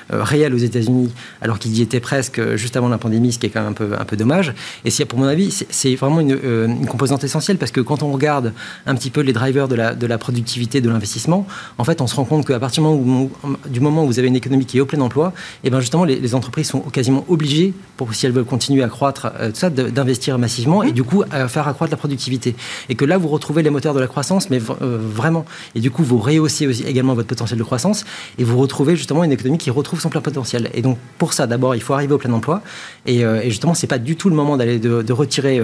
réel 0.09 0.53
aux 0.53 0.57
États-Unis, 0.57 1.11
alors 1.41 1.59
qu'il 1.59 1.75
y 1.75 1.81
était 1.81 1.99
presque 1.99 2.55
juste 2.55 2.77
avant 2.77 2.89
la 2.89 2.97
pandémie, 2.97 3.31
ce 3.31 3.39
qui 3.39 3.45
est 3.45 3.49
quand 3.49 3.61
même 3.61 3.71
un 3.71 3.73
peu, 3.73 3.91
un 3.97 4.05
peu 4.05 4.17
dommage. 4.17 4.53
Et 4.85 4.89
si, 4.89 5.03
pour 5.05 5.19
mon 5.19 5.25
avis, 5.25 5.51
c'est 5.69 5.88
vraiment 5.95 6.19
une, 6.19 6.37
euh, 6.43 6.67
une, 6.67 6.85
composante 6.85 7.23
essentielle 7.23 7.57
parce 7.57 7.71
que 7.71 7.81
quand 7.81 8.03
on 8.03 8.11
regarde 8.11 8.53
un 8.85 8.95
petit 8.95 9.09
peu 9.09 9.21
les 9.21 9.33
drivers 9.33 9.67
de 9.67 9.75
la, 9.75 9.93
de 9.95 10.07
la 10.07 10.17
productivité, 10.17 10.81
de 10.81 10.89
l'investissement, 10.89 11.45
en 11.77 11.83
fait, 11.83 12.01
on 12.01 12.07
se 12.07 12.15
rend 12.15 12.25
compte 12.25 12.45
qu'à 12.45 12.59
partir 12.59 12.83
du 12.83 13.79
moment, 13.79 14.03
où, 14.03 14.07
vous 14.07 14.19
avez 14.19 14.27
une 14.27 14.35
économie 14.35 14.65
qui 14.65 14.77
est 14.77 14.81
au 14.81 14.85
plein 14.85 15.01
emploi, 15.01 15.33
et 15.63 15.67
eh 15.67 15.69
bien 15.69 15.79
justement, 15.79 16.05
les, 16.05 16.35
entreprises 16.35 16.67
sont 16.67 16.81
quasiment 16.81 17.25
obligées, 17.27 17.73
pour, 17.97 18.13
si 18.13 18.25
elles 18.25 18.31
veulent 18.31 18.45
continuer 18.45 18.83
à 18.83 18.87
croître, 18.87 19.31
euh, 19.39 19.49
tout 19.49 19.57
ça, 19.57 19.69
d'investir 19.69 20.37
massivement 20.37 20.83
et 20.83 20.91
du 20.91 21.03
coup, 21.03 21.23
à 21.31 21.47
faire 21.47 21.67
accroître 21.67 21.91
la 21.91 21.97
productivité. 21.97 22.55
Et 22.89 22.95
que 22.95 23.05
là, 23.05 23.17
vous 23.17 23.27
retrouvez 23.27 23.63
les 23.63 23.69
moteurs 23.69 23.93
de 23.93 23.99
la 23.99 24.07
croissance, 24.07 24.49
mais 24.49 24.59
euh, 24.81 24.97
vraiment. 24.99 25.45
Et 25.75 25.79
du 25.79 25.91
coup, 25.91 26.03
vous 26.03 26.17
rehaussez 26.17 26.65
également 26.87 27.13
votre 27.13 27.27
potentiel 27.27 27.57
de 27.59 27.63
croissance 27.63 28.05
et 28.37 28.43
vous 28.43 28.57
retrouvez 28.57 28.95
justement 28.95 29.23
une 29.23 29.31
économie 29.31 29.57
qui 29.57 29.69
retrouve 29.69 29.99
son 29.99 30.09
plein 30.09 30.21
potentiel. 30.21 30.69
Et 30.73 30.81
donc, 30.81 30.97
pour 31.17 31.33
ça, 31.33 31.47
d'abord, 31.47 31.75
il 31.75 31.81
faut 31.81 31.93
arriver 31.93 32.13
au 32.13 32.17
plein 32.17 32.33
emploi. 32.33 32.61
Et, 33.05 33.21
et 33.21 33.49
justement, 33.49 33.73
c'est 33.73 33.87
pas 33.87 33.97
du 33.97 34.15
tout 34.15 34.29
le 34.29 34.35
moment 34.35 34.57
d'aller 34.57 34.79
de, 34.79 35.13
retirer 35.13 35.61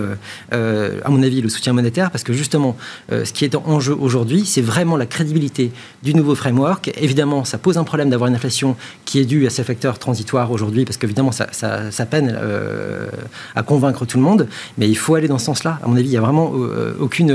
à 0.52 1.10
mon 1.10 1.24
avis, 1.24 1.42
le 1.42 1.50
soutien 1.50 1.74
monétaire, 1.74 2.12
parce 2.12 2.24
que 2.24 2.34
justement, 2.34 2.76
euh, 3.12 3.26
ce 3.26 3.34
qui 3.34 3.46
est 3.46 3.56
en 3.56 3.80
jeu 3.80 3.96
aujourd'hui, 4.00 4.46
c'est 4.46 4.62
vraiment 4.62 4.98
la 4.98 5.06
crédibilité 5.06 5.72
du 6.04 6.14
nouveau 6.14 6.36
framework. 6.36 6.92
Évidemment, 6.98 7.46
ça 7.46 7.58
pose 7.58 7.78
un 7.78 7.84
problème 7.84 8.10
d'avoir 8.10 8.28
une 8.28 8.36
inflation 8.36 8.76
qui 9.06 9.20
est 9.20 9.26
due 9.26 9.46
à 9.48 9.50
ces 9.50 9.64
facteurs 9.64 10.00
transitoires 10.00 10.52
aujourd'hui, 10.52 10.86
parce 10.86 10.98
qu'évidemment, 10.98 11.32
ça, 11.32 11.48
ça, 11.52 12.06
peine 12.06 12.38
euh, 12.40 13.08
à 13.56 13.64
convaincre 13.64 14.06
tout 14.06 14.18
le 14.18 14.24
monde, 14.24 14.48
mais 14.78 14.88
il 14.88 14.96
faut 14.96 15.16
aller 15.16 15.28
dans 15.28 15.38
ce 15.38 15.46
sens-là. 15.46 15.80
À 15.84 15.88
mon 15.88 15.96
avis, 15.96 16.08
il 16.08 16.12
n'y 16.12 16.18
a 16.18 16.22
vraiment 16.22 16.52
euh, 16.56 16.96
aucune, 17.00 17.32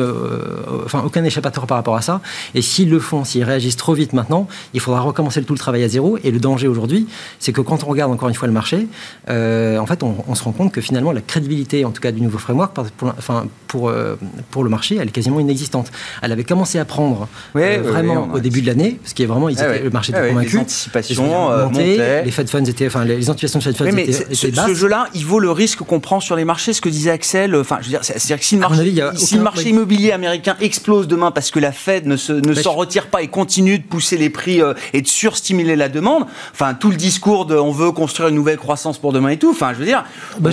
enfin, 0.84 1.02
aucun 1.04 1.24
échappatoire 1.24 1.66
par 1.66 1.76
rapport 1.76 1.96
à 1.96 2.02
ça. 2.02 2.20
Et 2.54 2.62
s'ils 2.62 2.90
le 2.90 3.00
font, 3.00 3.24
s'ils 3.24 3.44
réagissent 3.44 3.76
trop 3.76 3.94
vite 3.94 4.12
maintenant, 4.12 4.48
il 4.74 4.80
faudra 4.80 5.00
recommencer 5.00 5.42
tout 5.42 5.52
le 5.52 5.58
travail 5.58 5.82
à 5.84 5.88
zéro. 5.88 6.18
Et 6.24 6.30
le 6.30 6.38
danger 6.38 6.68
aujourd'hui, 6.68 7.06
c'est 7.38 7.52
que 7.52 7.60
quand 7.60 7.84
on 7.84 7.86
regarde 7.86 8.12
encore 8.12 8.28
une 8.28 8.34
fois 8.34 8.48
le 8.48 8.54
marché, 8.54 8.86
en 9.28 9.86
fait, 9.86 10.02
on, 10.02 10.34
se 10.34 10.44
rend 10.44 10.52
compte 10.52 10.72
que 10.72 10.80
finalement, 10.80 11.12
la 11.12 11.20
crédibilité, 11.20 11.84
en 11.84 11.90
tout 11.90 12.00
cas 12.00 12.12
du 12.12 12.20
nouveau 12.20 12.38
framework, 12.38 12.69
enfin, 12.78 13.46
pour, 13.70 13.88
euh, 13.88 14.16
pour 14.50 14.64
le 14.64 14.68
marché, 14.68 14.98
elle 15.00 15.06
est 15.06 15.12
quasiment 15.12 15.38
inexistante. 15.38 15.92
Elle 16.22 16.32
avait 16.32 16.42
commencé 16.42 16.80
à 16.80 16.84
prendre 16.84 17.28
euh, 17.54 17.78
vraiment 17.80 18.28
au 18.34 18.40
début 18.40 18.62
de 18.62 18.66
l'année, 18.66 18.98
parce 19.00 19.14
qu'il 19.14 19.24
y 19.24 19.28
vraiment, 19.28 19.48
ils 19.48 19.52
étaient, 19.52 19.84
le 19.84 19.90
marché 19.90 20.10
était 20.10 20.28
convaincu. 20.28 20.56
Les 20.56 20.58
anticipations 20.58 21.50
euh, 21.52 21.66
montaient, 21.66 22.24
les 22.24 22.30
Fed 22.32 22.50
funds 22.50 22.64
étaient, 22.64 22.88
enfin, 22.88 23.04
les 23.04 23.30
anticipations 23.30 23.60
de 23.60 23.64
Fed 23.64 23.76
funds 23.76 23.96
étaient, 23.96 24.34
ce, 24.34 24.48
basses. 24.48 24.66
Ce 24.66 24.74
jeu-là, 24.74 25.06
il 25.14 25.24
vaut 25.24 25.38
le 25.38 25.52
risque 25.52 25.84
qu'on 25.84 26.00
prend 26.00 26.18
sur 26.18 26.34
les 26.34 26.44
marchés. 26.44 26.72
Ce 26.72 26.80
que 26.80 26.88
disait 26.88 27.12
Axel, 27.12 27.54
enfin, 27.54 27.78
je 27.78 27.84
veux 27.84 27.90
dire, 27.90 28.00
c'est-à-dire 28.02 28.40
que 28.40 28.44
si 28.44 28.56
le 28.56 28.60
marché, 28.60 28.94
si 29.14 29.36
le 29.36 29.42
marché 29.42 29.68
immobilier 29.68 30.10
américain 30.10 30.56
explose 30.60 31.06
demain 31.06 31.30
parce 31.30 31.52
que 31.52 31.60
la 31.60 31.70
Fed 31.70 32.08
ne 32.08 32.16
s'en 32.16 32.34
ne 32.34 32.68
retire 32.68 33.06
pas 33.06 33.22
et 33.22 33.28
continue 33.28 33.78
de 33.78 33.84
pousser 33.84 34.16
les 34.16 34.30
prix 34.30 34.60
et 34.92 35.00
de 35.00 35.06
surstimuler 35.06 35.76
la 35.76 35.88
demande, 35.88 36.24
enfin, 36.52 36.74
tout 36.74 36.90
le 36.90 36.96
discours 36.96 37.46
de 37.46 37.54
on 37.54 37.70
veut 37.70 37.92
construire 37.92 38.30
une 38.30 38.34
nouvelle 38.34 38.58
croissance 38.58 38.98
pour 38.98 39.12
demain 39.12 39.28
et 39.28 39.36
tout, 39.36 39.50
enfin, 39.50 39.72
je 39.74 39.78
veux 39.78 39.84
dire, 39.84 40.04
bah, 40.40 40.50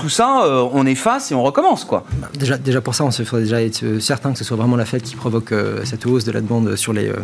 tout 0.00 0.08
ça, 0.08 0.42
on 0.72 0.86
efface 0.86 1.30
et 1.32 1.34
on 1.34 1.42
recommence, 1.42 1.84
quoi. 1.84 2.04
Bah, 2.12 2.29
déjà, 2.38 2.58
déjà 2.58 2.80
pour 2.80 2.94
ça, 2.94 3.04
on 3.04 3.10
se 3.10 3.22
ferait 3.22 3.42
déjà 3.42 3.62
être 3.62 3.82
euh, 3.82 4.00
certain 4.00 4.32
que 4.32 4.38
ce 4.38 4.44
soit 4.44 4.56
vraiment 4.56 4.76
la 4.76 4.84
Fed 4.84 5.02
qui 5.02 5.16
provoque 5.16 5.52
euh, 5.52 5.80
cette 5.84 6.06
hausse 6.06 6.24
de 6.24 6.32
la 6.32 6.40
demande 6.40 6.76
sur, 6.76 6.92
les, 6.92 7.08
euh, 7.08 7.16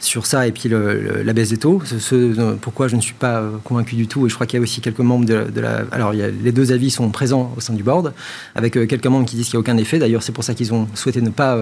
sur 0.00 0.26
ça 0.26 0.46
et 0.46 0.52
puis 0.52 0.68
la 0.68 1.32
baisse 1.32 1.50
des 1.50 1.56
taux. 1.56 1.82
Ce, 1.84 2.54
pourquoi 2.56 2.88
je 2.88 2.96
ne 2.96 3.00
suis 3.00 3.14
pas 3.14 3.42
convaincu 3.64 3.96
du 3.96 4.06
tout, 4.06 4.26
et 4.26 4.28
je 4.28 4.34
crois 4.34 4.46
qu'il 4.46 4.58
y 4.58 4.60
a 4.60 4.62
aussi 4.62 4.80
quelques 4.80 5.00
membres 5.00 5.24
de, 5.24 5.60
la. 5.60 5.82
Alors, 5.92 6.14
il 6.14 6.20
y 6.20 6.22
a, 6.22 6.28
les 6.28 6.52
deux 6.52 6.72
avis 6.72 6.90
sont 6.90 7.08
présents 7.10 7.52
au 7.56 7.60
sein 7.60 7.74
du 7.74 7.82
board, 7.82 8.12
avec 8.54 8.72
quelques 8.72 9.06
membres 9.06 9.26
qui 9.26 9.36
disent 9.36 9.46
qu'il 9.46 9.58
n'y 9.58 9.58
a 9.58 9.60
aucun 9.60 9.76
effet. 9.76 9.98
D'ailleurs, 9.98 10.22
c'est 10.22 10.32
pour 10.32 10.44
ça 10.44 10.54
qu'ils 10.54 10.72
ont 10.72 10.88
souhaité 10.94 11.20
ne 11.20 11.30
pas. 11.30 11.58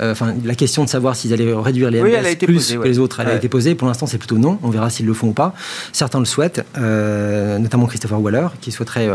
Enfin, 0.00 0.34
la 0.44 0.54
question 0.54 0.84
de 0.84 0.88
savoir 0.88 1.16
s'ils 1.16 1.32
allaient 1.32 1.52
réduire 1.52 1.90
les 1.90 2.00
oui, 2.00 2.36
plus 2.36 2.74
que 2.74 2.88
les 2.88 2.98
autres, 2.98 3.20
elle 3.20 3.28
a 3.28 3.34
été 3.34 3.48
posée. 3.48 3.74
Pour 3.74 3.88
l'instant, 3.88 4.06
c'est 4.06 4.18
plutôt 4.18 4.38
non. 4.38 4.58
On 4.62 4.70
verra 4.70 4.90
s'ils 4.90 5.06
le 5.06 5.14
font 5.14 5.28
ou 5.28 5.32
pas. 5.32 5.54
Certains 5.92 6.18
le 6.18 6.24
souhaitent, 6.24 6.64
notamment 6.76 7.86
Christopher 7.86 8.20
Waller, 8.20 8.48
qui 8.60 8.72
souhaiterait 8.72 9.08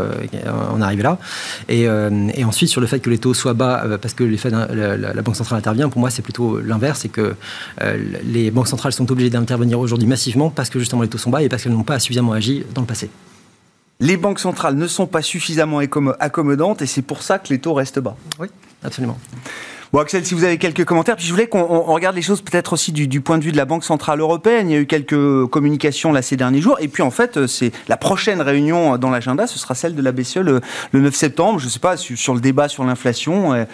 en 0.72 0.80
arriver 0.80 1.02
là. 1.02 1.18
Et, 1.68 1.82
et 1.82 2.44
ensuite, 2.44 2.68
sur 2.68 2.80
le 2.80 2.86
fait 2.86 3.00
que 3.00 3.05
les 3.10 3.18
taux 3.18 3.34
soient 3.34 3.54
bas 3.54 3.82
euh, 3.84 3.98
parce 3.98 4.14
que 4.14 4.24
la, 4.24 5.22
Banque 5.22 5.36
centrale 5.36 5.58
intervient, 5.58 5.88
pour 5.88 6.00
moi 6.00 6.10
c'est 6.10 6.22
plutôt 6.22 6.60
l'inverse, 6.60 7.00
c'est 7.00 7.08
que 7.08 7.34
euh, 7.82 7.98
les 8.24 8.50
banques 8.50 8.68
centrales 8.68 8.92
sont 8.92 9.10
obligées 9.10 9.30
d'intervenir 9.30 9.78
aujourd'hui 9.80 10.06
massivement 10.06 10.50
parce 10.50 10.70
que 10.70 10.78
justement 10.78 11.02
les 11.02 11.08
taux 11.08 11.18
sont 11.18 11.30
bas 11.30 11.42
et 11.42 11.48
parce 11.48 11.62
qu'elles 11.62 11.72
n'ont 11.72 11.82
pas 11.82 11.98
suffisamment 11.98 12.32
agi 12.32 12.64
dans 12.74 12.82
le 12.82 12.86
passé. 12.86 13.10
Les 13.98 14.16
banques 14.16 14.40
centrales 14.40 14.76
ne 14.76 14.86
sont 14.86 15.06
pas 15.06 15.22
suffisamment 15.22 15.78
accommodantes 15.78 16.82
et 16.82 16.86
c'est 16.86 17.02
pour 17.02 17.22
ça 17.22 17.38
que 17.38 17.48
les 17.48 17.58
taux 17.58 17.74
restent 17.74 17.98
bas. 17.98 18.16
Oui, 18.38 18.48
absolument. 18.82 19.18
Bon, 19.96 20.02
Axel, 20.02 20.26
si 20.26 20.34
vous 20.34 20.44
avez 20.44 20.58
quelques 20.58 20.84
commentaires, 20.84 21.16
puis 21.16 21.24
je 21.24 21.32
voulais 21.32 21.46
qu'on 21.46 21.80
regarde 21.80 22.14
les 22.14 22.20
choses 22.20 22.42
peut-être 22.42 22.74
aussi 22.74 22.92
du, 22.92 23.20
point 23.22 23.38
de 23.38 23.44
vue 23.44 23.50
de 23.50 23.56
la 23.56 23.64
Banque 23.64 23.82
Centrale 23.82 24.20
Européenne. 24.20 24.68
Il 24.68 24.74
y 24.74 24.76
a 24.76 24.78
eu 24.78 24.86
quelques 24.86 25.46
communications 25.46 26.12
là 26.12 26.20
ces 26.20 26.36
derniers 26.36 26.60
jours. 26.60 26.76
Et 26.80 26.88
puis 26.88 27.02
en 27.02 27.10
fait, 27.10 27.38
euh, 27.38 27.46
c'est 27.46 27.72
la 27.88 27.96
prochaine 27.96 28.42
réunion 28.42 28.92
euh, 28.92 28.98
dans 28.98 29.08
l'agenda, 29.08 29.46
ce 29.46 29.58
sera 29.58 29.74
celle 29.74 29.94
de 29.94 30.02
la 30.02 30.12
BCE 30.12 30.40
le, 30.40 30.60
9 30.92 31.14
septembre. 31.14 31.60
Je 31.60 31.64
ne 31.64 31.70
sais 31.70 31.78
pas, 31.78 31.96
sur, 31.96 32.34
le 32.34 32.40
débat 32.40 32.68
sur 32.68 32.84
l'inflation, 32.84 33.54
euh, 33.54 33.64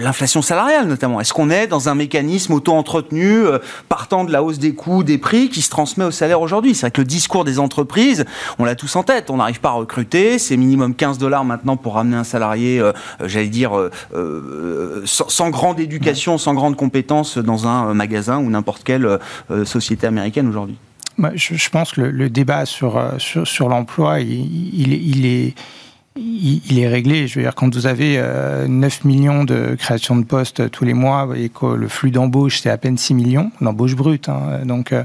l'inflation 0.00 0.42
salariale 0.42 0.86
notamment. 0.86 1.18
Est-ce 1.18 1.32
qu'on 1.32 1.48
est 1.48 1.66
dans 1.66 1.88
un 1.88 1.94
mécanisme 1.94 2.52
auto-entretenu 2.52 3.44
partant 3.88 4.24
de 4.24 4.32
la 4.32 4.42
hausse 4.42 4.58
des 4.58 4.74
coûts, 4.74 5.02
des 5.02 5.16
prix 5.16 5.48
qui 5.48 5.62
se 5.62 5.70
transmet 5.70 6.04
au 6.04 6.10
salaire 6.10 6.42
aujourd'hui? 6.42 6.74
C'est 6.74 6.82
vrai 6.82 6.90
que 6.90 7.00
le 7.00 7.06
discours 7.06 7.44
des 7.44 7.58
entreprises, 7.58 8.26
on 8.58 8.66
l'a 8.66 8.74
tous 8.74 8.96
en 8.96 9.02
tête. 9.02 9.30
On 9.30 9.38
n'arrive 9.38 9.60
pas 9.60 9.70
à 9.70 9.72
recruter. 9.72 10.38
C'est 10.38 10.58
minimum 10.58 10.94
15 10.94 11.16
dollars 11.16 11.46
maintenant 11.46 11.78
pour 11.78 11.94
ramener 11.94 12.18
un 12.18 12.24
salarié, 12.24 12.82
j'allais 13.24 13.48
dire, 13.48 13.72
sans, 15.06 15.30
sans 15.30 15.50
grande 15.70 15.80
éducation, 15.80 16.36
sans 16.36 16.54
grande 16.54 16.76
compétence 16.76 17.38
dans 17.38 17.68
un 17.68 17.94
magasin 17.94 18.38
ou 18.38 18.50
n'importe 18.50 18.82
quelle 18.82 19.06
euh, 19.06 19.64
société 19.64 20.06
américaine 20.06 20.48
aujourd'hui? 20.48 20.76
Je, 21.34 21.68
pense 21.68 21.92
que 21.92 22.00
le, 22.00 22.28
débat 22.28 22.66
sur, 22.66 22.96
euh, 22.96 23.18
sur, 23.18 23.46
sur 23.46 23.68
l'emploi, 23.68 24.20
il, 24.20 25.26
est 25.26 25.54
il, 26.16 26.78
est 26.78 26.88
réglé. 26.88 27.28
Je 27.28 27.36
veux 27.36 27.44
dire, 27.44 27.54
quand 27.54 27.72
vous 27.74 27.86
avez 27.86 28.16
9 28.16 28.18
euh, 28.18 29.08
millions 29.08 29.44
de 29.44 29.76
créations 29.78 30.16
de 30.16 30.24
postes 30.24 30.70
tous 30.70 30.84
les 30.84 30.94
mois 30.94 31.28
et 31.36 31.48
que 31.48 31.66
le 31.66 31.88
flux 31.88 32.10
d'embauche, 32.10 32.60
c'est 32.60 32.70
à 32.70 32.78
peine 32.78 32.98
6 32.98 33.14
millions, 33.14 33.52
d'embauche 33.60 33.94
brute. 33.94 34.28
Hein, 34.28 34.64
donc, 34.64 34.92
euh, 34.92 35.04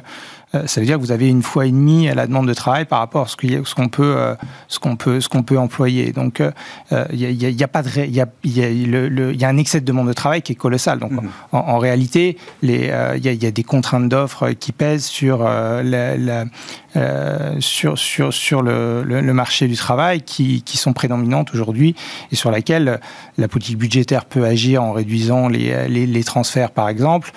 euh, 0.56 0.65
ça 0.65 0.80
veut 0.80 0.88
dire 0.88 0.96
que 0.96 1.02
vous 1.02 1.12
avez 1.12 1.28
une 1.28 1.44
fois 1.44 1.68
et 1.68 1.72
demie 1.72 2.10
à 2.10 2.15
la 2.15 2.26
demande 2.26 2.48
de 2.48 2.54
travail 2.54 2.86
par 2.86 3.00
rapport 3.00 3.26
à 3.26 3.28
ce 3.28 3.36
qu'on 3.76 3.89
peut, 3.89 4.15
ce 4.68 4.80
qu'on 4.80 4.96
peut, 4.96 5.20
ce 5.22 5.30
qu'on 5.30 5.44
peut 5.44 5.60
employer. 5.60 6.12
Donc, 6.12 6.41
il 7.12 7.20
y, 7.20 7.63
a, 7.63 7.68
pas 7.68 7.84
de, 7.84 7.89
il 7.98 8.15
y 8.15 8.22
a, 8.22 8.28
il 8.44 9.38
y 9.38 9.46
a 9.46 9.48
un 9.50 9.58
excès 9.58 9.82
de 9.82 9.86
demande 9.86 10.08
de 10.08 10.14
travail 10.14 10.41
qui 10.41 10.53
est 10.53 10.56
colossal. 10.56 10.99
Donc, 10.99 11.12
mmh. 11.12 11.30
en, 11.51 11.78
réalité, 11.78 12.38
il 12.64 12.72
y, 12.72 12.89
a 13.45 13.51
des 13.51 13.64
contraintes 13.64 14.08
d'offres 14.08 14.51
qui 14.51 14.72
pèsent 14.72 15.06
sur 15.06 15.43
la, 15.43 16.45
sur, 17.60 17.97
sur, 17.97 18.34
sur 18.34 18.62
le, 18.62 19.03
le, 19.03 19.34
marché 19.34 19.68
du 19.68 19.76
travail 19.76 20.22
qui, 20.22 20.62
qui 20.62 20.78
sont 20.78 20.93
prédominantes 20.96 21.54
aujourd'hui 21.54 21.96
et 22.32 22.36
sur 22.36 22.50
laquelle 22.50 23.00
la 23.38 23.48
politique 23.48 23.78
budgétaire 23.78 24.26
peut 24.26 24.46
agir 24.46 24.82
en 24.82 24.93
réduisant 24.93 25.48
les, 25.48 25.88
les, 25.88 26.08
les 26.08 26.24
transferts, 26.24 26.72
par 26.72 26.89
exemple 26.89 27.32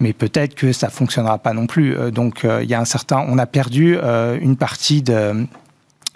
mais 0.00 0.12
peut-être 0.12 0.54
que 0.54 0.72
ça 0.72 0.90
fonctionnera 0.90 1.38
pas 1.38 1.52
non 1.52 1.66
plus. 1.66 1.96
Euh, 1.96 2.10
donc 2.10 2.44
euh, 2.44 2.62
il 2.62 2.68
y 2.68 2.74
a 2.74 2.80
un 2.80 2.84
certain, 2.84 3.24
on 3.28 3.38
a 3.38 3.46
perdu 3.46 3.96
euh, 3.96 4.38
une 4.40 4.56
partie 4.56 5.02
de 5.02 5.46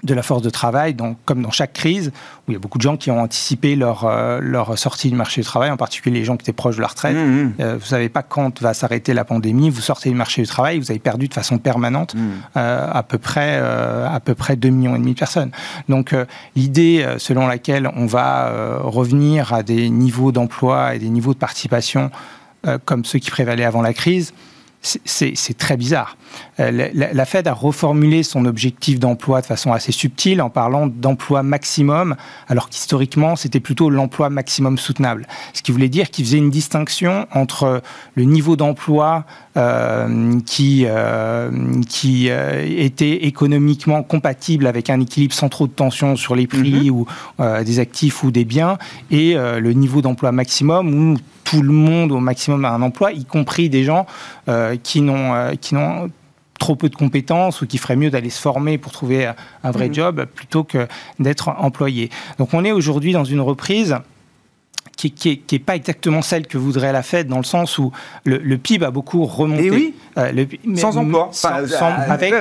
de 0.02 0.14
la 0.14 0.22
force 0.22 0.42
de 0.42 0.50
travail, 0.50 0.94
donc, 0.94 1.18
comme 1.24 1.42
dans 1.42 1.50
chaque 1.50 1.72
crise, 1.72 2.12
où 2.46 2.50
il 2.50 2.54
y 2.54 2.56
a 2.56 2.58
beaucoup 2.58 2.78
de 2.78 2.82
gens 2.82 2.96
qui 2.96 3.10
ont 3.10 3.20
anticipé 3.20 3.76
leur, 3.76 4.08
leur 4.40 4.78
sortie 4.78 5.10
du 5.10 5.16
marché 5.16 5.40
du 5.40 5.46
travail, 5.46 5.70
en 5.70 5.76
particulier 5.76 6.20
les 6.20 6.24
gens 6.24 6.36
qui 6.36 6.44
étaient 6.44 6.52
proches 6.52 6.76
de 6.76 6.80
la 6.80 6.88
retraite. 6.88 7.16
Mmh, 7.16 7.18
mmh. 7.18 7.52
vous 7.58 7.64
ne 7.64 7.78
savez 7.80 8.08
pas 8.08 8.22
quand 8.22 8.60
va 8.62 8.74
s'arrêter 8.74 9.14
la 9.14 9.24
pandémie, 9.24 9.70
vous 9.70 9.80
sortez 9.80 10.08
du 10.08 10.14
marché 10.14 10.42
du 10.42 10.48
travail, 10.48 10.78
vous 10.78 10.90
avez 10.90 11.00
perdu 11.00 11.28
de 11.28 11.34
façon 11.34 11.58
permanente 11.58 12.14
mmh. 12.14 12.20
à, 12.54 13.02
peu 13.02 13.18
près, 13.18 13.56
à 13.56 14.20
peu 14.24 14.34
près 14.34 14.54
2,5 14.54 14.70
millions 14.70 14.94
et 14.94 14.98
demi 14.98 15.14
de 15.14 15.18
personnes. 15.18 15.50
Donc 15.88 16.14
l'idée 16.56 17.06
selon 17.18 17.46
laquelle 17.46 17.90
on 17.94 18.06
va 18.06 18.50
revenir 18.82 19.52
à 19.52 19.62
des 19.62 19.90
niveaux 19.90 20.32
d'emploi 20.32 20.94
et 20.94 20.98
des 20.98 21.10
niveaux 21.10 21.34
de 21.34 21.38
participation 21.38 22.10
euh, 22.66 22.78
comme 22.84 23.06
ceux 23.06 23.18
qui 23.18 23.30
prévalaient 23.30 23.64
avant 23.64 23.80
la 23.80 23.94
crise, 23.94 24.34
c'est 24.82 25.58
très 25.58 25.76
bizarre. 25.76 26.16
Euh, 26.58 26.88
la, 26.94 27.24
Fed 27.26 27.46
a 27.46 27.52
reformulé 27.52 28.22
son 28.22 28.46
objectif 28.46 28.98
d'emploi 28.98 29.42
de 29.42 29.46
façon 29.46 29.72
assez 29.72 29.92
subtile 29.92 30.40
en 30.40 30.48
parlant 30.48 30.86
d'emploi 30.86 31.42
maximum, 31.42 32.16
alors 32.48 32.70
qu'historiquement, 32.70 33.36
c'était 33.36 33.60
plutôt 33.60 33.90
l'emploi 33.90 34.30
maximum 34.30 34.78
soutenable. 34.78 35.26
Ce 35.52 35.62
qui 35.62 35.70
voulait 35.70 35.90
dire 35.90 36.10
qu'il 36.10 36.24
faisait 36.24 36.38
une 36.38 36.50
distinction 36.50 37.26
entre 37.32 37.82
le 38.14 38.24
niveau 38.24 38.56
d'emploi 38.56 39.24
euh, 39.56 40.40
qui, 40.46 40.86
qui 41.88 42.28
était 42.28 43.26
économiquement 43.26 44.02
compatible 44.02 44.66
avec 44.66 44.88
un 44.88 45.00
équilibre 45.00 45.34
sans 45.34 45.50
trop 45.50 45.66
de 45.66 45.72
tension 45.72 46.16
sur 46.16 46.34
les 46.34 46.46
prix 46.46 46.88
mm-hmm. 46.88 46.90
ou 46.90 47.06
des 47.64 47.80
actifs 47.80 48.22
ou 48.24 48.30
des 48.30 48.44
biens, 48.44 48.78
et 49.10 49.34
le 49.34 49.72
niveau 49.72 50.00
d'emploi 50.00 50.32
maximum 50.32 50.94
où 50.94 51.16
tout 51.50 51.62
le 51.62 51.72
monde 51.72 52.12
au 52.12 52.20
maximum 52.20 52.64
a 52.64 52.70
un 52.70 52.80
emploi, 52.80 53.10
y 53.10 53.24
compris 53.24 53.68
des 53.68 53.82
gens 53.82 54.06
euh, 54.48 54.76
qui 54.80 55.00
n'ont 55.00 55.34
euh, 55.34 55.54
qui 55.60 55.74
n'ont 55.74 56.08
trop 56.60 56.76
peu 56.76 56.88
de 56.88 56.94
compétences 56.94 57.60
ou 57.60 57.66
qui 57.66 57.76
feraient 57.76 57.96
mieux 57.96 58.10
d'aller 58.10 58.30
se 58.30 58.40
former 58.40 58.78
pour 58.78 58.92
trouver 58.92 59.32
un 59.64 59.70
vrai 59.72 59.88
mmh. 59.88 59.94
job 59.94 60.26
plutôt 60.32 60.62
que 60.62 60.86
d'être 61.18 61.48
employé. 61.48 62.08
Donc 62.38 62.54
on 62.54 62.64
est 62.64 62.70
aujourd'hui 62.70 63.12
dans 63.12 63.24
une 63.24 63.40
reprise 63.40 63.96
qui 65.08 65.42
n'est 65.50 65.58
pas 65.58 65.76
exactement 65.76 66.22
celle 66.22 66.46
que 66.46 66.58
voudrait 66.58 66.92
la 66.92 67.02
Fed, 67.02 67.28
dans 67.28 67.38
le 67.38 67.44
sens 67.44 67.78
où 67.78 67.92
le, 68.24 68.56
PIB 68.58 68.84
a 68.84 68.90
beaucoup 68.90 69.24
remonté. 69.24 69.66
Et 69.66 69.70
oui, 69.70 69.94
euh, 70.18 70.44
sans 70.76 70.96
emploi. 70.98 71.30
Euh, 71.44 71.66
avec, 72.08 72.34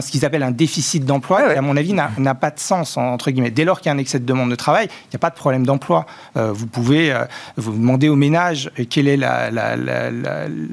ce 0.00 0.10
qu'ils 0.10 0.24
appellent 0.24 0.42
un 0.42 0.50
déficit 0.50 1.04
d'emploi, 1.04 1.42
qui, 1.42 1.58
à 1.58 1.62
mon 1.62 1.76
avis, 1.76 1.94
n'a 1.94 2.34
pas 2.34 2.50
de 2.50 2.58
sens, 2.58 2.96
entre 2.96 3.30
guillemets. 3.30 3.50
Dès 3.50 3.64
lors 3.64 3.80
qu'il 3.80 3.90
y 3.90 3.92
a 3.92 3.94
un 3.94 3.98
excès 3.98 4.18
de 4.18 4.26
demande 4.26 4.50
de 4.50 4.56
travail, 4.56 4.88
il 4.90 5.08
n'y 5.12 5.16
a 5.16 5.18
pas 5.18 5.30
de 5.30 5.36
problème 5.36 5.64
d'emploi. 5.64 6.06
Euh, 6.36 6.52
vous 6.52 6.66
pouvez 6.66 7.14
vous 7.56 7.72
demander 7.72 8.08
aux 8.08 8.16
ménages 8.16 8.70
quelle 8.90 9.08
est 9.08 9.16
la, 9.16 9.50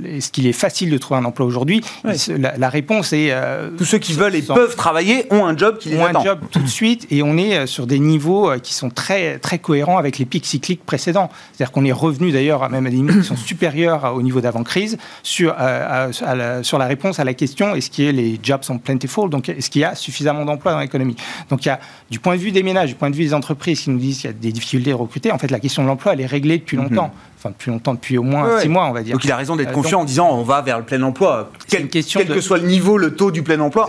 est-ce 0.06 0.32
qu'il 0.32 0.48
est 0.48 0.54
facile 0.54 0.90
de 0.90 0.98
trouver 0.98 1.20
un 1.20 1.26
emploi 1.26 1.46
aujourd'hui? 1.46 1.82
La, 2.04 2.70
réponse 2.70 3.14
est... 3.14 3.34
Tous 3.78 3.86
ceux 3.86 4.00
qui 4.00 4.14
veulent 4.14 4.36
et 4.36 4.42
peuvent 4.42 4.76
travailler 4.76 5.28
ont 5.32 5.46
un 5.46 5.56
job 5.56 5.78
qui 5.78 5.90
les 5.90 5.98
ont 5.98 6.06
un 6.06 6.24
job 6.24 6.40
tout 6.52 6.60
de 6.60 6.68
suite, 6.68 7.08
et 7.12 7.24
on 7.24 7.38
est 7.38 7.68
sur 7.68 7.88
des 7.88 8.00
niveaux 8.00 8.52
qui 8.62 8.74
sont 8.74 8.90
très, 8.90 9.38
très 9.40 9.60
cohérents 9.60 9.98
avec 9.98 10.18
les 10.18 10.26
pics 10.26 10.46
cycliques 10.46 10.84
précédents 10.86 11.13
c'est-à-dire 11.14 11.72
qu'on 11.72 11.86
est 11.86 11.92
revenu 11.92 12.32
d'ailleurs 12.32 12.70
même 12.70 12.86
à 12.86 12.90
des 12.90 12.98
niveaux 12.98 13.20
qui 13.20 13.28
sont 13.28 13.36
supérieurs 13.36 14.14
au 14.16 14.22
niveau 14.22 14.42
d'avant-crise 14.42 14.98
sur, 15.24 15.56
euh, 15.60 16.12
la, 16.36 16.64
sur 16.64 16.78
la 16.78 16.86
réponse 16.86 17.20
à 17.20 17.24
la 17.24 17.34
question 17.34 17.76
est-ce 17.76 17.90
qu'il 17.90 18.06
y 18.06 18.12
les 18.12 18.40
jobs 18.42 18.64
sont 18.64 18.78
plentiful 18.78 19.30
Donc 19.30 19.50
est-ce 19.50 19.70
qu'il 19.70 19.82
y 19.82 19.86
a 19.86 19.96
suffisamment 19.96 20.46
d'emplois 20.46 20.74
dans 20.74 20.80
l'économie? 20.80 21.16
Donc 21.50 21.66
il 21.66 21.70
y 21.70 21.72
a 21.72 21.80
du 22.14 22.20
point 22.20 22.36
de 22.36 22.42
vue 22.42 22.52
des 22.52 22.62
ménages, 22.62 22.90
du 22.90 22.96
point 22.96 23.10
de 23.10 23.16
vue 23.16 23.24
des 23.24 23.34
entreprises 23.34 23.82
qui 23.82 23.90
nous 23.90 23.98
disent 23.98 24.18
qu'il 24.20 24.30
y 24.30 24.34
a 24.34 24.38
des 24.38 24.52
difficultés 24.52 24.92
à 24.92 24.96
recruter, 24.96 25.32
en 25.32 25.40
fait 25.40 25.50
la 25.50 25.60
question 25.60 25.82
de 25.82 25.88
l'emploi 25.88 26.14
elle 26.14 26.22
est 26.22 26.28
réglée 26.28 26.60
depuis 26.60 26.78
mhm. 26.78 26.90
longtemps 26.90 27.12
enfin 27.44 27.52
depuis 27.52 27.72
longtemps, 27.72 27.94
depuis 27.94 28.18
au 28.18 28.24
moins 28.24 28.60
six 28.60 28.70
mois, 28.70 28.86
on 28.86 28.94
va 28.94 29.02
dire. 29.02 29.14
Donc 29.14 29.26
il 29.26 29.32
a 29.32 29.36
raison 29.36 29.56
d'être 29.56 29.70
euh, 29.70 29.74
confiant 29.74 30.02
en 30.02 30.06
disant 30.06 30.30
on 30.32 30.44
va 30.44 30.62
vers 30.62 30.78
le 30.78 30.86
plein 30.86 31.02
emploi. 31.02 31.52
Quel, 31.68 31.90
quel 31.90 32.28
que 32.28 32.42
soit 32.42 32.58
le 32.58 32.68
niveau, 32.68 32.98
le 32.98 33.16
taux 33.16 33.32
du 33.32 33.44
plein 33.44 33.60
emploi, 33.60 33.88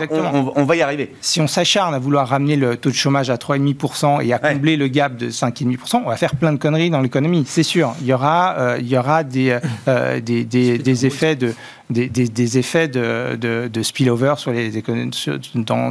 on, 0.55 0.63
va 0.63 0.75
y 0.75 0.81
arriver. 0.81 1.13
Si 1.21 1.39
on 1.39 1.47
s'acharne 1.47 1.93
à 1.93 1.99
vouloir 1.99 2.27
ramener 2.27 2.55
le 2.55 2.75
taux 2.75 2.89
de 2.89 2.95
chômage 2.95 3.29
à 3.29 3.35
3,5% 3.35 4.25
et 4.25 4.33
à 4.33 4.39
combler 4.39 4.77
le 4.77 4.87
gap 4.87 5.15
de 5.15 5.29
5,5%, 5.29 6.01
on 6.05 6.09
va 6.09 6.17
faire 6.17 6.35
plein 6.35 6.51
de 6.51 6.57
conneries 6.57 6.89
dans 6.89 7.01
l'économie, 7.01 7.45
c'est 7.47 7.63
sûr. 7.63 7.93
Il 8.01 8.07
y 8.07 8.13
aura, 8.13 8.55
euh, 8.57 8.77
il 8.79 8.87
y 8.87 8.97
aura 8.97 9.23
des, 9.23 9.57
euh, 9.87 10.19
des, 10.19 10.43
des, 10.43 10.77
des 10.77 11.05
effets 11.05 11.35
de 11.35 11.53
des, 11.91 12.09
des, 12.09 12.57
effets 12.57 12.87
de, 12.87 13.37
de, 13.39 13.69
de, 13.71 13.83
spillover 13.83 14.33
sur 14.37 14.51
les 14.51 14.83
sur, 15.11 15.37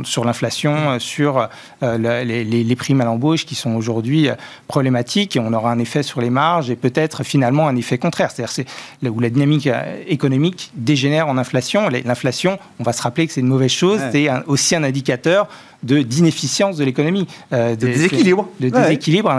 sur 0.05 0.24
l'inflation, 0.24 0.99
sur 0.99 1.49
euh, 1.82 2.24
les, 2.24 2.45
les, 2.45 2.76
primes 2.76 3.01
à 3.01 3.05
l'embauche 3.05 3.47
qui 3.47 3.55
sont 3.55 3.76
aujourd'hui 3.76 4.28
euh, 4.28 4.34
problématiques 4.66 5.36
et 5.36 5.40
on 5.40 5.53
aura 5.53 5.70
un 5.70 5.78
effet 5.78 6.03
sur 6.03 6.20
les 6.20 6.30
marges 6.30 6.68
et 6.68 6.74
peut-être 6.74 7.22
finalement 7.22 7.68
un 7.68 7.76
effet 7.76 7.99
contraire, 7.99 8.32
c'est-à-dire 8.32 8.53
c'est 8.53 9.09
où 9.09 9.20
la 9.20 9.30
dynamique 9.30 9.68
euh, 9.68 10.03
économique 10.09 10.72
dégénère 10.74 11.28
en 11.28 11.38
inflation. 11.38 11.88
L'inflation, 11.88 12.59
on 12.80 12.82
va 12.82 12.92
se 12.92 13.03
rappeler 13.03 13.28
que 13.28 13.32
c'est 13.32 13.40
une 13.40 13.47
mauvaise 13.47 13.70
chose, 13.70 14.01
c'est 14.11 14.28
aussi 14.47 14.74
un 14.74 14.82
indicateur 14.82 15.49
de 15.84 16.03
d'inefficience 16.03 16.76
de 16.76 16.84
l'économie, 16.84 17.28
de 17.53 17.74
déséquilibre, 17.74 18.49
de 18.59 18.70
déséquilibre 18.70 19.30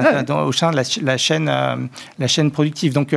au 0.46 0.52
sein 0.52 0.72
de 0.72 0.76
la, 0.76 0.84
la 1.02 1.18
chaîne, 1.18 1.52
la 2.20 2.28
chaîne 2.28 2.52
productive. 2.52 2.94
Donc 2.94 3.16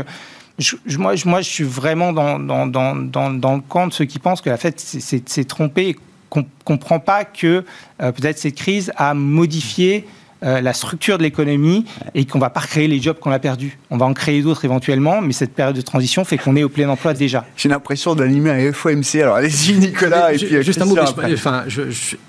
moi, 0.98 1.14
je, 1.14 1.42
suis 1.42 1.64
vraiment 1.64 2.12
dans, 2.12 2.38
dans, 2.38 2.66
dans, 2.66 2.94
dans, 3.30 3.56
le 3.56 3.60
camp 3.60 3.86
de 3.86 3.92
ceux 3.92 4.04
qui 4.04 4.18
pensent 4.18 4.40
que 4.40 4.50
la 4.50 4.56
Fed 4.56 4.78
s'est 4.78 5.44
trompée 5.44 5.88
et 5.90 5.96
qu'on 6.30 6.40
ne 6.40 6.46
comprend 6.64 7.00
pas 7.00 7.24
que 7.24 7.64
euh, 8.02 8.12
peut-être 8.12 8.38
cette 8.38 8.56
crise 8.56 8.92
a 8.96 9.14
modifié 9.14 10.04
euh, 10.44 10.60
la 10.60 10.72
structure 10.72 11.18
de 11.18 11.24
l'économie 11.24 11.84
et 12.14 12.24
qu'on 12.24 12.38
ne 12.38 12.42
va 12.42 12.50
pas 12.50 12.60
recréer 12.60 12.86
les 12.86 13.00
jobs 13.00 13.18
qu'on 13.18 13.32
a 13.32 13.40
perdus. 13.40 13.76
On 13.90 13.96
va 13.96 14.06
en 14.06 14.14
créer 14.14 14.40
d'autres 14.42 14.64
éventuellement, 14.64 15.20
mais 15.20 15.32
cette 15.32 15.52
période 15.52 15.74
de 15.74 15.80
transition 15.80 16.24
fait 16.24 16.38
qu'on 16.38 16.54
est 16.54 16.62
au 16.62 16.68
plein 16.68 16.88
emploi 16.88 17.12
déjà. 17.12 17.44
J'ai 17.56 17.68
l'impression 17.68 18.14
d'animer 18.14 18.50
un 18.50 18.72
FOMC. 18.72 19.16
Alors 19.16 19.36
allez-y 19.36 19.72
Nicolas. 19.78 20.32
et 20.32 20.36
puis, 20.36 20.62
juste 20.62 20.80
un 20.80 20.84
mot, 20.84 20.96
enfin, 20.98 21.64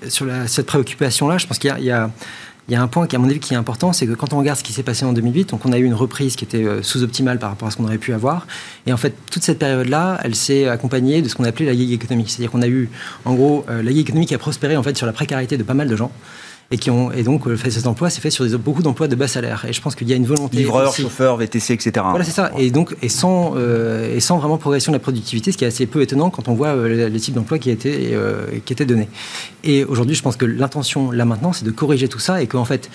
sur 0.08 0.26
cette 0.46 0.66
préoccupation-là, 0.66 1.38
je 1.38 1.46
pense 1.46 1.58
qu'il 1.58 1.70
y 1.70 1.72
a 1.72 1.78
il 1.78 1.84
y 1.84 1.90
a 1.92 2.10
un 2.76 2.88
point 2.88 3.06
qui, 3.06 3.16
à 3.16 3.18
mon 3.18 3.28
avis, 3.28 3.40
qui 3.40 3.54
est 3.54 3.56
important, 3.56 3.92
c'est 3.92 4.06
que 4.06 4.12
quand 4.12 4.32
on 4.32 4.38
regarde 4.38 4.58
ce 4.58 4.64
qui 4.64 4.72
s'est 4.72 4.82
passé 4.82 5.04
en 5.04 5.12
2008, 5.12 5.50
donc 5.50 5.64
on 5.66 5.72
a 5.72 5.78
eu 5.78 5.84
une 5.84 5.94
reprise 5.94 6.36
qui 6.36 6.44
était 6.44 6.64
euh, 6.64 6.82
sous-optimale 6.82 7.38
par 7.38 7.50
rapport 7.50 7.68
à 7.68 7.70
ce 7.70 7.76
qu'on 7.76 7.84
aurait 7.84 7.98
pu 7.98 8.12
avoir. 8.12 8.46
Et 8.86 8.92
en 8.92 8.96
fait, 8.96 9.14
toute 9.30 9.42
cette 9.42 9.58
période-là, 9.58 10.20
elle 10.22 10.34
s'est 10.34 10.68
accompagnée 10.68 11.22
de 11.22 11.28
ce 11.28 11.34
qu'on 11.34 11.44
appelait 11.44 11.66
la 11.66 11.74
gig 11.74 11.92
économique. 11.92 12.30
C'est-à-dire 12.30 12.50
qu'on 12.50 12.62
a 12.62 12.68
eu, 12.68 12.88
en 13.24 13.34
gros, 13.34 13.64
euh, 13.68 13.82
la 13.82 13.90
gig 13.90 14.00
économique 14.00 14.32
a 14.32 14.38
prospéré 14.38 14.76
en 14.76 14.82
fait 14.82 14.96
sur 14.96 15.06
la 15.06 15.12
précarité 15.12 15.56
de 15.56 15.62
pas 15.62 15.74
mal 15.74 15.88
de 15.88 15.96
gens 15.96 16.12
et 16.72 16.78
qui 16.78 16.90
ont 16.90 17.10
et 17.10 17.22
donc 17.22 17.46
le 17.46 17.56
fait 17.56 17.70
cet 17.70 17.86
emploi 17.86 18.10
s'est 18.10 18.20
fait 18.20 18.30
sur 18.30 18.46
des, 18.46 18.56
beaucoup 18.56 18.82
d'emplois 18.82 19.08
de 19.08 19.16
bas 19.16 19.26
salaire. 19.26 19.64
Et 19.68 19.72
je 19.72 19.80
pense 19.80 19.94
qu'il 19.94 20.08
y 20.08 20.12
a 20.12 20.16
une 20.16 20.26
volonté 20.26 20.56
livreur 20.56 20.94
chauffeur 20.94 21.36
VTC 21.36 21.74
etc 21.74 21.92
voilà 22.08 22.24
c'est 22.24 22.30
ça. 22.30 22.52
Et 22.58 22.70
donc 22.70 22.94
et 23.02 23.08
sans 23.08 23.54
euh, 23.56 24.14
et 24.14 24.20
sans 24.20 24.38
vraiment 24.38 24.56
progression 24.56 24.92
de 24.92 24.96
la 24.96 25.00
productivité 25.00 25.50
ce 25.50 25.58
qui 25.58 25.64
est 25.64 25.68
assez 25.68 25.86
peu 25.86 26.00
étonnant 26.00 26.30
quand 26.30 26.48
on 26.48 26.54
voit 26.54 26.68
euh, 26.68 27.08
les 27.08 27.20
types 27.20 27.34
d'emplois 27.34 27.58
qui 27.58 27.70
étaient 27.70 28.10
euh, 28.12 28.46
qui 28.64 28.72
étaient 28.72 28.84
donnés 28.84 29.08
et 29.64 29.84
aujourd'hui 29.84 30.14
je 30.14 30.22
pense 30.22 30.36
que 30.36 30.46
l'intention 30.46 31.10
là 31.10 31.24
maintenant 31.24 31.52
c'est 31.52 31.64
de 31.64 31.70
corriger 31.70 32.08
tout 32.08 32.20
ça 32.20 32.40
et 32.40 32.46
qu'en 32.46 32.64
fait 32.64 32.88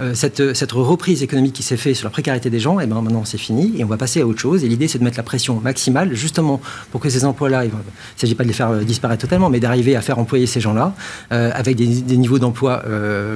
euh, 0.00 0.14
cette, 0.14 0.54
cette, 0.54 0.72
reprise 0.72 1.22
économique 1.22 1.52
qui 1.52 1.62
s'est 1.62 1.76
faite 1.76 1.94
sur 1.94 2.06
la 2.06 2.10
précarité 2.10 2.48
des 2.48 2.60
gens, 2.60 2.80
et 2.80 2.84
eh 2.84 2.86
ben 2.86 3.00
maintenant 3.02 3.24
c'est 3.24 3.38
fini 3.38 3.74
et 3.76 3.84
on 3.84 3.86
va 3.86 3.96
passer 3.96 4.22
à 4.22 4.26
autre 4.26 4.38
chose. 4.38 4.64
Et 4.64 4.68
l'idée 4.68 4.88
c'est 4.88 4.98
de 4.98 5.04
mettre 5.04 5.18
la 5.18 5.22
pression 5.22 5.60
maximale 5.60 6.14
justement 6.14 6.60
pour 6.90 7.00
que 7.00 7.10
ces 7.10 7.24
emplois-là, 7.24 7.64
il 7.64 7.70
ne 7.70 7.74
s'agit 8.16 8.34
pas 8.34 8.44
de 8.44 8.48
les 8.48 8.54
faire 8.54 8.70
euh, 8.70 8.80
disparaître 8.80 9.20
totalement, 9.20 9.50
mais 9.50 9.60
d'arriver 9.60 9.96
à 9.96 10.00
faire 10.00 10.18
employer 10.18 10.46
ces 10.46 10.60
gens-là 10.60 10.94
euh, 11.32 11.50
avec 11.54 11.76
des, 11.76 11.86
niveaux 12.16 12.38
d'emploi 12.38 12.82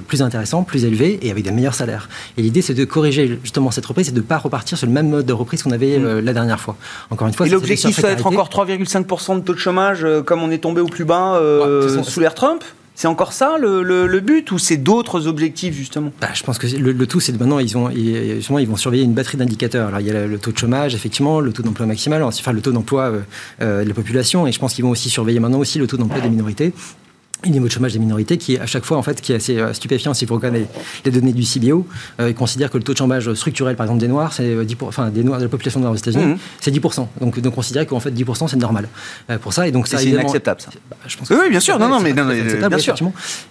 plus 0.06 0.22
intéressants, 0.22 0.62
plus 0.62 0.84
élevés 0.84 1.18
et 1.22 1.30
avec 1.30 1.44
des 1.44 1.50
meilleurs 1.50 1.74
salaires. 1.74 2.08
Et 2.36 2.42
l'idée 2.42 2.62
c'est 2.62 2.74
de 2.74 2.84
corriger 2.84 3.38
justement 3.42 3.70
cette 3.70 3.86
reprise 3.86 4.08
et 4.08 4.12
de 4.12 4.16
ne 4.16 4.22
pas 4.22 4.38
repartir 4.38 4.78
sur 4.78 4.86
le 4.86 4.92
même 4.92 5.08
mode 5.08 5.26
de 5.26 5.32
reprise 5.32 5.62
qu'on 5.62 5.70
avait 5.70 5.98
mm. 5.98 6.20
la 6.20 6.32
dernière 6.32 6.60
fois. 6.60 6.76
Encore 7.10 7.28
une 7.28 7.34
fois, 7.34 7.46
l'objectif 7.46 7.96
c'est 7.96 8.02
d'être 8.02 8.26
encore 8.26 8.48
3,5% 8.48 9.36
de 9.36 9.40
taux 9.40 9.54
de 9.54 9.58
chômage 9.58 10.06
comme 10.24 10.42
on 10.42 10.50
est 10.50 10.58
tombé 10.58 10.80
au 10.80 10.86
plus 10.86 11.04
bas 11.04 11.40
sous 12.02 12.20
l'ère 12.20 12.34
Trump? 12.34 12.64
C'est 12.94 13.08
encore 13.08 13.32
ça 13.32 13.56
le, 13.58 14.20
but 14.20 14.52
ou 14.52 14.58
c'est 14.58 14.76
d'autres 14.76 15.26
objectifs 15.26 15.74
justement? 15.74 16.12
Bah, 16.20 16.28
Je 16.32 16.42
pense 16.42 16.58
que 16.58 16.66
le, 16.66 17.06
tout 17.06 17.20
c'est 17.20 17.32
de 17.32 17.38
maintenant 17.38 17.58
ils, 17.58 17.76
ont, 17.76 17.90
ils, 17.90 18.38
ils 18.38 18.68
vont 18.68 18.76
surveiller 18.76 19.04
une 19.04 19.14
batterie 19.14 19.36
d'indicateurs. 19.36 19.88
Alors 19.88 20.00
il 20.00 20.06
y 20.06 20.10
a 20.10 20.26
le 20.26 20.38
taux 20.38 20.52
de 20.52 20.58
chômage 20.58 20.94
effectivement, 20.94 21.40
le 21.40 21.52
taux 21.52 21.62
d'emploi 21.62 21.86
maximal, 21.86 22.22
enfin 22.22 22.52
le 22.52 22.60
taux 22.60 22.72
d'emploi 22.72 23.02
euh, 23.04 23.20
euh, 23.62 23.84
de 23.84 23.88
la 23.88 23.94
population 23.94 24.46
et 24.46 24.52
je 24.52 24.58
pense 24.58 24.74
qu'ils 24.74 24.84
vont 24.84 24.90
aussi 24.90 25.10
surveiller 25.10 25.40
maintenant 25.40 25.58
aussi 25.58 25.78
le 25.78 25.86
taux 25.86 25.96
d'emploi 25.96 26.20
des 26.20 26.30
minorités 26.30 26.72
le 27.44 27.52
niveau 27.52 27.66
de 27.66 27.72
chômage 27.72 27.92
des 27.92 27.98
minorités 27.98 28.36
qui 28.36 28.54
est 28.54 28.60
à 28.60 28.66
chaque 28.66 28.84
fois 28.84 28.96
en 28.96 29.02
fait 29.02 29.20
qui 29.20 29.32
est 29.32 29.36
assez 29.36 29.58
euh, 29.58 29.72
stupéfiant 29.72 30.14
si 30.14 30.24
vous 30.24 30.34
regardez 30.34 30.66
les 31.04 31.10
données 31.10 31.32
du 31.32 31.42
CBO 31.42 31.86
euh, 32.20 32.30
ils 32.30 32.34
considèrent 32.34 32.70
que 32.70 32.78
le 32.78 32.84
taux 32.84 32.92
de 32.92 32.98
chômage 32.98 33.32
structurel 33.34 33.76
par 33.76 33.86
exemple 33.86 34.00
des 34.00 34.08
noirs 34.08 34.32
c'est 34.32 34.64
10 34.64 34.76
enfin 34.82 35.08
des 35.10 35.24
noirs 35.24 35.38
de 35.38 35.44
la 35.44 35.48
population 35.48 35.80
noire 35.80 35.92
aux 35.92 35.96
États-Unis 35.96 36.24
mmh. 36.24 36.38
c'est 36.60 36.70
10 36.70 36.80
donc 37.20 37.40
de 37.40 37.48
considérer 37.48 37.86
qu'en 37.86 38.00
fait 38.00 38.10
10 38.10 38.24
c'est 38.48 38.56
normal 38.56 38.88
euh, 39.30 39.38
pour 39.38 39.52
ça. 39.52 39.66
Et 39.68 39.72
donc 39.72 39.86
ça 39.88 39.98
c'est 39.98 40.08
inacceptable 40.08 40.60
ça. 40.60 40.70
bah, 40.90 40.96
je 41.06 41.16
pense 41.16 41.30
oui, 41.30 41.50
bien 41.50 41.60
sûr. 41.60 41.78
non 41.78 41.88
non 41.88 42.00
mais 42.00 42.12
non, 42.12 42.26
bien 42.26 42.78
sûr. 42.78 42.96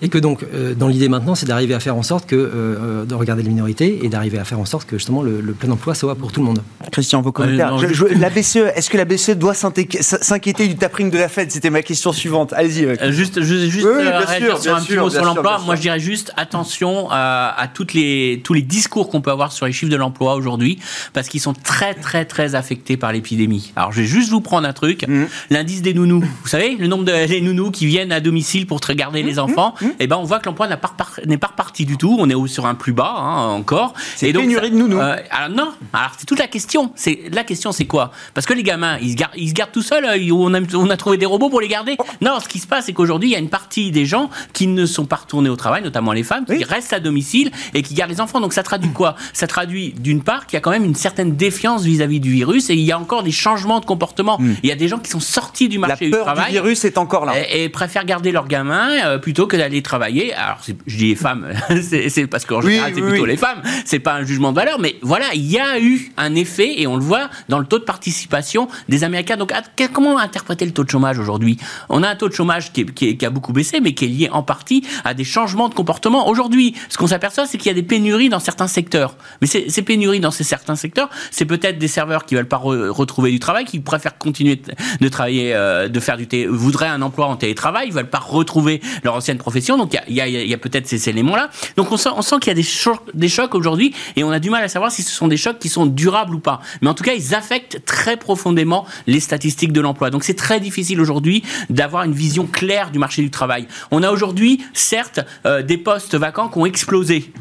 et 0.02 0.10
que 0.10 0.18
donc 0.18 0.46
dans 0.78 0.88
l'idée 0.88 1.10
maintenant 1.10 1.36
c'est 1.36 1.46
d'arriver 1.46 1.74
à 1.74 1.80
faire 1.80 1.96
en 1.96 2.04
sorte 2.04 2.26
que 2.28 3.06
de 3.08 3.16
regarder 3.16 3.44
les 3.44 3.50
minorités 3.50 4.06
et 4.06 4.10
d'arriver 4.10 4.40
à 4.40 4.44
faire 4.44 4.60
en 4.60 4.66
sorte 4.66 4.88
que 4.88 4.98
justement 4.98 5.22
le, 5.22 5.42
plein 5.54 5.70
emploi 5.70 5.96
soit 5.96 6.16
pour 6.16 6.32
tout 6.32 6.40
le 6.40 6.48
monde. 6.48 6.62
Christian 6.92 7.22
vos 7.22 7.32
commentaires. 7.32 7.76
la 8.16 8.30
BCE 8.30 8.58
est-ce 8.76 8.90
que 8.90 8.98
la 8.98 9.06
BCE 9.06 9.32
doit 9.32 9.54
s'inquiéter 9.54 10.68
du 10.68 10.76
tapering 10.76 11.10
de 11.10 11.18
la 11.18 11.30
Fed 11.30 11.52
c'était 11.52 11.70
ma 11.70 11.82
question 11.82 12.12
suivante. 12.12 12.54
Allez-y 12.54 12.88
juste 13.12 13.42
juste 13.42 13.70
juste 13.70 13.83
euh, 13.84 14.58
sur 14.60 14.76
un 14.76 14.82
petit 14.82 14.98
mot 14.98 15.10
sur 15.10 15.24
l'emploi, 15.24 15.60
moi 15.66 15.76
je 15.76 15.82
dirais 15.82 16.00
juste 16.00 16.32
attention 16.38 17.08
à, 17.10 17.68
toutes 17.74 17.94
les, 17.94 18.42
tous 18.44 18.54
les 18.54 18.62
discours 18.62 19.10
qu'on 19.10 19.22
peut 19.22 19.32
avoir 19.32 19.52
sur 19.52 19.66
les 19.66 19.72
chiffres 19.74 19.92
de 19.92 19.98
l'emploi 19.98 20.36
aujourd'hui, 20.36 20.80
parce 21.14 21.28
qu'ils 21.28 21.42
sont 21.42 21.54
très 21.54 21.94
très 21.94 22.26
très 22.26 22.56
affectés 22.56 22.98
par 22.98 23.12
l'épidémie. 23.12 23.74
Alors 23.76 23.92
je 23.92 24.02
vais 24.02 24.08
juste 24.08 24.30
vous 24.30 24.42
prendre 24.42 24.68
un 24.68 24.74
truc, 24.74 25.08
mmh. 25.08 25.26
l'indice 25.50 25.82
des 25.82 25.94
nounous. 25.94 26.24
Vous 26.44 26.50
savez, 26.50 26.76
le 26.76 26.88
nombre 26.88 27.06
de 27.06 27.12
les 27.12 27.42
nounous 27.42 27.72
qui 27.72 27.86
viennent 27.86 28.12
à 28.12 28.20
domicile 28.20 28.68
pour 28.68 28.80
regarder 28.86 29.24
les 29.24 29.36
mmh, 29.36 29.40
enfants, 29.40 29.76
mmh, 29.80 29.88
eh 30.00 30.08
ben 30.08 30.18
on 30.18 30.24
voit 30.24 30.40
que 30.40 30.46
l'emploi 30.46 30.68
n'est 30.68 30.78
pas, 30.78 30.94
pas 30.98 31.48
reparti 31.48 31.86
du 31.86 31.98
tout. 31.98 32.18
On 32.20 32.30
est 32.30 32.48
sur 32.48 32.66
un 32.66 32.76
plus 32.76 32.94
bas 32.94 33.14
hein, 33.18 33.50
encore. 33.50 33.94
C'est 34.16 34.34
pénurie 34.34 34.72
de 34.72 34.76
nounous. 34.76 35.00
Euh, 35.00 35.18
alors 35.30 35.50
non, 35.50 35.72
alors 35.94 36.12
c'est 36.18 36.26
toute 36.26 36.40
la 36.40 36.48
question. 36.48 36.92
C'est 36.96 37.24
la 37.32 37.44
question, 37.44 37.72
c'est 37.72 37.86
quoi? 37.86 38.12
Parce 38.34 38.46
que 38.46 38.54
les 38.54 38.64
gamins, 38.64 38.98
ils 39.02 39.12
se 39.12 39.16
gardent, 39.16 39.34
ils 39.36 39.50
se 39.50 39.54
gardent 39.54 39.72
tout 39.72 39.82
seuls. 39.82 40.06
Euh, 40.06 40.34
on 40.34 40.54
a, 40.54 40.60
on 40.76 40.90
a 40.90 40.98
trouvé 40.98 41.18
des 41.18 41.26
robots 41.26 41.50
pour 41.50 41.62
les 41.62 41.68
garder. 41.68 41.96
Oh. 42.00 42.04
Non, 42.22 42.40
ce 42.40 42.48
qui 42.48 42.60
se 42.60 42.68
passe, 42.68 42.86
c'est 42.86 42.94
qu'aujourd'hui, 42.94 43.30
il 43.30 43.34
y 43.34 43.36
a 43.36 43.40
une 43.40 43.50
partie 43.50 43.63
des 43.70 44.06
gens 44.06 44.30
qui 44.54 44.68
ne 44.68 44.86
sont 44.86 45.06
pas 45.06 45.18
retournés 45.18 45.50
au 45.50 45.56
travail, 45.56 45.84
notamment 45.84 46.14
les 46.14 46.24
femmes, 46.24 46.46
qui 46.46 46.64
restent 46.64 46.94
à 46.94 47.00
domicile 47.00 47.52
et 47.74 47.82
qui 47.82 47.94
gardent 47.94 48.12
les 48.12 48.22
enfants. 48.22 48.40
Donc 48.40 48.54
ça 48.54 48.64
traduit 48.64 48.92
quoi? 48.92 49.16
Ça 49.34 49.48
traduit 49.48 49.94
d'une 49.94 50.22
part 50.24 50.46
qu'il 50.48 50.56
y 50.56 50.58
a 50.58 50.62
quand 50.62 50.72
même 50.72 50.86
une 50.86 50.96
certaine 50.96 51.36
défiance 51.36 51.84
vis-à-vis 51.84 52.20
du 52.20 52.32
virus 52.32 52.70
et 52.70 52.74
il 52.74 52.82
y 52.82 52.92
a 52.92 53.00
encore 53.00 53.24
des 53.24 53.32
changements 53.32 53.80
de 53.80 53.86
comportement. 53.86 54.38
Hmm. 54.40 54.56
Il 54.64 54.70
y 54.70 54.72
a 54.72 54.76
des 54.76 54.88
gens 54.88 55.00
qui 55.00 55.10
sont 55.10 55.20
sortis 55.20 55.70
du 55.70 55.80
marché 55.80 56.06
du 56.06 56.12
travail. 56.12 56.26
La 56.26 56.34
peur 56.34 56.46
du 56.46 56.52
virus 56.52 56.86
est 56.86 56.98
encore 56.98 57.26
là. 57.26 57.34
Et, 57.52 57.70
préfèrent 57.70 58.06
garder 58.06 58.32
leurs 58.32 58.48
gamins 58.48 58.90
euh, 59.06 59.18
plutôt 59.18 59.48
que 59.48 59.58
d'aller 59.58 59.82
travailler. 59.82 60.34
Alors 60.34 60.60
je 60.86 60.98
dis 60.98 61.10
les 61.10 61.16
femmes, 61.16 61.48
c'est 61.82 62.28
parce 62.28 62.46
qu'en 62.46 62.62
général 62.62 62.92
c'est 62.94 63.02
plutôt 63.02 63.26
les 63.26 63.38
femmes. 63.38 63.62
C'est 63.86 64.00
pas 64.00 64.16
un 64.16 64.24
jugement 64.24 64.52
de 64.52 64.56
valeur, 64.56 64.80
mais 64.80 64.96
voilà, 65.02 65.26
il 65.34 65.50
y 65.50 65.60
a 65.60 65.80
eu 65.80 66.12
un 66.18 66.36
effet 66.36 66.82
et 66.82 66.88
on 66.88 66.96
le 66.96 67.04
voit 67.04 67.30
dans 67.50 67.60
le 67.60 67.66
taux 67.66 67.80
de 67.80 67.84
participation 67.84 68.68
des 68.90 69.04
Américains. 69.04 69.38
Donc 69.38 69.54
comment 69.92 70.18
interpréter 70.18 70.66
le 70.66 70.72
taux 70.72 70.84
de 70.84 70.90
chômage 70.90 71.20
aujourd'hui? 71.20 71.58
On 71.90 72.04
a 72.04 72.10
un 72.10 72.16
taux 72.16 72.30
de 72.30 72.34
chômage 72.34 72.72
qui, 72.72 72.86
qui 72.86 73.26
a 73.26 73.30
beaucoup 73.30 73.53
baissé, 73.54 73.80
mais 73.82 73.94
qui 73.94 74.06
est 74.06 74.10
lié 74.10 74.30
en 74.32 74.44
partie 74.44 74.84
à 75.06 75.14
des 75.14 75.24
changements 75.24 75.70
de 75.70 75.74
comportement. 75.74 76.28
Aujourd'hui, 76.28 76.76
ce 76.90 76.98
qu'on 76.98 77.08
s'aperçoit, 77.08 77.46
c'est 77.46 77.58
qu'il 77.58 77.68
y 77.68 77.72
a 77.72 77.74
des 77.74 77.84
pénuries 77.84 78.30
dans 78.30 78.40
certains 78.40 78.68
secteurs. 78.68 79.16
Mais 79.42 79.48
ces, 79.48 79.82
pénuries 79.82 80.20
dans 80.20 80.32
ces 80.32 80.44
certains 80.44 80.76
secteurs, 80.76 81.10
c'est 81.32 81.46
peut-être 81.46 81.78
des 81.78 81.88
serveurs 81.88 82.26
qui 82.26 82.36
veulent 82.36 82.48
pas 82.48 82.58
retrouver 82.58 83.32
du 83.32 83.40
travail, 83.40 83.66
qui 83.66 83.80
préfèrent 83.80 84.18
continuer 84.18 84.62
de, 85.00 85.08
travailler, 85.10 85.54
euh, 85.54 85.88
de 85.88 86.00
faire 86.00 86.18
du 86.18 86.28
télé, 86.28 86.48
voudraient 86.48 86.88
un 86.88 87.02
emploi 87.02 87.28
en 87.28 87.36
télétravail, 87.36 87.88
ils 87.88 87.94
veulent 87.94 88.10
pas 88.10 88.20
retrouver 88.20 88.82
leur 89.04 89.16
ancienne 89.16 89.38
profession. 89.38 89.78
Donc 89.78 89.96
il 90.08 90.16
y 90.16 90.54
a, 90.54 90.58
peut-être 90.58 90.88
ces 90.88 91.10
éléments-là. 91.10 91.50
Donc 91.78 91.92
on 91.92 91.98
sent, 91.98 92.10
qu'il 92.42 92.48
y 92.48 92.52
a 92.52 92.54
des 92.54 92.68
des 93.14 93.30
chocs 93.30 93.56
aujourd'hui, 93.56 93.94
et 94.16 94.24
on 94.24 94.32
a 94.32 94.40
du 94.40 94.50
mal 94.50 94.64
à 94.64 94.68
savoir 94.68 94.92
si 94.92 95.04
ce 95.04 95.12
sont 95.12 95.28
des 95.28 95.38
chocs 95.38 95.60
qui 95.60 95.70
sont 95.70 95.86
durables 95.86 96.36
ou 96.36 96.40
pas. 96.40 96.62
Mais 96.82 96.90
en 96.90 96.94
tout 96.94 97.04
cas, 97.04 97.14
ils 97.14 97.36
affectent 97.36 97.84
très 97.86 98.18
profondément 98.18 98.86
les 99.08 99.20
statistiques 99.20 99.72
de 99.72 99.82
l'emploi. 99.82 100.10
Donc 100.10 100.24
c'est 100.24 100.34
très 100.34 100.60
difficile 100.60 101.00
aujourd'hui 101.02 101.44
d'avoir 101.70 102.04
une 102.04 102.14
vision 102.14 102.46
claire 102.46 102.92
du 102.92 103.00
marché 103.00 103.22
du 103.22 103.30
travail. 103.30 103.43
On 103.92 104.04
a 104.04 104.12
aujourd'hui 104.12 104.64
certes, 104.74 105.20
euh, 105.46 105.62
des 105.62 105.78
postes 105.78 106.16
vacants 106.16 106.50
qui 106.50 106.58
ont 106.58 106.66
explosé. 106.66 107.34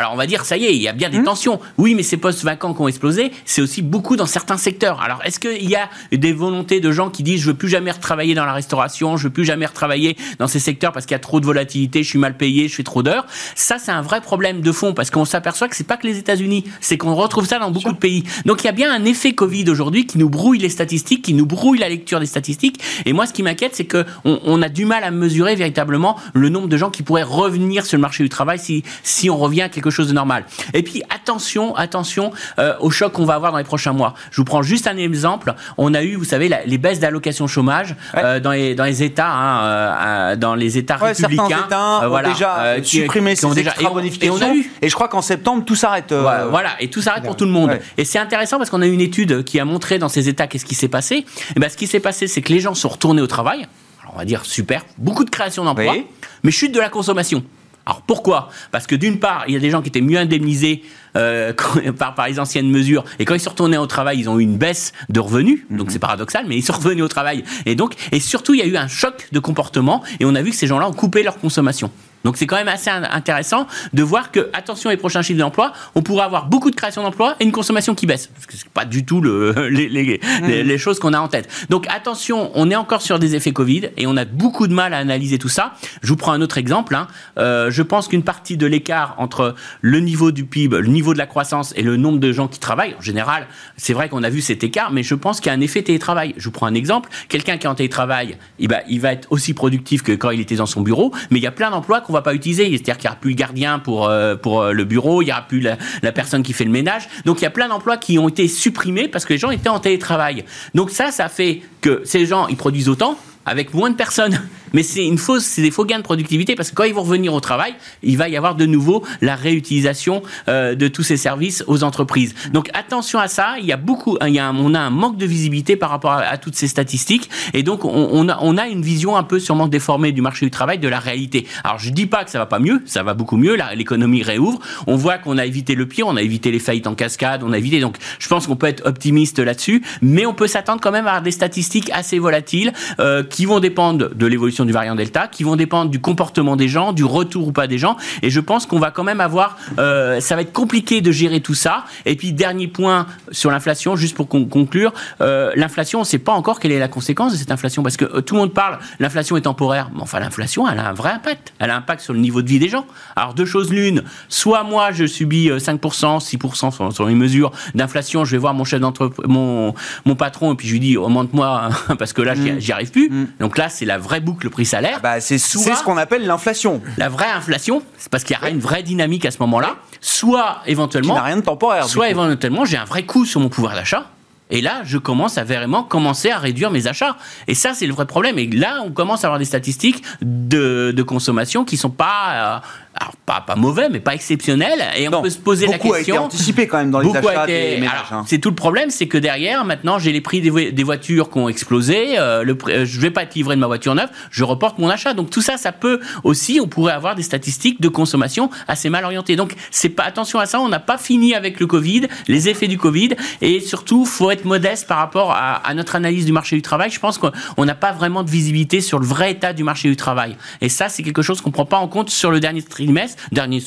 Alors 0.00 0.14
on 0.14 0.16
va 0.16 0.26
dire, 0.26 0.46
ça 0.46 0.56
y 0.56 0.64
est, 0.64 0.74
il 0.74 0.80
y 0.80 0.88
a 0.88 0.94
bien 0.94 1.10
des 1.10 1.18
mmh. 1.18 1.24
tensions. 1.24 1.60
Oui, 1.76 1.94
mais 1.94 2.02
ces 2.02 2.16
postes 2.16 2.42
vacants 2.42 2.72
qui 2.72 2.80
ont 2.80 2.88
explosé, 2.88 3.32
c'est 3.44 3.60
aussi 3.60 3.82
beaucoup 3.82 4.16
dans 4.16 4.24
certains 4.24 4.56
secteurs. 4.56 5.02
Alors 5.02 5.20
est-ce 5.26 5.38
qu'il 5.38 5.68
y 5.68 5.76
a 5.76 5.90
des 6.10 6.32
volontés 6.32 6.80
de 6.80 6.90
gens 6.90 7.10
qui 7.10 7.22
disent 7.22 7.42
je 7.42 7.48
veux 7.48 7.54
plus 7.54 7.68
jamais 7.68 7.90
retravailler 7.90 8.34
dans 8.34 8.46
la 8.46 8.54
restauration, 8.54 9.18
je 9.18 9.24
veux 9.24 9.30
plus 9.30 9.44
jamais 9.44 9.66
retravailler 9.66 10.16
dans 10.38 10.46
ces 10.46 10.58
secteurs 10.58 10.92
parce 10.92 11.04
qu'il 11.04 11.14
y 11.14 11.16
a 11.16 11.18
trop 11.18 11.38
de 11.38 11.44
volatilité, 11.44 12.02
je 12.02 12.08
suis 12.08 12.18
mal 12.18 12.34
payé, 12.34 12.66
je 12.66 12.76
fais 12.76 12.82
trop 12.82 13.02
d'heures? 13.02 13.26
Ça, 13.54 13.76
c'est 13.78 13.90
un 13.90 14.00
vrai 14.00 14.22
problème 14.22 14.62
de 14.62 14.72
fond 14.72 14.94
parce 14.94 15.10
qu'on 15.10 15.26
s'aperçoit 15.26 15.68
que 15.68 15.76
c'est 15.76 15.86
pas 15.86 15.98
que 15.98 16.06
les 16.06 16.16
États-Unis, 16.16 16.64
c'est 16.80 16.96
qu'on 16.96 17.14
retrouve 17.14 17.46
ça 17.46 17.58
dans 17.58 17.70
beaucoup 17.70 17.92
de 17.92 17.98
pays. 17.98 18.24
Donc 18.46 18.62
il 18.62 18.68
y 18.68 18.70
a 18.70 18.72
bien 18.72 18.90
un 18.90 19.04
effet 19.04 19.34
Covid 19.34 19.68
aujourd'hui 19.68 20.06
qui 20.06 20.16
nous 20.16 20.30
brouille 20.30 20.60
les 20.60 20.70
statistiques, 20.70 21.20
qui 21.20 21.34
nous 21.34 21.44
brouille 21.44 21.78
la 21.78 21.90
lecture 21.90 22.20
des 22.20 22.26
statistiques. 22.26 22.80
Et 23.04 23.12
moi, 23.12 23.26
ce 23.26 23.34
qui 23.34 23.42
m'inquiète, 23.42 23.72
c'est 23.74 23.86
qu'on 23.86 24.04
on 24.24 24.62
a 24.62 24.70
du 24.70 24.86
mal 24.86 25.04
à 25.04 25.10
mesurer 25.10 25.56
véritablement 25.56 26.16
le 26.32 26.48
nombre 26.48 26.68
de 26.68 26.78
gens 26.78 26.88
qui 26.88 27.02
pourraient 27.02 27.22
revenir 27.22 27.84
sur 27.84 27.98
le 27.98 28.00
marché 28.00 28.22
du 28.22 28.30
travail 28.30 28.58
si, 28.58 28.82
si 29.02 29.28
on 29.28 29.36
revient 29.36 29.60
à 29.60 29.68
quelque 29.68 29.89
chose 29.90 30.08
de 30.08 30.12
normal. 30.12 30.44
Et 30.74 30.82
puis 30.82 31.02
attention, 31.10 31.74
attention 31.76 32.32
euh, 32.58 32.74
au 32.80 32.90
choc 32.90 33.12
qu'on 33.12 33.24
va 33.24 33.34
avoir 33.34 33.52
dans 33.52 33.58
les 33.58 33.64
prochains 33.64 33.92
mois. 33.92 34.14
Je 34.30 34.36
vous 34.36 34.44
prends 34.44 34.62
juste 34.62 34.86
un 34.86 34.96
exemple. 34.96 35.54
On 35.78 35.94
a 35.94 36.02
eu, 36.02 36.16
vous 36.16 36.24
savez, 36.24 36.50
les 36.66 36.78
baisses 36.78 37.00
d'allocation 37.00 37.46
chômage 37.46 37.96
euh, 38.16 38.40
dans, 38.40 38.52
les, 38.52 38.74
dans 38.74 38.84
les 38.84 39.02
États, 39.02 39.30
hein, 39.30 39.62
euh, 39.62 40.36
dans 40.36 40.54
les 40.54 40.78
États 40.78 40.96
républicains. 40.96 41.48
Certains 41.48 41.66
États 41.66 42.10
ont 42.10 42.22
déjà 42.22 42.82
supprimé 42.82 43.36
ces 43.36 43.48
déjà, 43.54 43.74
et, 43.80 44.26
et, 44.26 44.30
on 44.30 44.40
a 44.40 44.54
eu. 44.54 44.70
Et 44.82 44.88
je 44.88 44.94
crois 44.94 45.08
qu'en 45.08 45.22
septembre 45.22 45.64
tout 45.64 45.76
s'arrête. 45.76 46.12
Voilà, 46.12 46.70
et 46.80 46.88
tout 46.88 47.02
s'arrête 47.02 47.24
pour 47.24 47.36
tout 47.36 47.44
le 47.46 47.50
monde. 47.50 47.78
Et 47.96 48.04
c'est 48.04 48.18
intéressant 48.18 48.58
parce 48.58 48.70
qu'on 48.70 48.82
a 48.82 48.86
eu 48.86 48.92
une 48.92 49.00
étude 49.00 49.44
qui 49.44 49.60
a 49.60 49.64
montré 49.64 49.98
dans 49.98 50.08
ces 50.08 50.28
États 50.28 50.46
qu'est-ce 50.46 50.64
qui 50.64 50.74
s'est 50.74 50.88
passé. 50.88 51.24
Et 51.56 51.60
ben, 51.60 51.68
ce 51.68 51.76
qui 51.76 51.86
s'est 51.86 52.00
passé, 52.00 52.26
c'est 52.26 52.42
que 52.42 52.52
les 52.52 52.60
gens 52.60 52.74
sont 52.74 52.88
retournés 52.88 53.22
au 53.22 53.26
travail. 53.26 53.66
Alors, 54.02 54.14
on 54.14 54.18
va 54.18 54.24
dire 54.24 54.44
super, 54.44 54.84
beaucoup 54.98 55.24
de 55.24 55.30
création 55.30 55.64
d'emplois, 55.64 55.96
mais 56.42 56.50
chute 56.50 56.72
de 56.72 56.80
la 56.80 56.88
consommation. 56.88 57.44
Alors 57.86 58.02
pourquoi? 58.02 58.50
Parce 58.70 58.86
que 58.86 58.94
d'une 58.94 59.18
part, 59.18 59.44
il 59.48 59.54
y 59.54 59.56
a 59.56 59.60
des 59.60 59.70
gens 59.70 59.82
qui 59.82 59.88
étaient 59.88 60.00
mieux 60.00 60.18
indemnisés 60.18 60.82
euh, 61.16 61.52
par, 61.98 62.14
par 62.14 62.28
les 62.28 62.38
anciennes 62.38 62.70
mesures, 62.70 63.04
et 63.18 63.24
quand 63.24 63.34
ils 63.34 63.40
sont 63.40 63.50
retournés 63.50 63.78
au 63.78 63.86
travail, 63.86 64.18
ils 64.18 64.28
ont 64.28 64.38
eu 64.38 64.42
une 64.42 64.56
baisse 64.56 64.92
de 65.08 65.20
revenus, 65.20 65.64
donc 65.70 65.86
mhm. 65.86 65.90
c'est 65.90 65.98
paradoxal, 65.98 66.44
mais 66.46 66.56
ils 66.56 66.62
sont 66.62 66.74
revenus 66.74 67.04
au 67.04 67.08
travail. 67.08 67.44
Et 67.66 67.74
donc, 67.74 67.94
et 68.12 68.20
surtout, 68.20 68.54
il 68.54 68.60
y 68.60 68.62
a 68.62 68.66
eu 68.66 68.76
un 68.76 68.88
choc 68.88 69.28
de 69.32 69.38
comportement, 69.38 70.02
et 70.20 70.24
on 70.24 70.34
a 70.34 70.42
vu 70.42 70.50
que 70.50 70.56
ces 70.56 70.66
gens-là 70.66 70.88
ont 70.88 70.92
coupé 70.92 71.22
leur 71.22 71.38
consommation. 71.38 71.90
Donc 72.24 72.36
c'est 72.36 72.46
quand 72.46 72.56
même 72.56 72.68
assez 72.68 72.90
intéressant 72.90 73.66
de 73.92 74.02
voir 74.02 74.30
que, 74.30 74.50
attention 74.52 74.90
les 74.90 74.96
prochains 74.96 75.22
chiffres 75.22 75.38
d'emploi, 75.38 75.72
on 75.94 76.02
pourra 76.02 76.24
avoir 76.24 76.46
beaucoup 76.46 76.70
de 76.70 76.76
création 76.76 77.02
d'emplois 77.02 77.36
et 77.40 77.44
une 77.44 77.52
consommation 77.52 77.94
qui 77.94 78.06
baisse. 78.06 78.28
Parce 78.28 78.46
que 78.46 78.56
c'est 78.56 78.68
pas 78.68 78.84
du 78.84 79.04
tout 79.04 79.20
le, 79.20 79.68
les, 79.70 79.88
les, 79.88 80.20
les, 80.62 80.78
choses 80.78 80.98
qu'on 80.98 81.12
a 81.12 81.20
en 81.20 81.28
tête. 81.28 81.48
Donc 81.70 81.86
attention, 81.88 82.50
on 82.54 82.70
est 82.70 82.76
encore 82.76 83.02
sur 83.02 83.18
des 83.18 83.36
effets 83.36 83.52
Covid 83.52 83.90
et 83.96 84.06
on 84.06 84.16
a 84.16 84.24
beaucoup 84.24 84.66
de 84.66 84.74
mal 84.74 84.94
à 84.94 84.98
analyser 84.98 85.38
tout 85.38 85.48
ça. 85.48 85.74
Je 86.02 86.08
vous 86.08 86.16
prends 86.16 86.32
un 86.32 86.40
autre 86.40 86.58
exemple. 86.58 86.94
Hein. 86.94 87.06
Euh, 87.38 87.70
je 87.70 87.82
pense 87.82 88.08
qu'une 88.08 88.22
partie 88.22 88.56
de 88.56 88.66
l'écart 88.66 89.14
entre 89.18 89.54
le 89.80 90.00
niveau 90.00 90.32
du 90.32 90.44
PIB, 90.44 90.78
le 90.80 90.88
niveau 90.88 91.12
de 91.12 91.18
la 91.18 91.26
croissance 91.26 91.72
et 91.76 91.82
le 91.82 91.96
nombre 91.96 92.18
de 92.18 92.32
gens 92.32 92.48
qui 92.48 92.58
travaillent, 92.58 92.94
en 92.98 93.02
général, 93.02 93.46
c'est 93.76 93.92
vrai 93.92 94.08
qu'on 94.08 94.22
a 94.22 94.30
vu 94.30 94.40
cet 94.40 94.64
écart, 94.64 94.92
mais 94.92 95.02
je 95.02 95.14
pense 95.14 95.40
qu'il 95.40 95.50
y 95.50 95.54
a 95.54 95.56
un 95.56 95.60
effet 95.60 95.82
télétravail. 95.82 96.34
Je 96.36 96.44
vous 96.44 96.50
prends 96.50 96.66
un 96.66 96.74
exemple. 96.74 97.10
Quelqu'un 97.28 97.56
qui 97.56 97.66
est 97.66 97.70
en 97.70 97.74
télétravail, 97.74 98.36
il 98.58 98.68
va, 98.68 98.80
il 98.88 99.00
va 99.00 99.12
être 99.12 99.28
aussi 99.30 99.54
productif 99.54 100.02
que 100.02 100.12
quand 100.12 100.30
il 100.30 100.40
était 100.40 100.56
dans 100.56 100.66
son 100.66 100.80
bureau, 100.82 101.12
mais 101.30 101.38
il 101.38 101.42
y 101.42 101.46
a 101.46 101.52
plein 101.52 101.70
d'emplois 101.70 102.00
on 102.10 102.12
va 102.12 102.22
pas 102.22 102.34
utiliser. 102.34 102.68
C'est-à-dire 102.70 102.98
qu'il 102.98 103.08
n'y 103.08 103.12
aura 103.12 103.20
plus 103.20 103.30
le 103.30 103.36
gardien 103.36 103.78
pour, 103.78 104.08
euh, 104.08 104.36
pour 104.36 104.60
euh, 104.60 104.72
le 104.72 104.84
bureau, 104.84 105.22
il 105.22 105.26
n'y 105.26 105.32
aura 105.32 105.42
plus 105.42 105.60
la, 105.60 105.78
la, 106.02 106.12
personne 106.12 106.42
qui 106.42 106.52
fait 106.52 106.64
le 106.64 106.70
ménage. 106.70 107.08
Donc 107.24 107.40
il 107.40 107.44
y 107.44 107.46
a 107.46 107.50
plein 107.50 107.68
d'emplois 107.68 107.96
qui 107.96 108.18
ont 108.18 108.28
été 108.28 108.48
supprimés 108.48 109.08
parce 109.08 109.24
que 109.24 109.32
les 109.32 109.38
gens 109.38 109.50
étaient 109.50 109.68
en 109.68 109.80
télétravail. 109.80 110.44
Donc 110.74 110.90
ça, 110.90 111.10
ça 111.10 111.28
fait 111.28 111.62
que 111.80 112.02
ces 112.04 112.26
gens, 112.26 112.48
ils 112.48 112.56
produisent 112.56 112.88
autant 112.88 113.16
avec 113.50 113.74
moins 113.74 113.90
de 113.90 113.96
personnes. 113.96 114.40
Mais 114.72 114.84
c'est 114.84 115.04
une 115.04 115.18
fausse, 115.18 115.42
c'est 115.42 115.62
des 115.62 115.72
faux 115.72 115.84
gains 115.84 115.98
de 115.98 116.04
productivité 116.04 116.54
parce 116.54 116.70
que 116.70 116.76
quand 116.76 116.84
ils 116.84 116.94
vont 116.94 117.02
revenir 117.02 117.34
au 117.34 117.40
travail, 117.40 117.74
il 118.04 118.16
va 118.16 118.28
y 118.28 118.36
avoir 118.36 118.54
de 118.54 118.66
nouveau 118.66 119.04
la 119.20 119.34
réutilisation 119.34 120.22
euh, 120.48 120.76
de 120.76 120.86
tous 120.86 121.02
ces 121.02 121.16
services 121.16 121.64
aux 121.66 121.82
entreprises. 121.82 122.36
Donc 122.52 122.70
attention 122.72 123.18
à 123.18 123.26
ça. 123.26 123.56
Il 123.58 123.66
y 123.66 123.72
a 123.72 123.76
beaucoup, 123.76 124.16
on 124.20 124.74
a 124.74 124.80
un 124.80 124.90
manque 124.90 125.16
de 125.16 125.26
visibilité 125.26 125.74
par 125.74 125.90
rapport 125.90 126.12
à, 126.12 126.38
toutes 126.38 126.54
ces 126.54 126.68
statistiques 126.68 127.28
et 127.52 127.64
donc 127.64 127.84
on, 127.84 128.28
a, 128.28 128.38
on 128.40 128.56
a 128.56 128.68
une 128.68 128.82
vision 128.82 129.16
un 129.16 129.24
peu 129.24 129.40
sûrement 129.40 129.66
déformée 129.66 130.12
du 130.12 130.22
marché 130.22 130.46
du 130.46 130.50
travail, 130.50 130.78
de 130.78 130.86
la 130.86 131.00
réalité. 131.00 131.48
Alors 131.64 131.80
je 131.80 131.90
dis 131.90 132.06
pas 132.06 132.24
que 132.24 132.30
ça 132.30 132.38
va 132.38 132.46
pas 132.46 132.60
mieux, 132.60 132.80
ça 132.86 133.02
va 133.02 133.14
beaucoup 133.14 133.36
mieux. 133.36 133.56
L'économie 133.74 134.22
réouvre. 134.22 134.60
On 134.86 134.94
voit 134.94 135.18
qu'on 135.18 135.36
a 135.36 135.44
évité 135.44 135.74
le 135.74 135.86
pire, 135.86 136.06
on 136.06 136.16
a 136.16 136.22
évité 136.22 136.52
les 136.52 136.60
faillites 136.60 136.86
en 136.86 136.94
cascade, 136.94 137.42
on 137.42 137.52
a 137.52 137.58
évité. 137.58 137.80
Donc 137.80 137.96
je 138.20 138.28
pense 138.28 138.46
qu'on 138.46 138.56
peut 138.56 138.68
être 138.68 138.86
optimiste 138.86 139.40
là-dessus, 139.40 139.82
mais 140.00 140.26
on 140.26 140.34
peut 140.34 140.46
s'attendre 140.46 140.80
quand 140.80 140.92
même 140.92 141.08
à 141.08 141.20
des 141.20 141.32
statistiques 141.32 141.90
assez 141.92 142.20
volatiles 142.20 142.72
euh, 143.00 143.24
qui 143.24 143.39
vont 143.46 143.60
dépendre 143.60 144.14
de 144.14 144.26
l'évolution 144.26 144.64
du 144.64 144.72
variant 144.72 144.94
Delta, 144.94 145.28
qui 145.28 145.44
vont 145.44 145.56
dépendre 145.56 145.90
du 145.90 146.00
comportement 146.00 146.56
des 146.56 146.68
gens, 146.68 146.92
du 146.92 147.04
retour 147.04 147.48
ou 147.48 147.52
pas 147.52 147.66
des 147.66 147.78
gens. 147.78 147.96
Et 148.22 148.30
je 148.30 148.40
pense 148.40 148.66
qu'on 148.66 148.78
va 148.78 148.90
quand 148.90 149.04
même 149.04 149.20
avoir, 149.20 149.56
euh, 149.78 150.20
ça 150.20 150.34
va 150.36 150.42
être 150.42 150.52
compliqué 150.52 151.00
de 151.00 151.12
gérer 151.12 151.40
tout 151.40 151.54
ça. 151.54 151.84
Et 152.06 152.16
puis 152.16 152.32
dernier 152.32 152.68
point 152.68 153.06
sur 153.30 153.50
l'inflation, 153.50 153.96
juste 153.96 154.16
pour 154.16 154.28
conclure, 154.28 154.92
euh, 155.20 155.52
l'inflation, 155.56 156.00
on 156.00 156.02
ne 156.02 156.06
sait 156.06 156.18
pas 156.18 156.32
encore 156.32 156.60
quelle 156.60 156.72
est 156.72 156.78
la 156.78 156.88
conséquence 156.88 157.32
de 157.32 157.38
cette 157.38 157.50
inflation, 157.50 157.82
parce 157.82 157.96
que 157.96 158.04
euh, 158.04 158.20
tout 158.20 158.34
le 158.34 158.40
monde 158.40 158.54
parle, 158.54 158.78
l'inflation 158.98 159.36
est 159.36 159.42
temporaire. 159.42 159.90
Mais 159.94 160.02
enfin, 160.02 160.20
l'inflation, 160.20 160.68
elle 160.68 160.78
a 160.78 160.88
un 160.88 160.92
vrai 160.92 161.10
impact. 161.10 161.52
Elle 161.58 161.70
a 161.70 161.74
un 161.74 161.78
impact 161.78 162.02
sur 162.02 162.12
le 162.12 162.20
niveau 162.20 162.42
de 162.42 162.48
vie 162.48 162.58
des 162.58 162.68
gens. 162.68 162.86
Alors 163.16 163.34
deux 163.34 163.44
choses 163.44 163.72
l'une, 163.72 164.02
soit 164.28 164.62
moi 164.64 164.92
je 164.92 165.06
subis 165.06 165.50
5%, 165.50 166.20
6% 166.20 166.92
sur, 166.92 167.06
les 167.06 167.14
mesures 167.14 167.52
d'inflation, 167.74 168.24
je 168.24 168.32
vais 168.32 168.38
voir 168.38 168.54
mon 168.54 168.64
chef 168.64 168.80
d'entreprise, 168.80 169.26
mon, 169.28 169.74
mon 170.04 170.14
patron, 170.14 170.52
et 170.52 170.56
puis 170.56 170.68
je 170.68 170.72
lui 170.72 170.80
dis 170.80 170.96
augmente-moi 170.96 171.70
parce 171.98 172.12
que 172.12 172.22
là 172.22 172.34
j'y 172.34 172.70
mmh. 172.70 172.72
arrive 172.72 172.90
plus. 172.90 173.10
Mmh. 173.10 173.19
Mm. 173.20 173.28
Donc 173.40 173.58
là, 173.58 173.68
c'est 173.68 173.84
la 173.84 173.98
vraie 173.98 174.20
boucle 174.20 174.50
prix-salaire. 174.50 174.96
Ah 174.98 175.00
bah, 175.02 175.20
c'est 175.20 175.38
ce 175.38 175.84
qu'on 175.84 175.96
appelle 175.96 176.26
l'inflation. 176.26 176.82
La 176.96 177.08
vraie 177.08 177.30
inflation, 177.30 177.82
c'est 177.98 178.10
parce 178.10 178.24
qu'il 178.24 178.36
y 178.40 178.44
a 178.44 178.50
une 178.50 178.60
vraie 178.60 178.82
dynamique 178.82 179.24
à 179.24 179.30
ce 179.30 179.38
moment-là. 179.40 179.76
Soit 180.00 180.58
éventuellement. 180.66 181.14
Qui 181.14 181.20
rien 181.20 181.36
de 181.36 181.42
temporaire. 181.42 181.84
Soit 181.84 182.10
éventuellement, 182.10 182.64
j'ai 182.64 182.76
un 182.76 182.84
vrai 182.84 183.04
coût 183.04 183.24
sur 183.24 183.40
mon 183.40 183.48
pouvoir 183.48 183.74
d'achat. 183.74 184.06
Et 184.50 184.60
là, 184.60 184.82
je 184.84 184.98
commence 184.98 185.38
à 185.38 185.44
vraiment 185.44 185.84
commencer 185.84 186.30
à 186.30 186.38
réduire 186.38 186.70
mes 186.70 186.88
achats. 186.88 187.16
Et 187.46 187.54
ça, 187.54 187.72
c'est 187.72 187.86
le 187.86 187.94
vrai 187.94 188.06
problème. 188.06 188.38
Et 188.38 188.48
là, 188.48 188.82
on 188.84 188.90
commence 188.90 189.24
à 189.24 189.28
avoir 189.28 189.38
des 189.38 189.44
statistiques 189.44 190.02
de, 190.22 190.92
de 190.94 191.02
consommation 191.02 191.64
qui 191.64 191.76
sont 191.76 191.90
pas 191.90 192.32
euh, 192.32 192.58
alors 193.00 193.16
pas, 193.24 193.40
pas 193.40 193.56
mauvais, 193.56 193.88
mais 193.88 193.98
pas 193.98 194.14
exceptionnel. 194.14 194.84
Et 194.94 195.08
on 195.08 195.22
peut 195.22 195.30
se 195.30 195.38
poser 195.38 195.66
la 195.66 195.78
question. 195.78 195.88
Beaucoup 195.88 195.96
a 195.96 196.00
été 196.00 196.18
anticipé 196.18 196.66
quand 196.66 196.76
même 196.76 196.90
dans 196.90 197.00
les 197.00 197.16
achats 197.16 197.46
des 197.46 197.82
hein. 197.82 198.24
C'est 198.26 198.38
tout 198.38 198.50
le 198.50 198.54
problème, 198.54 198.90
c'est 198.90 199.06
que 199.06 199.16
derrière, 199.16 199.64
maintenant, 199.64 199.98
j'ai 199.98 200.12
les 200.12 200.20
prix 200.20 200.42
des, 200.42 200.70
des, 200.70 200.82
voitures 200.82 201.30
qui 201.30 201.38
ont 201.38 201.48
explosé. 201.48 202.18
Euh, 202.18 202.42
le, 202.42 202.58
euh, 202.68 202.84
je 202.84 203.00
vais 203.00 203.10
pas 203.10 203.22
être 203.22 203.34
livré 203.34 203.54
de 203.56 203.60
ma 203.60 203.68
voiture 203.68 203.94
neuve, 203.94 204.10
je 204.30 204.44
reporte 204.44 204.78
mon 204.78 204.90
achat. 204.90 205.14
Donc 205.14 205.30
tout 205.30 205.40
ça, 205.40 205.56
ça 205.56 205.72
peut 205.72 206.00
aussi, 206.24 206.60
on 206.62 206.68
pourrait 206.68 206.92
avoir 206.92 207.14
des 207.14 207.22
statistiques 207.22 207.80
de 207.80 207.88
consommation 207.88 208.50
assez 208.68 208.90
mal 208.90 209.02
orientées. 209.06 209.34
Donc 209.34 209.54
c'est 209.70 209.88
pas 209.88 210.04
attention 210.04 210.38
à 210.38 210.44
ça. 210.44 210.60
On 210.60 210.68
n'a 210.68 210.78
pas 210.78 210.98
fini 210.98 211.34
avec 211.34 211.58
le 211.58 211.66
Covid, 211.66 212.06
les 212.28 212.50
effets 212.50 212.68
du 212.68 212.76
Covid, 212.76 213.10
et 213.40 213.60
surtout, 213.60 214.04
faut 214.04 214.30
être 214.30 214.44
modeste 214.44 214.86
par 214.86 214.98
rapport 214.98 215.32
à, 215.32 215.54
à 215.54 215.72
notre 215.72 215.96
analyse 215.96 216.26
du 216.26 216.32
marché 216.32 216.54
du 216.54 216.62
travail. 216.62 216.90
Je 216.90 217.00
pense 217.00 217.16
qu'on 217.16 217.64
n'a 217.64 217.74
pas 217.74 217.92
vraiment 217.92 218.24
de 218.24 218.30
visibilité 218.30 218.82
sur 218.82 218.98
le 218.98 219.06
vrai 219.06 219.30
état 219.32 219.54
du 219.54 219.64
marché 219.64 219.88
du 219.88 219.96
travail. 219.96 220.36
Et 220.60 220.68
ça, 220.68 220.90
c'est 220.90 221.02
quelque 221.02 221.22
chose 221.22 221.40
qu'on 221.40 221.50
prend 221.50 221.64
pas 221.64 221.78
en 221.78 221.88
compte 221.88 222.10
sur 222.10 222.30
le 222.30 222.40
dernier 222.40 222.62
trimestre, 222.62 222.89
dernier, 223.32 223.62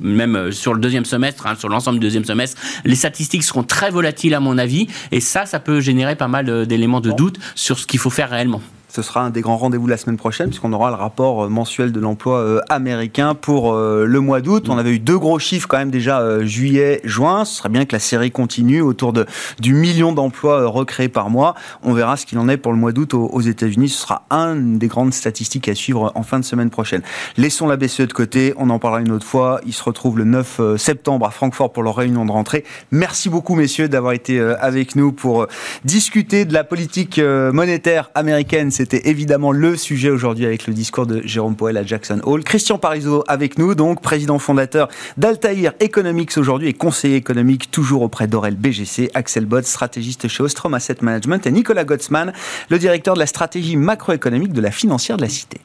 même 0.00 0.36
euh, 0.36 0.52
sur 0.52 0.74
le 0.74 0.80
deuxième 0.80 1.04
semestre, 1.04 1.46
hein, 1.46 1.54
sur 1.58 1.68
l'ensemble 1.68 1.98
du 1.98 2.06
deuxième 2.06 2.24
semestre, 2.24 2.60
les 2.84 2.94
statistiques 2.94 3.42
seront 3.42 3.62
très 3.62 3.90
volatiles 3.90 4.34
à 4.34 4.40
mon 4.40 4.58
avis, 4.58 4.86
et 5.12 5.20
ça, 5.20 5.46
ça 5.46 5.60
peut 5.60 5.80
générer 5.80 6.16
pas 6.16 6.28
mal 6.28 6.48
euh, 6.48 6.64
d'éléments 6.64 7.00
de 7.00 7.10
doute 7.12 7.38
sur 7.54 7.78
ce 7.78 7.86
qu'il 7.86 8.00
faut 8.00 8.10
faire 8.10 8.30
réellement. 8.30 8.62
Ce 8.88 9.02
sera 9.02 9.22
un 9.22 9.30
des 9.30 9.40
grands 9.40 9.56
rendez-vous 9.56 9.88
la 9.88 9.96
semaine 9.96 10.16
prochaine, 10.16 10.48
puisqu'on 10.48 10.72
aura 10.72 10.90
le 10.90 10.96
rapport 10.96 11.44
euh, 11.44 11.48
mensuel 11.48 11.90
de 11.90 11.98
l'emploi 11.98 12.38
euh, 12.38 12.60
américain 12.68 13.34
pour 13.34 13.74
euh, 13.74 14.04
le 14.06 14.20
mois 14.20 14.40
d'août. 14.40 14.68
On 14.68 14.78
avait 14.78 14.92
eu 14.92 14.98
deux 15.00 15.18
gros 15.18 15.38
chiffres 15.38 15.66
quand 15.66 15.78
même 15.78 15.90
déjà 15.90 16.44
juillet, 16.44 17.00
juin. 17.04 17.44
Ce 17.44 17.56
serait 17.56 17.68
bien 17.68 17.84
que 17.84 17.92
la 17.92 17.98
série 17.98 18.30
continue 18.30 18.80
autour 18.80 19.12
de, 19.12 19.26
du 19.60 19.74
million 19.74 20.12
d'emplois 20.12 20.66
recréés 20.66 21.08
par 21.08 21.30
mois. 21.30 21.54
On 21.82 21.94
verra 21.94 22.16
ce 22.16 22.26
qu'il 22.26 22.38
en 22.38 22.48
est 22.48 22.56
pour 22.56 22.72
le 22.72 22.78
mois 22.78 22.92
d'août 22.92 23.14
aux, 23.14 23.40
États-Unis. 23.40 23.88
Ce 23.88 24.02
sera 24.02 24.24
un 24.30 24.54
des 24.56 24.86
grandes 24.86 25.12
statistiques 25.12 25.68
à 25.68 25.74
suivre 25.74 26.12
en 26.14 26.22
fin 26.22 26.38
de 26.38 26.44
semaine 26.44 26.70
prochaine. 26.70 27.02
Laissons 27.36 27.66
la 27.66 27.76
BCE 27.76 28.02
de 28.02 28.12
côté. 28.12 28.54
On 28.56 28.70
en 28.70 28.78
parlera 28.78 29.00
une 29.00 29.12
autre 29.12 29.26
fois. 29.26 29.60
Ils 29.66 29.72
se 29.72 29.82
retrouvent 29.82 30.18
le 30.18 30.24
9 30.24 30.76
septembre 30.76 31.26
à 31.26 31.30
Francfort 31.30 31.72
pour 31.72 31.82
leur 31.82 31.96
réunion 31.96 32.24
de 32.24 32.32
rentrée. 32.32 32.64
Merci 32.92 33.28
beaucoup, 33.28 33.56
messieurs, 33.56 33.88
d'avoir 33.88 34.12
été 34.12 34.40
avec 34.40 34.96
nous 34.96 35.12
pour 35.12 35.46
discuter 35.84 36.44
de 36.44 36.52
la 36.52 36.64
politique 36.64 37.18
monétaire 37.20 38.10
américaine. 38.14 38.70
C'était 38.76 39.08
évidemment 39.08 39.52
le 39.52 39.74
sujet 39.74 40.10
aujourd'hui 40.10 40.44
avec 40.44 40.66
le 40.66 40.74
discours 40.74 41.06
de 41.06 41.22
Jérôme 41.24 41.56
Poel 41.56 41.78
à 41.78 41.82
Jackson 41.82 42.20
Hall. 42.24 42.44
Christian 42.44 42.76
Parizeau 42.76 43.24
avec 43.26 43.56
nous, 43.56 43.74
donc 43.74 44.02
président 44.02 44.38
fondateur 44.38 44.88
d'Altair 45.16 45.72
Economics 45.80 46.36
aujourd'hui 46.36 46.68
et 46.68 46.74
conseiller 46.74 47.16
économique 47.16 47.70
toujours 47.70 48.02
auprès 48.02 48.26
d'Aurel 48.26 48.54
BGC, 48.54 49.12
Axel 49.14 49.46
Bott, 49.46 49.64
stratégiste 49.64 50.28
chez 50.28 50.42
Ostrom 50.42 50.74
Asset 50.74 50.98
Management 51.00 51.46
et 51.46 51.52
Nicolas 51.52 51.84
Gottsman, 51.84 52.34
le 52.68 52.78
directeur 52.78 53.14
de 53.14 53.20
la 53.20 53.26
stratégie 53.26 53.76
macroéconomique 53.76 54.52
de 54.52 54.60
la 54.60 54.70
financière 54.70 55.16
de 55.16 55.22
la 55.22 55.30
Cité. 55.30 55.62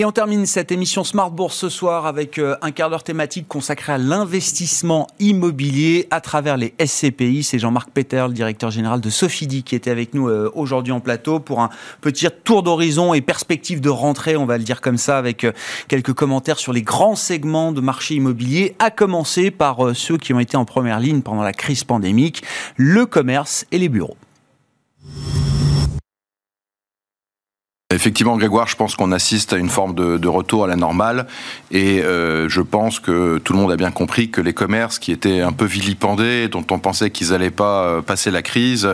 Et 0.00 0.06
on 0.06 0.12
termine 0.12 0.46
cette 0.46 0.72
émission 0.72 1.04
Smart 1.04 1.30
Bourse 1.30 1.58
ce 1.58 1.68
soir 1.68 2.06
avec 2.06 2.38
euh, 2.38 2.56
un 2.62 2.70
quart 2.70 2.88
d'heure 2.88 3.04
thématique 3.04 3.46
consacré 3.46 3.92
à 3.92 3.98
l'investissement 3.98 5.06
immobilier 5.18 6.08
à 6.10 6.22
travers 6.22 6.56
les 6.56 6.72
SCPI. 6.82 7.42
C'est 7.42 7.58
Jean-Marc 7.58 7.90
Peter, 7.90 8.24
le 8.26 8.32
directeur 8.32 8.70
général 8.70 9.02
de 9.02 9.10
Sofidi, 9.10 9.62
qui 9.62 9.74
était 9.74 9.90
avec 9.90 10.14
nous 10.14 10.30
euh, 10.30 10.50
aujourd'hui 10.54 10.94
en 10.94 11.00
plateau 11.00 11.38
pour 11.38 11.60
un 11.60 11.68
petit 12.00 12.26
tour 12.44 12.62
d'horizon 12.62 13.12
et 13.12 13.20
perspective 13.20 13.82
de 13.82 13.90
rentrée, 13.90 14.38
on 14.38 14.46
va 14.46 14.56
le 14.56 14.64
dire 14.64 14.80
comme 14.80 14.96
ça, 14.96 15.18
avec 15.18 15.44
euh, 15.44 15.52
quelques 15.86 16.14
commentaires 16.14 16.58
sur 16.58 16.72
les 16.72 16.80
grands 16.80 17.14
segments 17.14 17.70
de 17.70 17.82
marché 17.82 18.14
immobilier, 18.14 18.76
à 18.78 18.90
commencer 18.90 19.50
par 19.50 19.94
ceux 19.94 20.16
qui 20.16 20.32
ont 20.32 20.40
été 20.40 20.56
en 20.56 20.64
première 20.64 20.98
ligne 20.98 21.20
pendant 21.20 21.42
la 21.42 21.52
crise 21.52 21.84
pandémique, 21.84 22.42
le 22.78 23.04
commerce 23.04 23.66
et 23.70 23.76
les 23.76 23.90
bureaux. 23.90 24.16
Effectivement, 27.92 28.36
Grégoire, 28.36 28.68
je 28.68 28.76
pense 28.76 28.94
qu'on 28.94 29.10
assiste 29.10 29.52
à 29.52 29.56
une 29.56 29.68
forme 29.68 29.96
de, 29.96 30.28
retour 30.28 30.62
à 30.62 30.68
la 30.68 30.76
normale. 30.76 31.26
Et 31.72 32.00
euh, 32.02 32.48
je 32.48 32.60
pense 32.60 33.00
que 33.00 33.38
tout 33.38 33.52
le 33.52 33.58
monde 33.58 33.72
a 33.72 33.76
bien 33.76 33.90
compris 33.90 34.30
que 34.30 34.40
les 34.40 34.52
commerces 34.52 35.00
qui 35.00 35.10
étaient 35.10 35.40
un 35.40 35.50
peu 35.50 35.64
vilipendés, 35.64 36.46
dont 36.46 36.64
on 36.70 36.78
pensait 36.78 37.10
qu'ils 37.10 37.30
n'allaient 37.30 37.50
pas 37.50 37.82
euh, 37.82 38.00
passer 38.00 38.30
la 38.30 38.42
crise, 38.42 38.88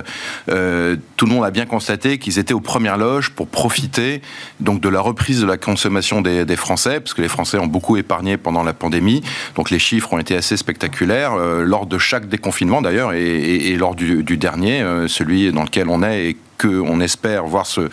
euh, 0.49 0.97
tout 1.18 1.26
le 1.26 1.32
monde 1.32 1.44
a 1.44 1.51
bien 1.51 1.66
constaté 1.66 2.16
qu'ils 2.16 2.38
étaient 2.38 2.55
aux 2.55 2.61
premières 2.61 2.97
loges 2.97 3.28
pour 3.32 3.49
profiter 3.49 4.22
donc 4.61 4.80
de 4.80 4.88
la 4.88 5.01
reprise 5.01 5.42
de 5.42 5.47
la 5.47 5.59
consommation 5.59 6.22
des, 6.22 6.57
Français, 6.57 7.01
parce 7.01 7.12
que 7.12 7.20
les 7.20 7.28
Français 7.28 7.59
ont 7.59 7.66
beaucoup 7.66 7.99
épargné 7.99 8.38
pendant 8.38 8.62
la 8.62 8.72
pandémie, 8.72 9.22
donc 9.57 9.68
les 9.68 9.78
chiffres 9.78 10.14
ont 10.14 10.18
été 10.18 10.34
assez 10.34 10.57
spectaculaires 10.57 11.36
lors 11.36 11.84
de 11.84 11.99
chaque 11.99 12.30
déconfinement 12.30 12.80
d'ailleurs 12.80 13.12
et, 13.12 13.76
lors 13.76 13.94
du, 13.94 14.22
dernier, 14.38 14.82
celui 15.07 15.53
dans 15.53 15.64
lequel 15.64 15.90
on 15.90 16.03
est 16.03 16.36
qu'on 16.59 17.00
espère 17.00 17.44
voir 17.44 17.66
se, 17.66 17.88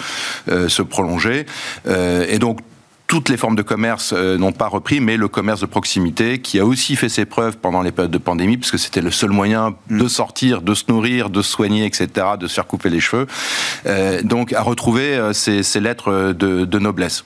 euh, 0.50 0.70
se 0.70 0.82
prolonger. 0.82 1.46
Euh, 1.88 2.26
et 2.30 2.40
donc, 2.40 2.60
toutes 3.08 3.30
les 3.30 3.38
formes 3.38 3.56
de 3.56 3.62
commerce 3.62 4.14
euh, 4.16 4.38
n'ont 4.38 4.54
pas 4.54 4.68
repris, 4.68 5.00
mais 5.00 5.18
le 5.18 5.28
commerce 5.28 5.62
de 5.62 5.66
proximité, 5.66 6.40
qui 6.40 6.60
a 6.60 6.66
aussi 6.66 6.96
fait 6.96 7.10
ses 7.10 7.26
preuves 7.26 7.58
pendant 7.58 7.82
les 7.82 7.92
périodes 7.92 8.12
de 8.12 8.18
pandémie, 8.18 8.58
puisque 8.58 8.80
c'était 8.80 9.02
le 9.02 9.12
seul 9.12 9.30
moyen 9.30 9.76
mm. 9.90 10.00
de 10.00 10.08
sortir, 10.08 10.62
de 10.62 10.74
se 10.74 10.86
nourrir, 10.88 11.30
de 11.30 11.42
se 11.42 11.52
soigner, 11.52 11.86
etc., 11.86 12.08
de 12.40 12.48
se 12.48 12.54
faire 12.56 12.68
couper 12.68 12.90
les 12.90 13.00
cheveux, 13.00 13.28
donc 14.24 14.54
à 14.54 14.62
retrouver 14.62 15.32
ces, 15.34 15.80
lettres 15.80 16.34
de 16.34 16.80
noblesse. 16.80 17.24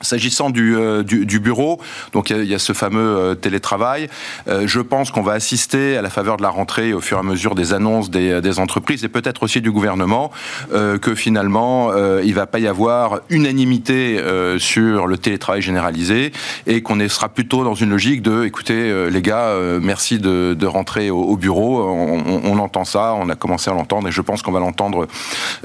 S'agissant 0.00 0.50
du, 0.50 0.76
euh, 0.76 1.02
du, 1.02 1.40
bureau, 1.40 1.80
donc 2.12 2.30
il 2.30 2.44
y, 2.44 2.54
a 2.54 2.58
ce 2.58 2.72
fameux 2.72 3.00
euh, 3.00 3.34
télétravail. 3.34 4.08
Euh, 4.46 4.64
je 4.66 4.80
pense 4.80 5.10
qu'on 5.10 5.22
va 5.22 5.32
assister 5.32 5.96
à 5.96 6.02
la 6.02 6.10
faveur 6.10 6.36
de 6.36 6.42
la 6.42 6.50
rentrée, 6.50 6.92
au 6.92 7.00
fur 7.00 7.16
et 7.16 7.20
à 7.20 7.24
mesure 7.24 7.56
des 7.56 7.72
annonces 7.72 8.10
des, 8.10 8.58
entreprises 8.60 9.04
et 9.04 9.08
peut-être 9.08 9.42
aussi 9.42 9.60
du 9.60 9.70
gouvernement, 9.70 10.30
que 10.72 11.14
finalement 11.14 11.92
il 12.22 12.34
va 12.34 12.46
pas 12.46 12.58
y 12.58 12.66
avoir 12.66 13.20
unanimité 13.28 14.20
sur 14.58 15.06
le 15.06 15.18
télétravail 15.18 15.60
généralisé 15.60 16.32
et 16.66 16.82
qu'on 16.82 16.98
sera 17.08 17.28
plutôt 17.28 17.62
dans 17.62 17.74
une 17.74 17.90
logique 17.90 18.22
de, 18.22 18.44
écoutez 18.44 19.10
les 19.10 19.22
gars, 19.22 19.54
merci 19.82 20.18
de, 20.18 20.66
rentrer 20.66 21.10
au, 21.10 21.36
bureau. 21.36 21.82
On, 21.88 22.58
entend 22.58 22.84
ça, 22.84 23.14
on 23.14 23.28
a 23.28 23.34
commencé 23.34 23.70
à 23.70 23.74
l'entendre 23.74 24.08
et 24.08 24.12
je 24.12 24.22
pense 24.22 24.42
qu'on 24.42 24.52
va 24.52 24.60
l'entendre 24.60 25.06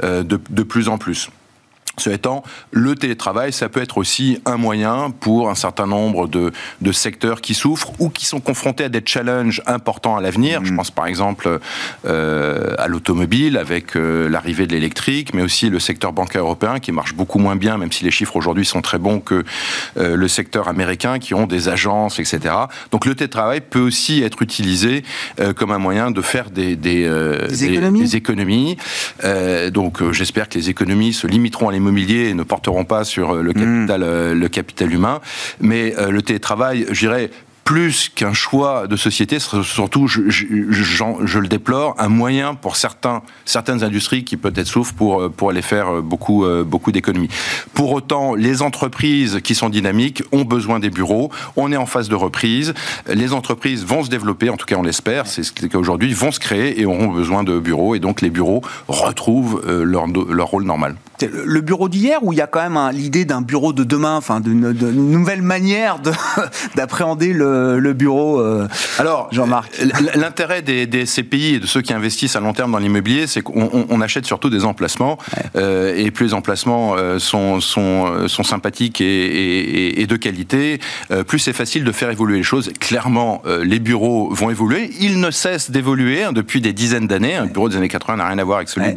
de 0.03 0.63
plus 0.63 0.89
en 0.89 0.97
plus. 0.97 1.29
Ce 1.97 2.09
étant, 2.09 2.43
le 2.71 2.95
télétravail, 2.95 3.53
ça 3.53 3.69
peut 3.69 3.81
être 3.81 3.99
aussi 3.99 4.39
un 4.45 4.57
moyen 4.57 5.11
pour 5.11 5.51
un 5.51 5.55
certain 5.55 5.85
nombre 5.85 6.27
de, 6.27 6.51
de 6.81 6.91
secteurs 6.91 7.39
qui 7.39 7.53
souffrent 7.53 7.91
ou 7.99 8.09
qui 8.09 8.25
sont 8.25 8.39
confrontés 8.39 8.85
à 8.85 8.89
des 8.89 9.03
challenges 9.05 9.61
importants 9.67 10.17
à 10.17 10.21
l'avenir. 10.21 10.65
Je 10.65 10.73
mm. 10.73 10.75
pense 10.75 10.89
par 10.89 11.05
exemple 11.05 11.59
euh, 12.05 12.73
à 12.79 12.87
l'automobile 12.87 13.57
avec 13.57 13.95
euh, 13.95 14.27
l'arrivée 14.27 14.65
de 14.65 14.73
l'électrique, 14.73 15.35
mais 15.35 15.43
aussi 15.43 15.69
le 15.69 15.79
secteur 15.79 16.13
bancaire 16.13 16.41
européen 16.41 16.79
qui 16.79 16.91
marche 16.91 17.13
beaucoup 17.13 17.37
moins 17.37 17.55
bien, 17.55 17.77
même 17.77 17.91
si 17.91 18.03
les 18.03 18.11
chiffres 18.11 18.35
aujourd'hui 18.35 18.65
sont 18.65 18.81
très 18.81 18.97
bons 18.97 19.19
que 19.19 19.43
euh, 19.97 20.15
le 20.15 20.27
secteur 20.27 20.67
américain 20.67 21.19
qui 21.19 21.35
ont 21.35 21.45
des 21.45 21.69
agences, 21.69 22.17
etc. 22.17 22.55
Donc 22.91 23.05
le 23.05 23.13
télétravail 23.13 23.61
peut 23.61 23.79
aussi 23.79 24.23
être 24.23 24.41
utilisé 24.41 25.03
comme 25.55 25.71
un 25.71 25.77
moyen 25.77 26.09
de 26.09 26.21
faire 26.21 26.49
des, 26.49 26.75
des, 26.75 27.07
des 27.49 27.65
économies. 27.65 28.01
Des 28.01 28.15
économies. 28.15 28.77
donc 29.71 30.11
j'espère 30.11 30.49
que 30.49 30.57
les 30.57 30.69
économies 30.69 31.13
se 31.13 31.27
limiteront 31.27 31.69
à 31.69 31.71
les 31.71 31.79
immobilier 31.83 32.29
et 32.29 32.33
ne 32.33 32.43
porteront 32.43 32.85
pas 32.85 33.03
sur 33.03 33.35
le 33.35 33.51
hmm. 33.51 33.53
capital, 33.53 34.03
euh, 34.03 34.33
le 34.33 34.47
capital 34.49 34.93
humain. 34.93 35.19
Mais 35.59 35.93
euh, 35.97 36.09
le 36.09 36.21
télétravail, 36.21 36.85
je 36.91 36.99
dirais, 36.99 37.29
plus 37.63 38.09
qu'un 38.13 38.33
choix 38.33 38.87
de 38.87 38.95
société, 38.95 39.37
surtout, 39.39 40.07
je, 40.07 40.29
je, 40.29 40.45
je, 40.69 41.39
le 41.39 41.47
déplore, 41.47 41.95
un 41.97 42.09
moyen 42.09 42.55
pour 42.55 42.75
certains, 42.75 43.21
certaines 43.45 43.83
industries 43.83 44.23
qui 44.23 44.37
peut-être 44.37 44.67
souffrent 44.67 44.93
pour, 44.93 45.21
euh, 45.21 45.29
pour 45.29 45.49
aller 45.49 45.61
faire 45.61 45.95
euh, 45.95 46.01
beaucoup, 46.01 46.45
euh, 46.45 46.63
beaucoup 46.63 46.91
d'économies. 46.91 47.29
Pour 47.73 47.91
autant, 47.93 48.35
les 48.35 48.61
entreprises 48.61 49.39
qui 49.43 49.55
sont 49.55 49.69
dynamiques 49.69 50.23
ont 50.31 50.43
besoin 50.43 50.79
des 50.79 50.89
bureaux. 50.89 51.31
On 51.55 51.71
est 51.71 51.77
en 51.77 51.85
phase 51.85 52.09
de 52.09 52.15
reprise. 52.15 52.73
Les 53.07 53.33
entreprises 53.33 53.85
vont 53.85 54.03
se 54.03 54.09
développer, 54.09 54.49
en 54.49 54.57
tout 54.57 54.65
cas 54.65 54.75
on 54.75 54.83
l'espère, 54.83 55.27
c'est 55.27 55.43
ce 55.43 55.51
cas 55.51 55.77
aujourd'hui, 55.77 56.13
vont 56.13 56.31
se 56.31 56.39
créer 56.39 56.81
et 56.81 56.85
auront 56.85 57.07
besoin 57.07 57.43
de 57.43 57.59
bureaux. 57.59 57.95
Et 57.95 57.99
donc 57.99 58.21
les 58.21 58.29
bureaux 58.29 58.61
retrouvent 58.87 59.63
leur, 59.65 60.07
leur 60.07 60.47
rôle 60.47 60.63
normal. 60.63 60.95
Le 61.21 61.61
bureau 61.61 61.89
d'hier 61.89 62.19
ou 62.23 62.33
il 62.33 62.37
y 62.37 62.41
a 62.41 62.47
quand 62.47 62.67
même 62.67 62.95
l'idée 62.95 63.25
d'un 63.25 63.41
bureau 63.41 63.73
de 63.73 63.83
demain, 63.83 64.15
enfin 64.15 64.39
d'une 64.39 64.71
nouvelle 64.71 65.41
manière 65.41 65.99
d'appréhender 66.75 67.33
le 67.33 67.79
le, 67.79 67.93
bureau 67.93 68.43
Alors, 68.99 69.27
Jean-Marc. 69.31 69.71
L'intérêt 70.15 70.61
des, 70.61 70.87
des, 70.87 71.05
CPI 71.05 71.55
et 71.55 71.59
de 71.59 71.65
ceux 71.65 71.81
qui 71.81 71.93
investissent 71.93 72.35
à 72.35 72.39
long 72.39 72.53
terme 72.53 72.71
dans 72.71 72.79
l'immobilier, 72.79 73.27
c'est 73.27 73.41
qu'on 73.41 74.01
achète 74.01 74.25
surtout 74.25 74.49
des 74.49 74.65
emplacements. 74.65 75.17
et 75.55 76.11
plus 76.11 76.27
les 76.27 76.33
emplacements 76.33 76.95
sont, 77.19 77.61
sont, 77.61 78.27
sont 78.27 78.43
sympathiques 78.43 79.01
et, 79.01 80.01
et, 80.01 80.07
de 80.07 80.15
qualité, 80.15 80.79
plus 81.27 81.39
c'est 81.39 81.53
facile 81.53 81.83
de 81.83 81.91
faire 81.91 82.09
évoluer 82.09 82.37
les 82.37 82.43
choses. 82.43 82.71
Clairement, 82.79 83.41
les 83.63 83.79
bureaux 83.79 84.33
vont 84.33 84.49
évoluer. 84.49 84.91
Ils 84.99 85.19
ne 85.19 85.31
cessent 85.31 85.71
d'évoluer 85.71 86.23
hein, 86.23 86.33
depuis 86.33 86.61
des 86.61 86.73
dizaines 86.73 87.07
d'années. 87.07 87.35
Un 87.35 87.45
bureau 87.45 87.69
des 87.69 87.77
années 87.77 87.89
80 87.89 88.17
n'a 88.17 88.27
rien 88.27 88.37
à 88.37 88.43
voir 88.43 88.57
avec 88.57 88.69
celui 88.69 88.93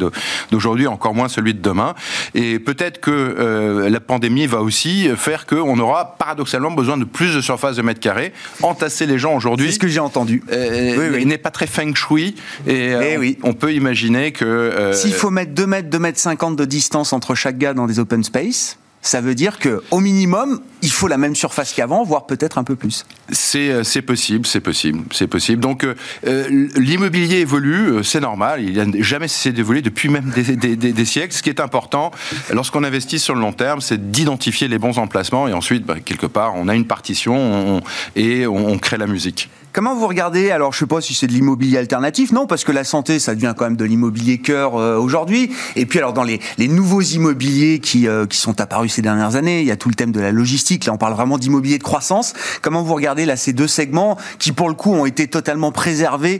d'aujourd'hui, 0.51 0.87
encore 0.87 1.13
moins 1.13 1.29
celui 1.29 1.53
de 1.53 1.61
demain. 1.61 1.93
Et 2.35 2.59
peut-être 2.59 2.99
que 2.99 3.11
euh, 3.11 3.89
la 3.89 3.99
pandémie 3.99 4.47
va 4.47 4.61
aussi 4.61 5.09
faire 5.15 5.45
qu'on 5.45 5.79
aura 5.79 6.15
paradoxalement 6.17 6.71
besoin 6.71 6.97
de 6.97 7.05
plus 7.05 7.35
de 7.35 7.41
surface 7.41 7.75
de 7.75 7.81
mètres 7.81 7.99
carrés. 7.99 8.33
Entasser 8.61 9.05
les 9.05 9.17
gens 9.17 9.35
aujourd'hui. 9.35 9.67
C'est 9.67 9.73
ce 9.73 9.79
que 9.79 9.87
j'ai 9.87 9.99
entendu. 9.99 10.43
Euh, 10.51 11.23
n'est 11.25 11.37
pas 11.37 11.51
très 11.51 11.67
feng 11.67 11.93
shui. 11.93 12.35
Et, 12.65 12.93
euh, 12.93 13.01
eh 13.03 13.17
oui. 13.17 13.37
on 13.43 13.53
peut 13.53 13.73
imaginer 13.73 14.31
que. 14.31 14.91
S'il 14.93 15.13
faut 15.13 15.29
mettre 15.29 15.53
2 15.53 15.67
mètres, 15.67 15.89
2 15.89 15.99
mètres 15.99 16.19
50 16.19 16.55
de 16.55 16.65
distance 16.65 17.13
entre 17.13 17.35
chaque 17.35 17.57
gars 17.57 17.73
dans 17.73 17.87
des 17.87 17.99
open 17.99 18.23
space, 18.23 18.77
ça 19.07 19.21
veut 19.21 19.35
dire 19.35 19.57
que 19.57 19.81
au 19.91 20.01
minimum, 20.01 20.59
il 20.81 20.91
faut 20.91 21.07
la 21.07 21.17
même 21.17 21.33
surface 21.33 21.73
qu'avant, 21.73 22.03
voire 22.03 22.25
peut-être 22.25 22.57
un 22.57 22.65
peu 22.65 22.75
plus. 22.75 23.05
C'est 23.31 23.71
euh, 23.71 24.01
possible, 24.05 24.45
c'est 24.45 24.59
possible, 24.59 25.03
c'est 25.11 25.27
possible. 25.27 25.61
Donc 25.61 25.85
euh, 25.85 25.95
euh, 26.25 26.67
l'immobilier 26.75 27.37
évolue, 27.37 28.03
c'est 28.03 28.19
normal. 28.19 28.61
Il 28.61 28.75
n'a 28.75 29.01
jamais 29.01 29.29
cessé 29.29 29.53
d'évoluer 29.53 29.81
depuis 29.81 30.09
même 30.09 30.29
des, 30.31 31.05
siècles. 31.05 31.33
Ce 31.33 31.41
qui 31.41 31.49
est 31.49 31.61
important, 31.61 32.11
lorsqu'on 32.51 32.83
investit 32.83 33.17
sur 33.17 33.33
le 33.33 33.39
long 33.39 33.53
terme, 33.53 33.79
c'est 33.79 34.11
d'identifier 34.11 34.67
les 34.67 34.77
bons 34.77 34.97
emplacements 34.97 35.47
et 35.47 35.53
ensuite, 35.53 35.85
bah, 35.85 35.95
quelque 36.03 36.27
part, 36.27 36.55
on 36.55 36.67
a 36.67 36.75
une 36.75 36.85
partition 36.85 37.81
et 38.17 38.45
on 38.45 38.77
crée 38.77 38.97
la 38.97 39.07
musique. 39.07 39.49
Comment 39.77 39.93
vous 39.93 40.07
regardez 40.07 40.49
Alors, 40.49 40.73
je 40.73 40.79
sais 40.79 40.87
pas 40.87 41.01
si 41.01 41.13
c'est 41.13 41.27
de 41.27 41.33
l'immobilier 41.33 41.77
alternatif, 41.77 42.31
non, 42.31 42.47
parce 42.47 42.63
que 42.63 42.71
la 42.71 42.83
santé, 42.83 43.19
ça 43.19 43.35
devient 43.35 43.53
quand 43.55 43.65
même 43.65 43.75
de 43.75 43.85
l'immobilier 43.85 44.39
cœur 44.39 44.75
euh, 44.75 44.97
aujourd'hui. 44.97 45.51
Et 45.75 45.85
puis, 45.85 45.99
alors, 45.99 46.13
dans 46.13 46.23
les, 46.23 46.39
nouveaux 46.57 47.03
immobiliers 47.03 47.77
qui, 47.77 48.07
euh, 48.07 48.25
qui 48.25 48.39
sont 48.39 48.59
apparus 48.59 48.93
ces 48.93 49.03
dernières 49.03 49.35
années, 49.35 49.61
il 49.61 49.67
y 49.67 49.71
a 49.71 49.75
tout 49.75 49.89
le 49.89 49.93
thème 49.93 50.11
de 50.11 50.19
la 50.19 50.31
logistique. 50.31 50.85
Là, 50.85 50.93
on 50.93 50.97
parle 50.97 51.13
vraiment 51.13 51.37
d'immobilier 51.37 51.77
de 51.77 51.83
croissance. 51.83 52.33
Comment 52.63 52.81
vous 52.81 52.95
regardez 52.95 53.27
là 53.27 53.37
ces 53.37 53.53
deux 53.53 53.67
segments 53.67 54.17
qui, 54.39 54.51
pour 54.51 54.67
le 54.67 54.73
coup, 54.73 54.93
ont 54.93 55.05
été 55.05 55.27
totalement 55.27 55.71
préservés 55.71 56.39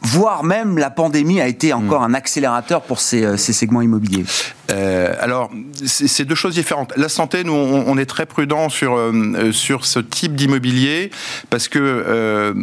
voire 0.00 0.44
même 0.44 0.78
la 0.78 0.90
pandémie 0.90 1.40
a 1.40 1.48
été 1.48 1.72
encore 1.72 2.00
hmm. 2.00 2.12
un 2.12 2.14
accélérateur 2.14 2.82
pour 2.82 3.00
ces, 3.00 3.24
euh, 3.24 3.36
ces 3.36 3.52
segments 3.52 3.82
immobiliers 3.82 4.24
euh, 4.72 5.14
Alors, 5.20 5.50
c'est 5.84 6.24
deux 6.24 6.34
choses 6.34 6.54
différentes. 6.54 6.92
La 6.96 7.08
santé, 7.08 7.44
nous, 7.44 7.52
on, 7.52 7.98
est 7.98 8.06
très 8.06 8.26
prudent 8.26 8.68
sur, 8.68 8.96
euh, 8.96 9.52
sur 9.52 9.84
ce 9.84 9.98
type 9.98 10.34
d'immobilier 10.34 11.10
parce 11.50 11.68
que 11.68 11.78
euh, 11.78 12.54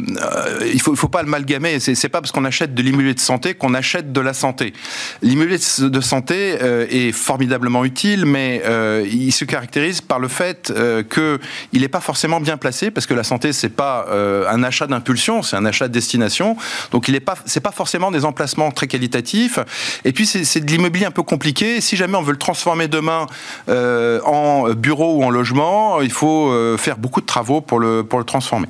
il 0.74 0.82
faut, 0.82 0.94
il 0.94 0.98
faut 0.98 1.08
pas 1.08 1.22
l'amalgamer. 1.22 1.80
C'est 1.80 2.10
pas 2.10 2.22
parce 2.22 2.32
qu'on 2.32 2.46
achète 2.46 2.74
de 2.74 2.82
l'immobilier 2.82 3.14
de 3.14 3.20
santé 3.20 3.54
qu'on 3.54 3.74
achète 3.74 4.12
de 4.12 4.22
la 4.22 4.34
santé. 4.34 4.74
L'immobilier 5.22 5.60
de 5.80 6.02
santé 6.02 6.58
est 6.90 7.12
formidablement 7.12 7.86
utile, 7.86 8.26
mais 8.26 8.64
il 9.12 9.32
se 9.32 9.46
caractérise 9.46 10.02
par 10.02 10.20
le 10.20 10.28
fait 10.28 10.74
que 11.10 11.40
il 11.74 11.82
n'est 11.82 11.88
pas 11.88 12.02
forcément 12.02 12.40
bien 12.40 12.58
placé 12.58 12.92
parce 12.92 13.06
que 13.06 13.14
la 13.14 13.24
santé, 13.24 13.54
c'est 13.54 13.70
pas 13.70 14.08
un 14.50 14.64
achat 14.64 14.88
d'impulsion, 14.88 15.44
c'est 15.44 15.56
un 15.56 15.66
achat 15.66 15.88
de 15.88 15.94
destination. 15.94 16.58
Donc, 16.92 17.08
il 17.08 17.16
est 17.16 17.19
pas, 17.20 17.36
c'est 17.46 17.60
pas 17.60 17.72
forcément 17.72 18.12
des 18.12 18.26
emplacements 18.26 18.72
très 18.72 18.88
qualitatifs. 18.88 19.60
Et 20.06 20.12
puis 20.12 20.26
c'est 20.26 20.60
de 20.60 20.72
l'immobilier 20.72 21.06
un 21.06 21.12
peu 21.12 21.24
compliqué. 21.24 21.82
Si 21.82 21.96
jamais 21.96 22.18
on 22.18 22.22
veut 22.22 22.32
le 22.32 22.38
transformer 22.38 22.88
demain 22.88 23.28
euh, 23.70 24.20
en 24.24 24.70
bureau 24.74 25.18
ou 25.18 25.24
en 25.24 25.30
logement, 25.30 26.02
il 26.02 26.12
faut 26.12 26.50
euh, 26.50 26.78
faire 26.78 26.98
beaucoup 26.98 27.22
de 27.22 27.26
travaux 27.26 27.62
pour 27.62 27.80
le 27.80 28.04
pour 28.04 28.20
le 28.20 28.26
transformer. 28.26 28.68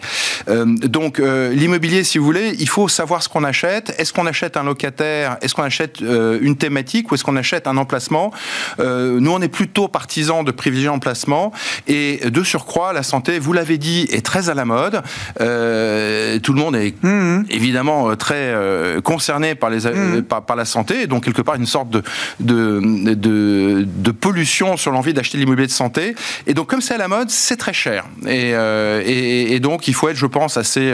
Euh, 0.49 0.65
donc 0.65 1.19
l'immobilier, 1.19 2.03
si 2.03 2.17
vous 2.17 2.25
voulez, 2.25 2.55
il 2.59 2.69
faut 2.69 2.87
savoir 2.87 3.23
ce 3.23 3.29
qu'on 3.29 3.43
achète. 3.43 3.93
Est-ce 3.97 4.13
qu'on 4.13 4.25
achète 4.25 4.57
un 4.57 4.63
locataire? 4.63 5.37
Est-ce 5.41 5.55
qu'on 5.55 5.63
achète 5.63 6.01
une 6.01 6.55
thématique 6.55 7.11
ou 7.11 7.15
est-ce 7.15 7.23
qu'on 7.23 7.35
achète 7.35 7.67
un 7.67 7.77
emplacement? 7.77 8.31
Nous, 8.79 9.31
on 9.31 9.41
est 9.41 9.49
plutôt 9.49 9.87
partisans 9.87 10.43
de 10.43 10.51
privilégier 10.51 10.89
l'emplacement 10.89 11.51
et 11.87 12.29
de 12.29 12.43
surcroît, 12.43 12.93
la 12.93 13.03
santé, 13.03 13.39
vous 13.39 13.53
l'avez 13.53 13.77
dit, 13.77 14.07
est 14.11 14.25
très 14.25 14.49
à 14.49 14.53
la 14.53 14.65
mode. 14.65 15.01
tout 15.35 16.53
le 16.53 16.59
monde 16.59 16.75
est 16.75 16.95
mmh. 17.03 17.45
évidemment 17.49 18.15
très 18.15 18.28
euh, 18.35 19.01
concernés 19.01 19.55
par, 19.55 19.69
les, 19.69 19.85
mmh. 19.85 20.23
par, 20.23 20.55
la 20.55 20.65
santé, 20.65 21.03
et 21.03 21.07
donc 21.07 21.23
quelque 21.23 21.41
part 21.41 21.55
une 21.55 21.65
sorte 21.65 21.89
de, 21.89 22.03
de, 22.39 23.85
de, 23.85 24.11
pollution 24.11 24.77
sur 24.77 24.91
l'envie 24.91 25.13
d'acheter 25.13 25.37
l'immobilier 25.37 25.67
de 25.67 25.71
santé. 25.71 26.15
Et 26.47 26.53
donc 26.53 26.67
comme 26.69 26.81
c'est 26.81 26.93
à 26.93 26.97
la 26.97 27.07
mode, 27.07 27.29
c'est 27.29 27.57
très 27.57 27.73
cher. 27.73 28.05
Et, 28.25 28.51
euh, 28.53 29.01
et, 29.05 29.59
donc 29.59 29.87
il 29.87 29.93
faut 29.93 30.09
être, 30.09 30.15
je 30.15 30.25
pense, 30.25 30.57
assez, 30.57 30.93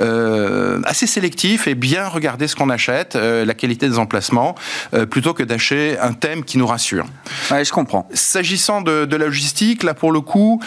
euh, 0.00 0.80
assez 0.84 1.06
sélectif 1.06 1.66
et 1.66 1.74
bien 1.74 2.08
regarder 2.08 2.46
ce 2.48 2.56
qu'on 2.56 2.70
achète, 2.70 3.14
la 3.16 3.54
qualité 3.54 3.88
des 3.88 3.98
emplacements, 3.98 4.54
plutôt 5.10 5.34
que 5.34 5.42
d'acheter 5.42 5.98
un 5.98 6.12
thème 6.12 6.44
qui 6.44 6.58
nous 6.58 6.66
rassure. 6.66 7.06
Ouais, 7.50 7.64
je 7.64 7.72
comprends. 7.72 8.08
S'agissant 8.12 8.80
de, 8.80 9.16
la 9.16 9.24
logistique, 9.24 9.82
là 9.82 9.94
pour 9.94 10.12
le 10.12 10.20
coup, 10.20 10.60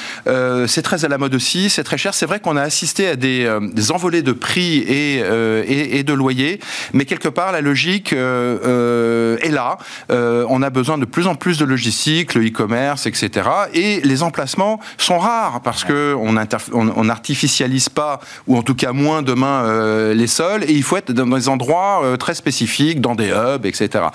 c'est 0.67 0.81
très 0.81 1.05
à 1.05 1.07
la 1.07 1.17
mode 1.17 1.35
aussi, 1.35 1.69
c'est 1.69 1.83
très 1.83 1.97
cher. 1.97 2.13
C'est 2.13 2.25
vrai 2.25 2.39
qu'on 2.39 2.57
a 2.57 2.61
assisté 2.61 3.07
à 3.07 3.15
des, 3.15 3.59
des 3.73 3.91
envolées 3.91 4.21
de 4.21 4.31
prix 4.31 4.79
et, 4.79 5.19
et, 5.19 5.98
et 5.99 6.03
de 6.03 6.13
loyer, 6.13 6.59
mais 6.93 7.05
quelque 7.05 7.27
part 7.27 7.51
la 7.51 7.61
logique 7.61 8.13
euh, 8.13 8.57
euh, 8.65 9.37
est 9.41 9.51
là. 9.51 9.77
Euh, 10.11 10.45
on 10.49 10.61
a 10.61 10.69
besoin 10.69 10.97
de 10.97 11.05
plus 11.05 11.27
en 11.27 11.35
plus 11.35 11.57
de 11.57 11.65
logistique, 11.65 12.33
le 12.33 12.47
e-commerce, 12.47 13.05
etc. 13.05 13.49
Et 13.73 14.01
les 14.01 14.23
emplacements 14.23 14.79
sont 14.97 15.19
rares 15.19 15.61
parce 15.61 15.83
que 15.83 16.15
on 16.15 17.03
n'artificialise 17.03 17.89
pas, 17.89 18.19
ou 18.47 18.57
en 18.57 18.63
tout 18.63 18.75
cas 18.75 18.93
moins 18.93 19.21
demain 19.21 20.13
les 20.13 20.27
sols, 20.27 20.63
et 20.63 20.73
il 20.73 20.83
faut 20.83 20.97
être 20.97 21.11
dans 21.11 21.27
des 21.27 21.49
endroits 21.49 22.01
très 22.17 22.33
spécifiques, 22.33 23.01
dans 23.01 23.15
des 23.15 23.29
hubs, 23.29 23.65
etc. 23.65 24.05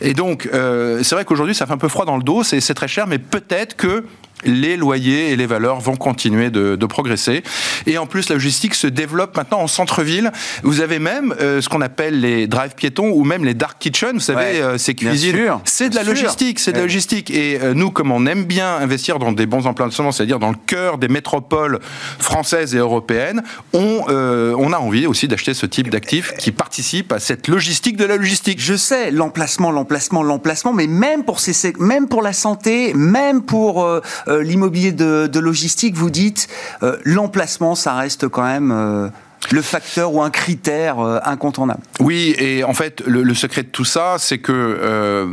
Et 0.00 0.14
donc 0.14 0.48
c'est 0.50 1.14
vrai 1.14 1.24
qu'aujourd'hui 1.24 1.54
ça 1.54 1.66
fait 1.66 1.72
un 1.72 1.78
peu 1.78 1.88
froid 1.88 2.04
dans 2.04 2.16
le 2.16 2.22
dos, 2.22 2.42
c'est 2.42 2.74
très 2.74 2.88
cher, 2.88 3.06
mais 3.06 3.18
peut-être 3.18 3.76
que 3.76 4.04
les 4.44 4.76
loyers 4.76 5.30
et 5.30 5.36
les 5.36 5.46
valeurs 5.46 5.80
vont 5.80 5.96
continuer 5.96 6.50
de, 6.50 6.86
progresser. 6.86 7.42
Et 7.86 7.98
en 7.98 8.06
plus, 8.06 8.28
la 8.28 8.36
logistique 8.36 8.74
se 8.76 8.86
développe 8.86 9.36
maintenant 9.36 9.58
en 9.58 9.66
centre-ville. 9.66 10.30
Vous 10.62 10.80
avez 10.80 11.00
même 11.00 11.34
euh, 11.40 11.60
ce 11.60 11.68
qu'on 11.68 11.80
appelle 11.80 12.20
les 12.20 12.46
drive 12.46 12.74
piétons 12.76 13.08
ou 13.08 13.24
même 13.24 13.44
les 13.44 13.54
dark 13.54 13.78
kitchens. 13.80 14.14
Vous 14.14 14.20
savez, 14.20 14.62
euh, 14.62 14.78
ces 14.78 14.94
cuisines. 14.94 15.36
C'est 15.64 15.88
de 15.88 15.96
la 15.96 16.04
logistique, 16.04 16.60
c'est 16.60 16.70
de 16.70 16.76
la 16.76 16.84
logistique. 16.84 17.30
Et 17.32 17.58
euh, 17.60 17.74
nous, 17.74 17.90
comme 17.90 18.12
on 18.12 18.24
aime 18.26 18.44
bien 18.44 18.76
investir 18.76 19.18
dans 19.18 19.32
des 19.32 19.46
bons 19.46 19.66
emplacements, 19.66 20.12
c'est-à-dire 20.12 20.38
dans 20.38 20.50
le 20.50 20.56
cœur 20.66 20.98
des 20.98 21.08
métropoles 21.08 21.80
françaises 22.20 22.76
et 22.76 22.78
européennes, 22.78 23.42
on, 23.72 24.04
on 24.08 24.72
a 24.72 24.78
envie 24.78 25.06
aussi 25.06 25.26
d'acheter 25.26 25.54
ce 25.54 25.66
type 25.66 25.90
d'actifs 25.90 26.34
qui 26.38 26.52
participent 26.52 27.12
à 27.12 27.18
cette 27.18 27.48
logistique 27.48 27.96
de 27.96 28.04
la 28.04 28.16
logistique. 28.16 28.60
Je 28.62 28.74
sais, 28.74 29.10
l'emplacement, 29.10 29.72
l'emplacement, 29.72 30.22
l'emplacement, 30.22 30.72
mais 30.72 30.86
même 30.86 31.24
pour, 31.24 31.40
ces, 31.40 31.72
même 31.78 32.06
pour 32.06 32.22
la 32.22 32.32
santé, 32.32 32.94
même 32.94 33.42
pour 33.42 33.84
euh, 34.28 34.42
l'immobilier 34.42 34.92
de, 34.92 35.38
logistique, 35.38 35.94
vous 35.94 36.10
dites 36.10 36.48
euh, 36.82 36.96
l'emplacement, 37.04 37.74
ça 37.74 37.94
reste 37.94 38.28
quand 38.28 38.44
même 38.44 38.72
euh, 38.72 39.08
le 39.50 39.62
facteur 39.62 40.12
ou 40.12 40.22
un 40.22 40.30
critère 40.30 40.98
incontournable. 41.24 41.82
Oui, 42.00 42.34
et 42.38 42.64
en 42.64 42.74
fait, 42.74 43.02
le, 43.06 43.34
secret 43.34 43.62
de 43.62 43.68
tout 43.68 43.84
ça, 43.84 44.16
c'est 44.18 44.38
que 44.38 45.28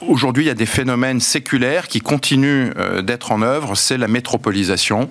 Aujourd'hui, 0.00 0.44
il 0.44 0.48
y 0.48 0.50
a 0.50 0.54
des 0.54 0.66
phénomènes 0.66 1.20
séculaires 1.20 1.88
qui 1.88 2.00
continuent 2.00 2.70
euh, 2.76 3.02
d'être 3.02 3.32
en 3.32 3.42
œuvre, 3.42 3.76
c'est 3.76 3.96
la 3.96 4.08
métropolisation. 4.08 5.08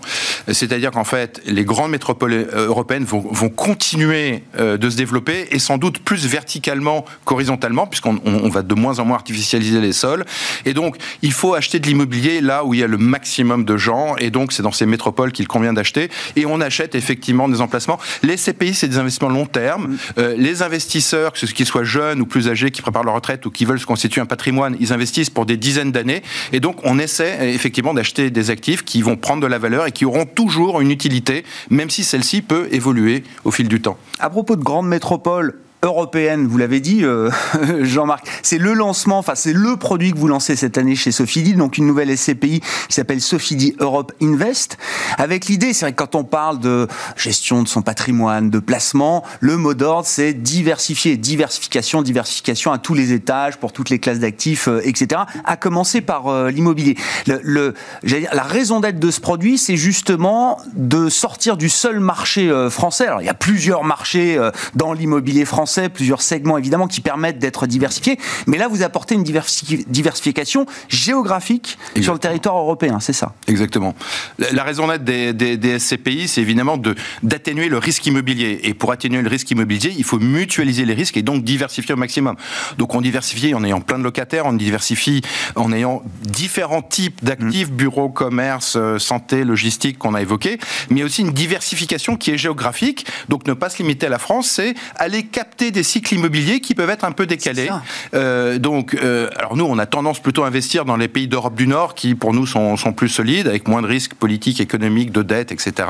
C'est-à-dire 0.47 0.91
qu'en 0.91 1.03
fait, 1.03 1.41
les 1.45 1.63
grandes 1.63 1.91
métropoles 1.91 2.33
euh, 2.33 2.67
européennes 2.67 3.05
vont, 3.05 3.19
vont 3.19 3.49
continuer 3.49 4.43
euh, 4.59 4.77
de 4.77 4.89
se 4.89 4.97
développer 4.97 5.47
et 5.51 5.59
sans 5.59 5.77
doute 5.77 5.99
plus 5.99 6.25
verticalement 6.27 7.05
qu'horizontalement, 7.25 7.87
puisqu'on 7.87 8.19
on 8.25 8.49
va 8.49 8.61
de 8.61 8.73
moins 8.73 8.99
en 8.99 9.05
moins 9.05 9.15
artificialiser 9.15 9.81
les 9.81 9.93
sols. 9.93 10.25
Et 10.65 10.73
donc, 10.73 10.97
il 11.21 11.31
faut 11.31 11.53
acheter 11.53 11.79
de 11.79 11.87
l'immobilier 11.87 12.41
là 12.41 12.65
où 12.65 12.73
il 12.73 12.79
y 12.79 12.83
a 12.83 12.87
le 12.87 12.97
maximum 12.97 13.65
de 13.65 13.77
gens, 13.77 14.15
et 14.17 14.29
donc 14.29 14.51
c'est 14.51 14.63
dans 14.63 14.71
ces 14.71 14.85
métropoles 14.85 15.31
qu'il 15.31 15.47
convient 15.47 15.73
d'acheter. 15.73 16.09
Et 16.35 16.45
on 16.45 16.61
achète 16.61 16.95
effectivement 16.95 17.49
des 17.49 17.61
emplacements. 17.61 17.99
Les 18.23 18.35
CPI, 18.35 18.73
c'est 18.73 18.87
des 18.87 18.97
investissements 18.97 19.29
long 19.29 19.45
terme. 19.45 19.97
les 20.17 20.61
investisseurs, 20.61 21.33
qu'ils 21.33 21.65
soient 21.65 21.83
jeunes 21.83 22.21
ou 22.21 22.25
plus 22.25 22.49
âgés, 22.49 22.71
qui 22.71 22.81
préparent 22.81 23.03
leur 23.03 23.15
retraite 23.15 23.45
ou 23.45 23.51
qui 23.51 23.65
veulent 23.65 23.79
se 23.79 23.85
constituer 23.85 24.21
un 24.21 24.25
patrimoine, 24.25 24.60
ils 24.79 24.93
investissent 24.93 25.29
pour 25.29 25.45
des 25.45 25.57
dizaines 25.57 25.91
d'années. 25.91 26.21
Et 26.53 26.59
donc, 26.59 26.77
on 26.83 26.99
essaie 26.99 27.53
effectivement 27.53 27.93
d'acheter 27.93 28.29
des 28.29 28.49
actifs 28.49 28.83
qui 28.83 29.01
vont 29.01 29.15
prendre 29.15 29.41
de 29.41 29.47
la 29.47 29.57
valeur 29.57 29.87
et 29.87 29.91
qui 29.91 30.05
auront 30.05 30.25
toujours 30.25 30.81
une 30.81 30.91
utilité, 30.91 31.43
même 31.69 31.89
si 31.89 32.03
celle-ci 32.03 32.41
peut 32.41 32.67
évoluer 32.71 33.23
au 33.43 33.51
fil 33.51 33.67
du 33.67 33.81
temps. 33.81 33.97
À 34.19 34.29
propos 34.29 34.55
de 34.55 34.63
grandes 34.63 34.87
métropoles, 34.87 35.55
européenne, 35.83 36.47
vous 36.47 36.57
l'avez 36.57 36.79
dit, 36.79 37.03
euh, 37.03 37.31
Jean-Marc. 37.81 38.27
C'est 38.43 38.57
le 38.57 38.73
lancement, 38.73 39.17
enfin 39.17 39.33
c'est 39.35 39.53
le 39.53 39.77
produit 39.77 40.11
que 40.11 40.17
vous 40.17 40.27
lancez 40.27 40.55
cette 40.55 40.77
année 40.77 40.95
chez 40.95 41.11
Sofidi, 41.11 41.53
donc 41.53 41.77
une 41.77 41.87
nouvelle 41.87 42.15
SCPI 42.15 42.59
qui 42.59 42.93
s'appelle 42.93 43.21
Sofidi 43.21 43.75
Europe 43.79 44.11
Invest. 44.21 44.77
Avec 45.17 45.45
l'idée, 45.45 45.73
c'est 45.73 45.85
vrai 45.85 45.91
que 45.93 45.97
quand 45.97 46.15
on 46.15 46.23
parle 46.23 46.59
de 46.59 46.87
gestion 47.15 47.63
de 47.63 47.67
son 47.67 47.81
patrimoine, 47.81 48.49
de 48.49 48.59
placement, 48.59 49.23
le 49.39 49.57
mot 49.57 49.73
d'ordre 49.73 50.07
c'est 50.07 50.33
diversifier, 50.33 51.17
diversification, 51.17 52.01
diversification 52.03 52.71
à 52.71 52.77
tous 52.77 52.93
les 52.93 53.11
étages, 53.11 53.57
pour 53.57 53.73
toutes 53.73 53.89
les 53.89 53.99
classes 53.99 54.19
d'actifs, 54.19 54.67
euh, 54.67 54.81
etc. 54.83 55.21
À 55.45 55.57
commencer 55.57 56.01
par 56.01 56.27
euh, 56.27 56.51
l'immobilier. 56.51 56.95
Le, 57.25 57.73
la 58.03 58.43
raison 58.43 58.81
d'être 58.81 58.99
de 58.99 59.09
ce 59.09 59.19
produit, 59.19 59.57
c'est 59.57 59.77
justement 59.77 60.59
de 60.75 61.09
sortir 61.09 61.57
du 61.57 61.69
seul 61.69 61.99
marché 61.99 62.51
français. 62.69 63.07
Alors 63.07 63.21
il 63.21 63.25
y 63.25 63.29
a 63.29 63.33
plusieurs 63.33 63.83
marchés 63.83 64.37
dans 64.75 64.93
l'immobilier 64.93 65.45
français 65.45 65.70
plusieurs 65.93 66.21
segments 66.21 66.57
évidemment 66.57 66.87
qui 66.87 67.01
permettent 67.01 67.39
d'être 67.39 67.67
diversifiés. 67.67 68.17
Mais 68.47 68.57
là, 68.57 68.67
vous 68.67 68.83
apportez 68.83 69.15
une 69.15 69.23
diversification 69.23 70.65
géographique 70.89 71.77
sur 72.01 72.13
le 72.13 72.19
territoire 72.19 72.57
européen, 72.57 72.99
c'est 72.99 73.13
ça? 73.13 73.33
Exactement. 73.47 73.95
La 74.37 74.63
raison 74.63 74.87
d'être 74.87 75.03
des, 75.03 75.79
SCPI, 75.79 76.27
c'est 76.27 76.41
évidemment 76.41 76.77
d'atténuer 77.23 77.69
le 77.69 77.77
risque 77.77 78.05
immobilier. 78.05 78.59
Et 78.63 78.73
pour 78.73 78.91
atténuer 78.91 79.21
le 79.21 79.29
risque 79.29 79.49
immobilier, 79.51 79.93
il 79.97 80.03
faut 80.03 80.19
mutualiser 80.19 80.85
les 80.85 80.93
risques 80.93 81.17
et 81.17 81.21
donc 81.21 81.43
diversifier 81.43 81.93
au 81.93 81.97
maximum. 81.97 82.35
Donc 82.77 82.95
on 82.95 83.01
diversifie 83.01 83.53
en 83.53 83.63
ayant 83.63 83.81
plein 83.81 83.99
de 83.99 84.03
locataires, 84.03 84.45
on 84.45 84.53
diversifie 84.53 85.21
en 85.55 85.71
ayant 85.71 86.03
différents 86.23 86.81
types 86.81 87.23
d'actifs, 87.23 87.69
mmh. 87.69 87.75
bureaux, 87.75 88.09
commerce, 88.09 88.75
euh, 88.75 88.99
santé, 88.99 89.43
logistique 89.43 89.97
qu'on 89.97 90.13
a 90.13 90.21
évoqué, 90.21 90.59
mais 90.89 91.03
aussi 91.03 91.21
une 91.21 91.31
diversification 91.31 92.17
qui 92.17 92.31
est 92.31 92.37
géographique. 92.37 93.05
Donc 93.29 93.47
ne 93.47 93.53
pas 93.53 93.69
se 93.69 93.77
limiter 93.77 94.07
à 94.07 94.09
la 94.09 94.19
France, 94.19 94.49
c'est 94.49 94.75
aller 94.95 95.23
capter 95.23 95.60
des 95.69 95.83
cycles 95.83 96.15
immobiliers 96.15 96.59
qui 96.61 96.73
peuvent 96.73 96.89
être 96.89 97.03
un 97.03 97.11
peu 97.11 97.27
décalés. 97.27 97.69
Euh, 98.15 98.57
donc, 98.57 98.95
euh, 98.95 99.29
alors 99.37 99.55
nous, 99.55 99.65
on 99.65 99.77
a 99.77 99.85
tendance 99.85 100.19
plutôt 100.19 100.43
à 100.43 100.47
investir 100.47 100.85
dans 100.85 100.97
les 100.97 101.07
pays 101.07 101.27
d'Europe 101.27 101.53
du 101.53 101.67
Nord 101.67 101.93
qui, 101.93 102.15
pour 102.15 102.33
nous, 102.33 102.47
sont, 102.47 102.75
sont, 102.77 102.93
plus 102.93 103.09
solides, 103.09 103.47
avec 103.47 103.67
moins 103.67 103.81
de 103.81 103.87
risques 103.87 104.15
politiques, 104.15 104.59
économiques, 104.59 105.11
de 105.11 105.21
dettes, 105.21 105.51
etc. 105.51 105.89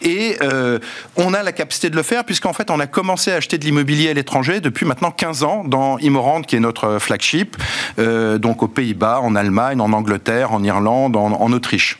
Et 0.00 0.38
euh, 0.42 0.78
on 1.16 1.34
a 1.34 1.42
la 1.42 1.52
capacité 1.52 1.90
de 1.90 1.96
le 1.96 2.02
faire 2.02 2.24
puisqu'en 2.24 2.54
fait, 2.54 2.70
on 2.70 2.80
a 2.80 2.86
commencé 2.86 3.30
à 3.32 3.36
acheter 3.36 3.58
de 3.58 3.64
l'immobilier 3.64 4.08
à 4.08 4.14
l'étranger 4.14 4.60
depuis 4.60 4.86
maintenant 4.86 5.10
15 5.10 5.42
ans 5.42 5.64
dans 5.64 5.98
Imorand, 5.98 6.42
qui 6.42 6.56
est 6.56 6.60
notre 6.60 6.98
flagship, 6.98 7.56
donc 7.98 8.62
aux 8.62 8.68
Pays-Bas, 8.68 9.20
en 9.20 9.34
Allemagne, 9.34 9.80
en 9.80 9.92
Angleterre, 9.92 10.52
en 10.52 10.62
Irlande, 10.62 11.16
en, 11.16 11.32
en 11.32 11.52
Autriche. 11.52 11.98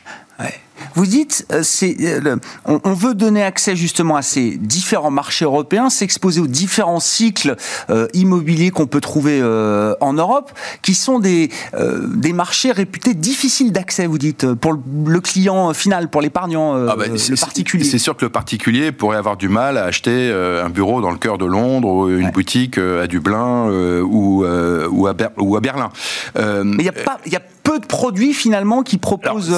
Vous 0.95 1.05
dites, 1.05 1.45
euh, 1.51 1.63
euh, 1.83 2.35
on, 2.65 2.93
veut 2.93 3.13
donner 3.13 3.43
accès 3.43 3.75
justement 3.75 4.15
à 4.15 4.21
ces 4.21 4.57
différents 4.57 5.11
marchés 5.11 5.45
européens, 5.45 5.89
s'exposer 5.89 6.41
aux 6.41 6.47
différents 6.47 6.99
cycles 6.99 7.55
euh, 7.89 8.07
immobiliers 8.13 8.71
qu'on 8.71 8.87
peut 8.87 9.01
trouver 9.01 9.41
en 9.43 10.13
Europe, 10.13 10.51
qui 10.81 10.93
sont 10.93 11.19
des, 11.19 11.49
des 12.07 12.33
marchés 12.33 12.71
réputés 12.71 13.13
difficiles 13.13 13.71
d'accès, 13.71 14.07
vous 14.07 14.17
dites, 14.17 14.53
pour 14.53 14.73
le, 14.73 15.19
client 15.19 15.73
final, 15.73 16.09
pour 16.09 16.21
l'épargnant, 16.21 16.73
ah 16.87 16.95
bah, 16.95 17.05
le 17.07 17.39
particulier. 17.39 17.83
C'est 17.83 17.97
sûr 17.97 18.15
que 18.15 18.25
le 18.25 18.31
particulier 18.31 18.91
pourrait 18.91 19.17
avoir 19.17 19.37
du 19.37 19.49
mal 19.49 19.77
à 19.77 19.85
acheter 19.85 20.31
un 20.31 20.69
bureau 20.69 21.01
dans 21.01 21.11
le 21.11 21.17
cœur 21.17 21.37
de 21.37 21.45
Londres, 21.45 21.87
ou 21.87 22.09
une 22.09 22.31
boutique 22.31 22.77
à 22.77 23.07
Dublin 23.07 23.69
ou, 24.03 24.45
ou, 24.45 25.07
à, 25.07 25.13
ou 25.37 25.55
à 25.55 25.59
Berlin. 25.59 25.89
Mais 26.35 26.61
il 26.63 26.77
n'y 26.77 26.89
a 26.89 26.91
pas... 26.91 27.19
Y 27.25 27.35
a 27.35 27.41
peu 27.63 27.79
de 27.79 27.85
produits 27.85 28.33
finalement 28.33 28.83
qui 28.83 28.97
proposent. 28.97 29.55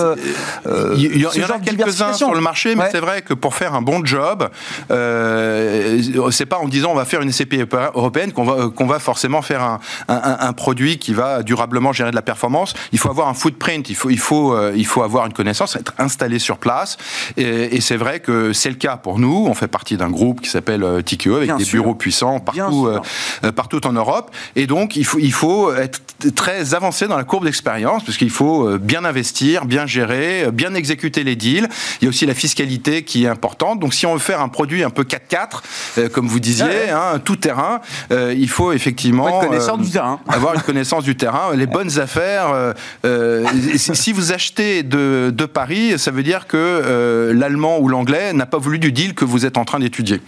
il 0.98 1.18
y, 1.18 1.26
en 1.26 1.50
a 1.50 1.60
quelques-uns 1.60 2.14
sur 2.14 2.34
le 2.34 2.42
marché, 2.42 2.76
mais 2.76 2.90
c'est 2.92 3.00
vrai 3.00 3.22
que 3.22 3.34
pour 3.34 3.56
faire 3.56 3.74
un 3.74 3.82
bon 3.82 4.06
job, 4.06 4.50
euh, 4.92 6.02
c'est 6.32 6.46
pas 6.46 6.58
en 6.58 6.68
disant 6.68 6.92
on 6.92 6.96
va 6.96 7.06
faire 7.06 7.22
une 7.22 7.32
SCP 7.32 7.66
européenne 7.96 8.32
qu'on 8.32 8.44
va 8.44 8.70
qu'on 8.70 8.86
va 8.86 9.00
forcément 9.00 9.42
faire 9.42 9.62
un, 9.62 9.80
un, 10.08 10.38
un, 10.40 10.54
produit 10.54 10.98
qui 10.98 11.14
va 11.14 11.44
durablement 11.44 11.94
gérer 11.94 12.12
de 12.12 12.16
la 12.16 12.22
performance. 12.22 12.74
Il 12.92 13.00
faut 13.00 13.10
avoir 13.10 13.28
un 13.28 13.34
footprint, 13.34 13.90
il 13.90 13.96
faut 13.96 14.10
il 14.10 14.20
faut 14.20 14.54
euh, 14.54 14.74
il 14.76 14.86
faut 14.86 15.04
avoir 15.04 15.26
une 15.26 15.34
connaissance, 15.34 15.76
être 15.76 15.94
installé 15.98 16.40
sur 16.40 16.58
place. 16.58 16.98
Et, 17.38 17.76
et 17.76 17.82
c'est 17.82 17.98
vrai 17.98 18.20
que 18.20 18.54
c'est 18.54 18.70
le 18.70 18.76
cas 18.76 18.98
pour 18.98 19.20
nous. 19.20 19.46
On 19.48 19.54
fait 19.54 19.68
partie 19.68 19.98
d'un 19.98 20.10
groupe 20.10 20.42
qui 20.42 20.50
s'appelle 20.50 20.84
euh, 20.84 21.02
TQE 21.02 21.36
avec 21.36 21.56
des 21.56 21.66
bureaux 21.66 21.96
puissants 21.96 22.40
partout 22.40 22.88
euh, 22.88 23.52
partout 23.52 23.86
en 23.88 23.94
Europe. 23.94 24.32
Et 24.56 24.68
donc 24.68 24.96
il 24.96 25.06
faut 25.06 25.20
il 25.20 25.34
faut 25.34 25.74
être 25.74 26.02
très 26.36 26.74
avancé 26.74 27.08
dans 27.08 27.18
la 27.18 27.24
courbe 27.24 27.46
d'expérience 27.46 27.95
parce 28.04 28.18
qu'il 28.18 28.30
faut 28.30 28.78
bien 28.78 29.06
investir, 29.06 29.66
bien 29.66 29.86
gérer, 29.86 30.52
bien 30.52 30.74
exécuter 30.74 31.24
les 31.24 31.36
deals. 31.36 31.68
Il 32.02 32.06
y 32.06 32.08
a 32.08 32.10
aussi 32.10 32.26
la 32.26 32.34
fiscalité 32.34 33.04
qui 33.04 33.26
est 33.26 33.28
importante. 33.28 33.80
Donc 33.80 33.94
si 33.94 34.06
on 34.06 34.14
veut 34.14 34.20
faire 34.20 34.42
un 34.42 34.50
produit 34.50 34.84
un 34.84 34.90
peu 34.90 35.04
4-4, 35.04 35.62
euh, 35.98 36.10
comme 36.10 36.28
vous 36.28 36.40
disiez, 36.40 36.90
hein, 36.90 37.20
tout 37.24 37.36
terrain, 37.36 37.82
euh, 38.12 38.34
il 38.38 38.50
faut 38.50 38.72
effectivement 38.72 39.28
avoir 39.28 39.44
une 39.44 39.50
connaissance 39.50 39.80
du 39.80 39.92
terrain. 39.92 40.20
Avoir 40.28 40.56
une 40.56 40.62
connaissance 40.62 41.04
du 41.04 41.16
terrain, 41.16 41.56
les 41.56 41.66
bonnes 41.66 42.00
affaires. 42.00 42.74
Euh, 43.06 43.46
si 43.78 44.12
vous 44.12 44.32
achetez 44.32 44.84
de, 44.84 45.32
de, 45.34 45.46
Paris, 45.46 45.98
ça 45.98 46.12
veut 46.12 46.24
dire 46.24 46.48
que 46.48 47.32
l'allemand 47.34 47.80
ou 47.80 47.88
l'anglais 47.88 48.34
n'a 48.34 48.46
pas 48.46 48.58
voulu 48.58 48.80
du 48.80 48.92
deal 48.92 49.14
que 49.14 49.26
vous 49.26 49.46
êtes 49.46 49.58
en 49.58 49.66
train 49.66 49.80
d'étudier. 49.80 50.22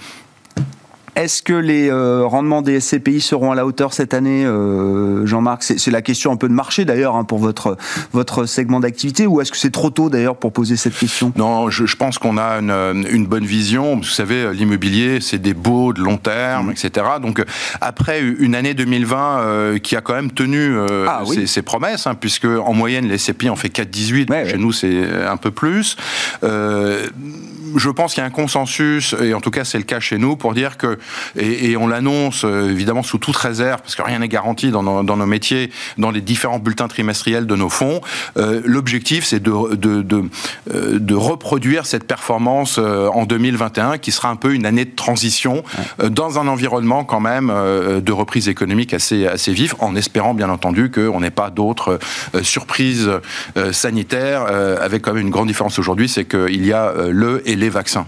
Est-ce 1.18 1.42
que 1.42 1.54
les 1.54 1.90
euh, 1.90 2.28
rendements 2.28 2.62
des 2.62 2.80
SCPI 2.80 3.22
seront 3.22 3.52
à 3.52 3.56
la 3.56 3.66
hauteur 3.66 3.92
cette 3.92 4.14
année, 4.14 4.46
euh, 4.46 5.26
Jean-Marc? 5.26 5.64
C'est 5.64 5.90
la 5.90 6.04
question 6.04 6.32
un 6.32 6.36
peu 6.36 6.48
de 6.48 6.54
marché 6.54 6.86
d'ailleurs 6.86 7.16
hein, 7.16 7.24
pour 7.24 7.40
votre, 7.40 7.76
votre 8.14 8.46
segment 8.46 8.80
d'activité 8.80 9.26
ou 9.26 9.42
est-ce 9.42 9.52
que 9.52 9.58
c'est 9.58 9.72
trop 9.72 9.90
tôt 9.90 10.12
d'ailleurs 10.12 10.38
pour 10.38 10.54
poser 10.54 10.78
cette 10.78 10.96
question? 10.96 11.34
Non, 11.36 11.72
je, 11.72 11.96
pense 11.96 12.20
qu'on 12.20 12.38
a 12.38 12.60
une, 12.60 13.26
bonne 13.26 13.46
vision. 13.46 13.96
Vous 13.96 14.04
savez, 14.04 14.54
l'immobilier, 14.54 15.20
c'est 15.20 15.40
des 15.40 15.56
beaux 15.56 15.92
de 15.92 16.02
long 16.02 16.18
terme, 16.18 16.68
mmh. 16.68 16.72
etc. 16.74 17.06
Donc 17.20 17.44
après 17.82 18.22
une 18.22 18.54
année 18.54 18.76
2020 18.76 19.40
euh, 19.40 19.80
qui 19.80 19.96
a 19.96 20.02
quand 20.02 20.14
même 20.14 20.30
tenu 20.30 20.78
ah 21.08 21.24
ses, 21.48 21.62
promesses, 21.64 22.06
hein, 22.06 22.14
puisque 22.14 22.46
en 22.46 22.74
moyenne 22.74 23.08
les 23.08 23.18
SCPI 23.18 23.50
en 23.50 23.56
fait 23.56 23.70
4,18, 23.70 24.52
chez 24.52 24.58
nous 24.58 24.72
c'est 24.72 25.26
un 25.26 25.38
peu 25.38 25.50
plus 25.50 25.98
je 27.76 27.90
pense 27.90 28.14
qu'il 28.14 28.22
y 28.22 28.24
a 28.24 28.28
un 28.28 28.32
consensus, 28.32 29.16
et 29.22 29.34
en 29.34 29.42
tout 29.42 29.52
cas 29.52 29.64
c'est 29.64 29.78
le 29.78 29.84
cas 29.84 30.00
chez 30.00 30.18
nous, 30.18 30.36
pour 30.36 30.54
dire 30.54 30.78
que, 30.78 30.98
et, 31.36 31.78
on 31.78 31.88
l'annonce 31.88 32.44
euh, 32.44 32.72
évidemment 32.72 33.04
sous 33.04 33.18
toute 33.18 33.36
réserve, 33.36 33.82
parce 33.82 33.96
que 33.96 34.02
rien 34.02 34.20
n'est 34.20 34.28
garanti 34.28 34.72
dans 34.72 34.84
nos, 34.84 35.04
dans 35.04 35.18
nos, 35.18 35.26
métiers, 35.26 35.72
dans 35.98 36.12
les 36.12 36.22
différents 36.22 36.60
bulletins 36.60 36.88
trimestriels 36.88 37.46
de 37.46 37.56
nos 37.56 37.70
fonds, 37.70 38.02
euh, 38.38 38.62
l'objectif 38.66 39.26
c'est 39.26 39.42
de, 39.42 39.76
de, 39.76 40.02
de, 40.02 40.24
euh, 40.74 41.00
de, 41.00 41.16
reproduire 41.16 41.86
cette 41.86 42.06
performance 42.06 42.78
en 42.78 43.26
2021, 43.26 43.98
qui 43.98 44.12
sera 44.12 44.30
un 44.30 44.36
peu 44.36 44.54
une 44.54 44.66
année 44.66 44.86
de 44.86 44.96
transition, 44.96 45.64
dans 46.04 46.40
un 46.40 46.48
environnement 46.48 47.04
quand 47.04 47.20
même 47.20 47.48
de 47.48 48.12
reprise 48.12 48.50
économique 48.50 48.94
assez, 48.94 49.26
assez 49.26 49.52
vif, 49.52 49.76
en 49.80 49.96
espérant 49.96 50.34
bien 50.34 50.50
entendu 50.50 50.92
qu'on 50.92 51.20
n'ait 51.20 51.32
pas 51.32 51.50
d'autres 51.50 52.00
surprises 52.44 53.10
sanitaires, 53.72 54.44
avec 54.82 55.02
quand 55.02 55.14
même 55.14 55.24
une 55.24 55.32
grande 55.32 55.48
différence 55.48 55.80
aujourd'hui, 55.80 56.08
c'est 56.08 56.26
qu'il 56.26 56.66
y 56.66 56.74
a 56.74 56.94
le 57.10 57.42
et 57.50 57.56
les 57.56 57.70
vaccins. 57.70 58.08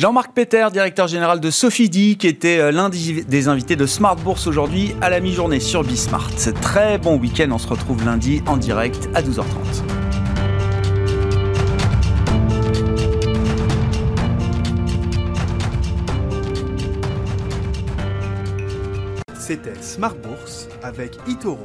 Jean-Marc 0.00 0.32
Peter, 0.32 0.66
directeur 0.72 1.08
général 1.08 1.40
de 1.40 1.50
Sophie 1.50 1.90
qui 1.90 2.26
était 2.26 2.58
euh, 2.58 2.72
l'un 2.72 2.88
des 2.88 3.48
invités 3.48 3.76
de 3.76 3.84
Smart 3.84 4.16
Bourse 4.16 4.46
aujourd'hui 4.46 4.96
à 5.02 5.10
la 5.10 5.20
mi-journée 5.20 5.60
sur 5.60 5.84
Bismart. 5.84 6.30
Très 6.62 6.96
bon 6.96 7.18
week-end, 7.18 7.50
on 7.52 7.58
se 7.58 7.68
retrouve 7.68 8.02
lundi 8.06 8.40
en 8.46 8.56
direct 8.56 9.10
à 9.14 9.20
12h30. 9.20 9.44
C'était 19.38 19.82
Smart 19.82 20.14
Bourse 20.14 20.68
avec 20.82 21.18
Itoro, 21.28 21.58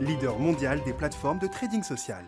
leader 0.00 0.38
mondial 0.38 0.80
des 0.86 0.94
plateformes 0.94 1.40
de 1.40 1.46
trading 1.46 1.82
social. 1.82 2.24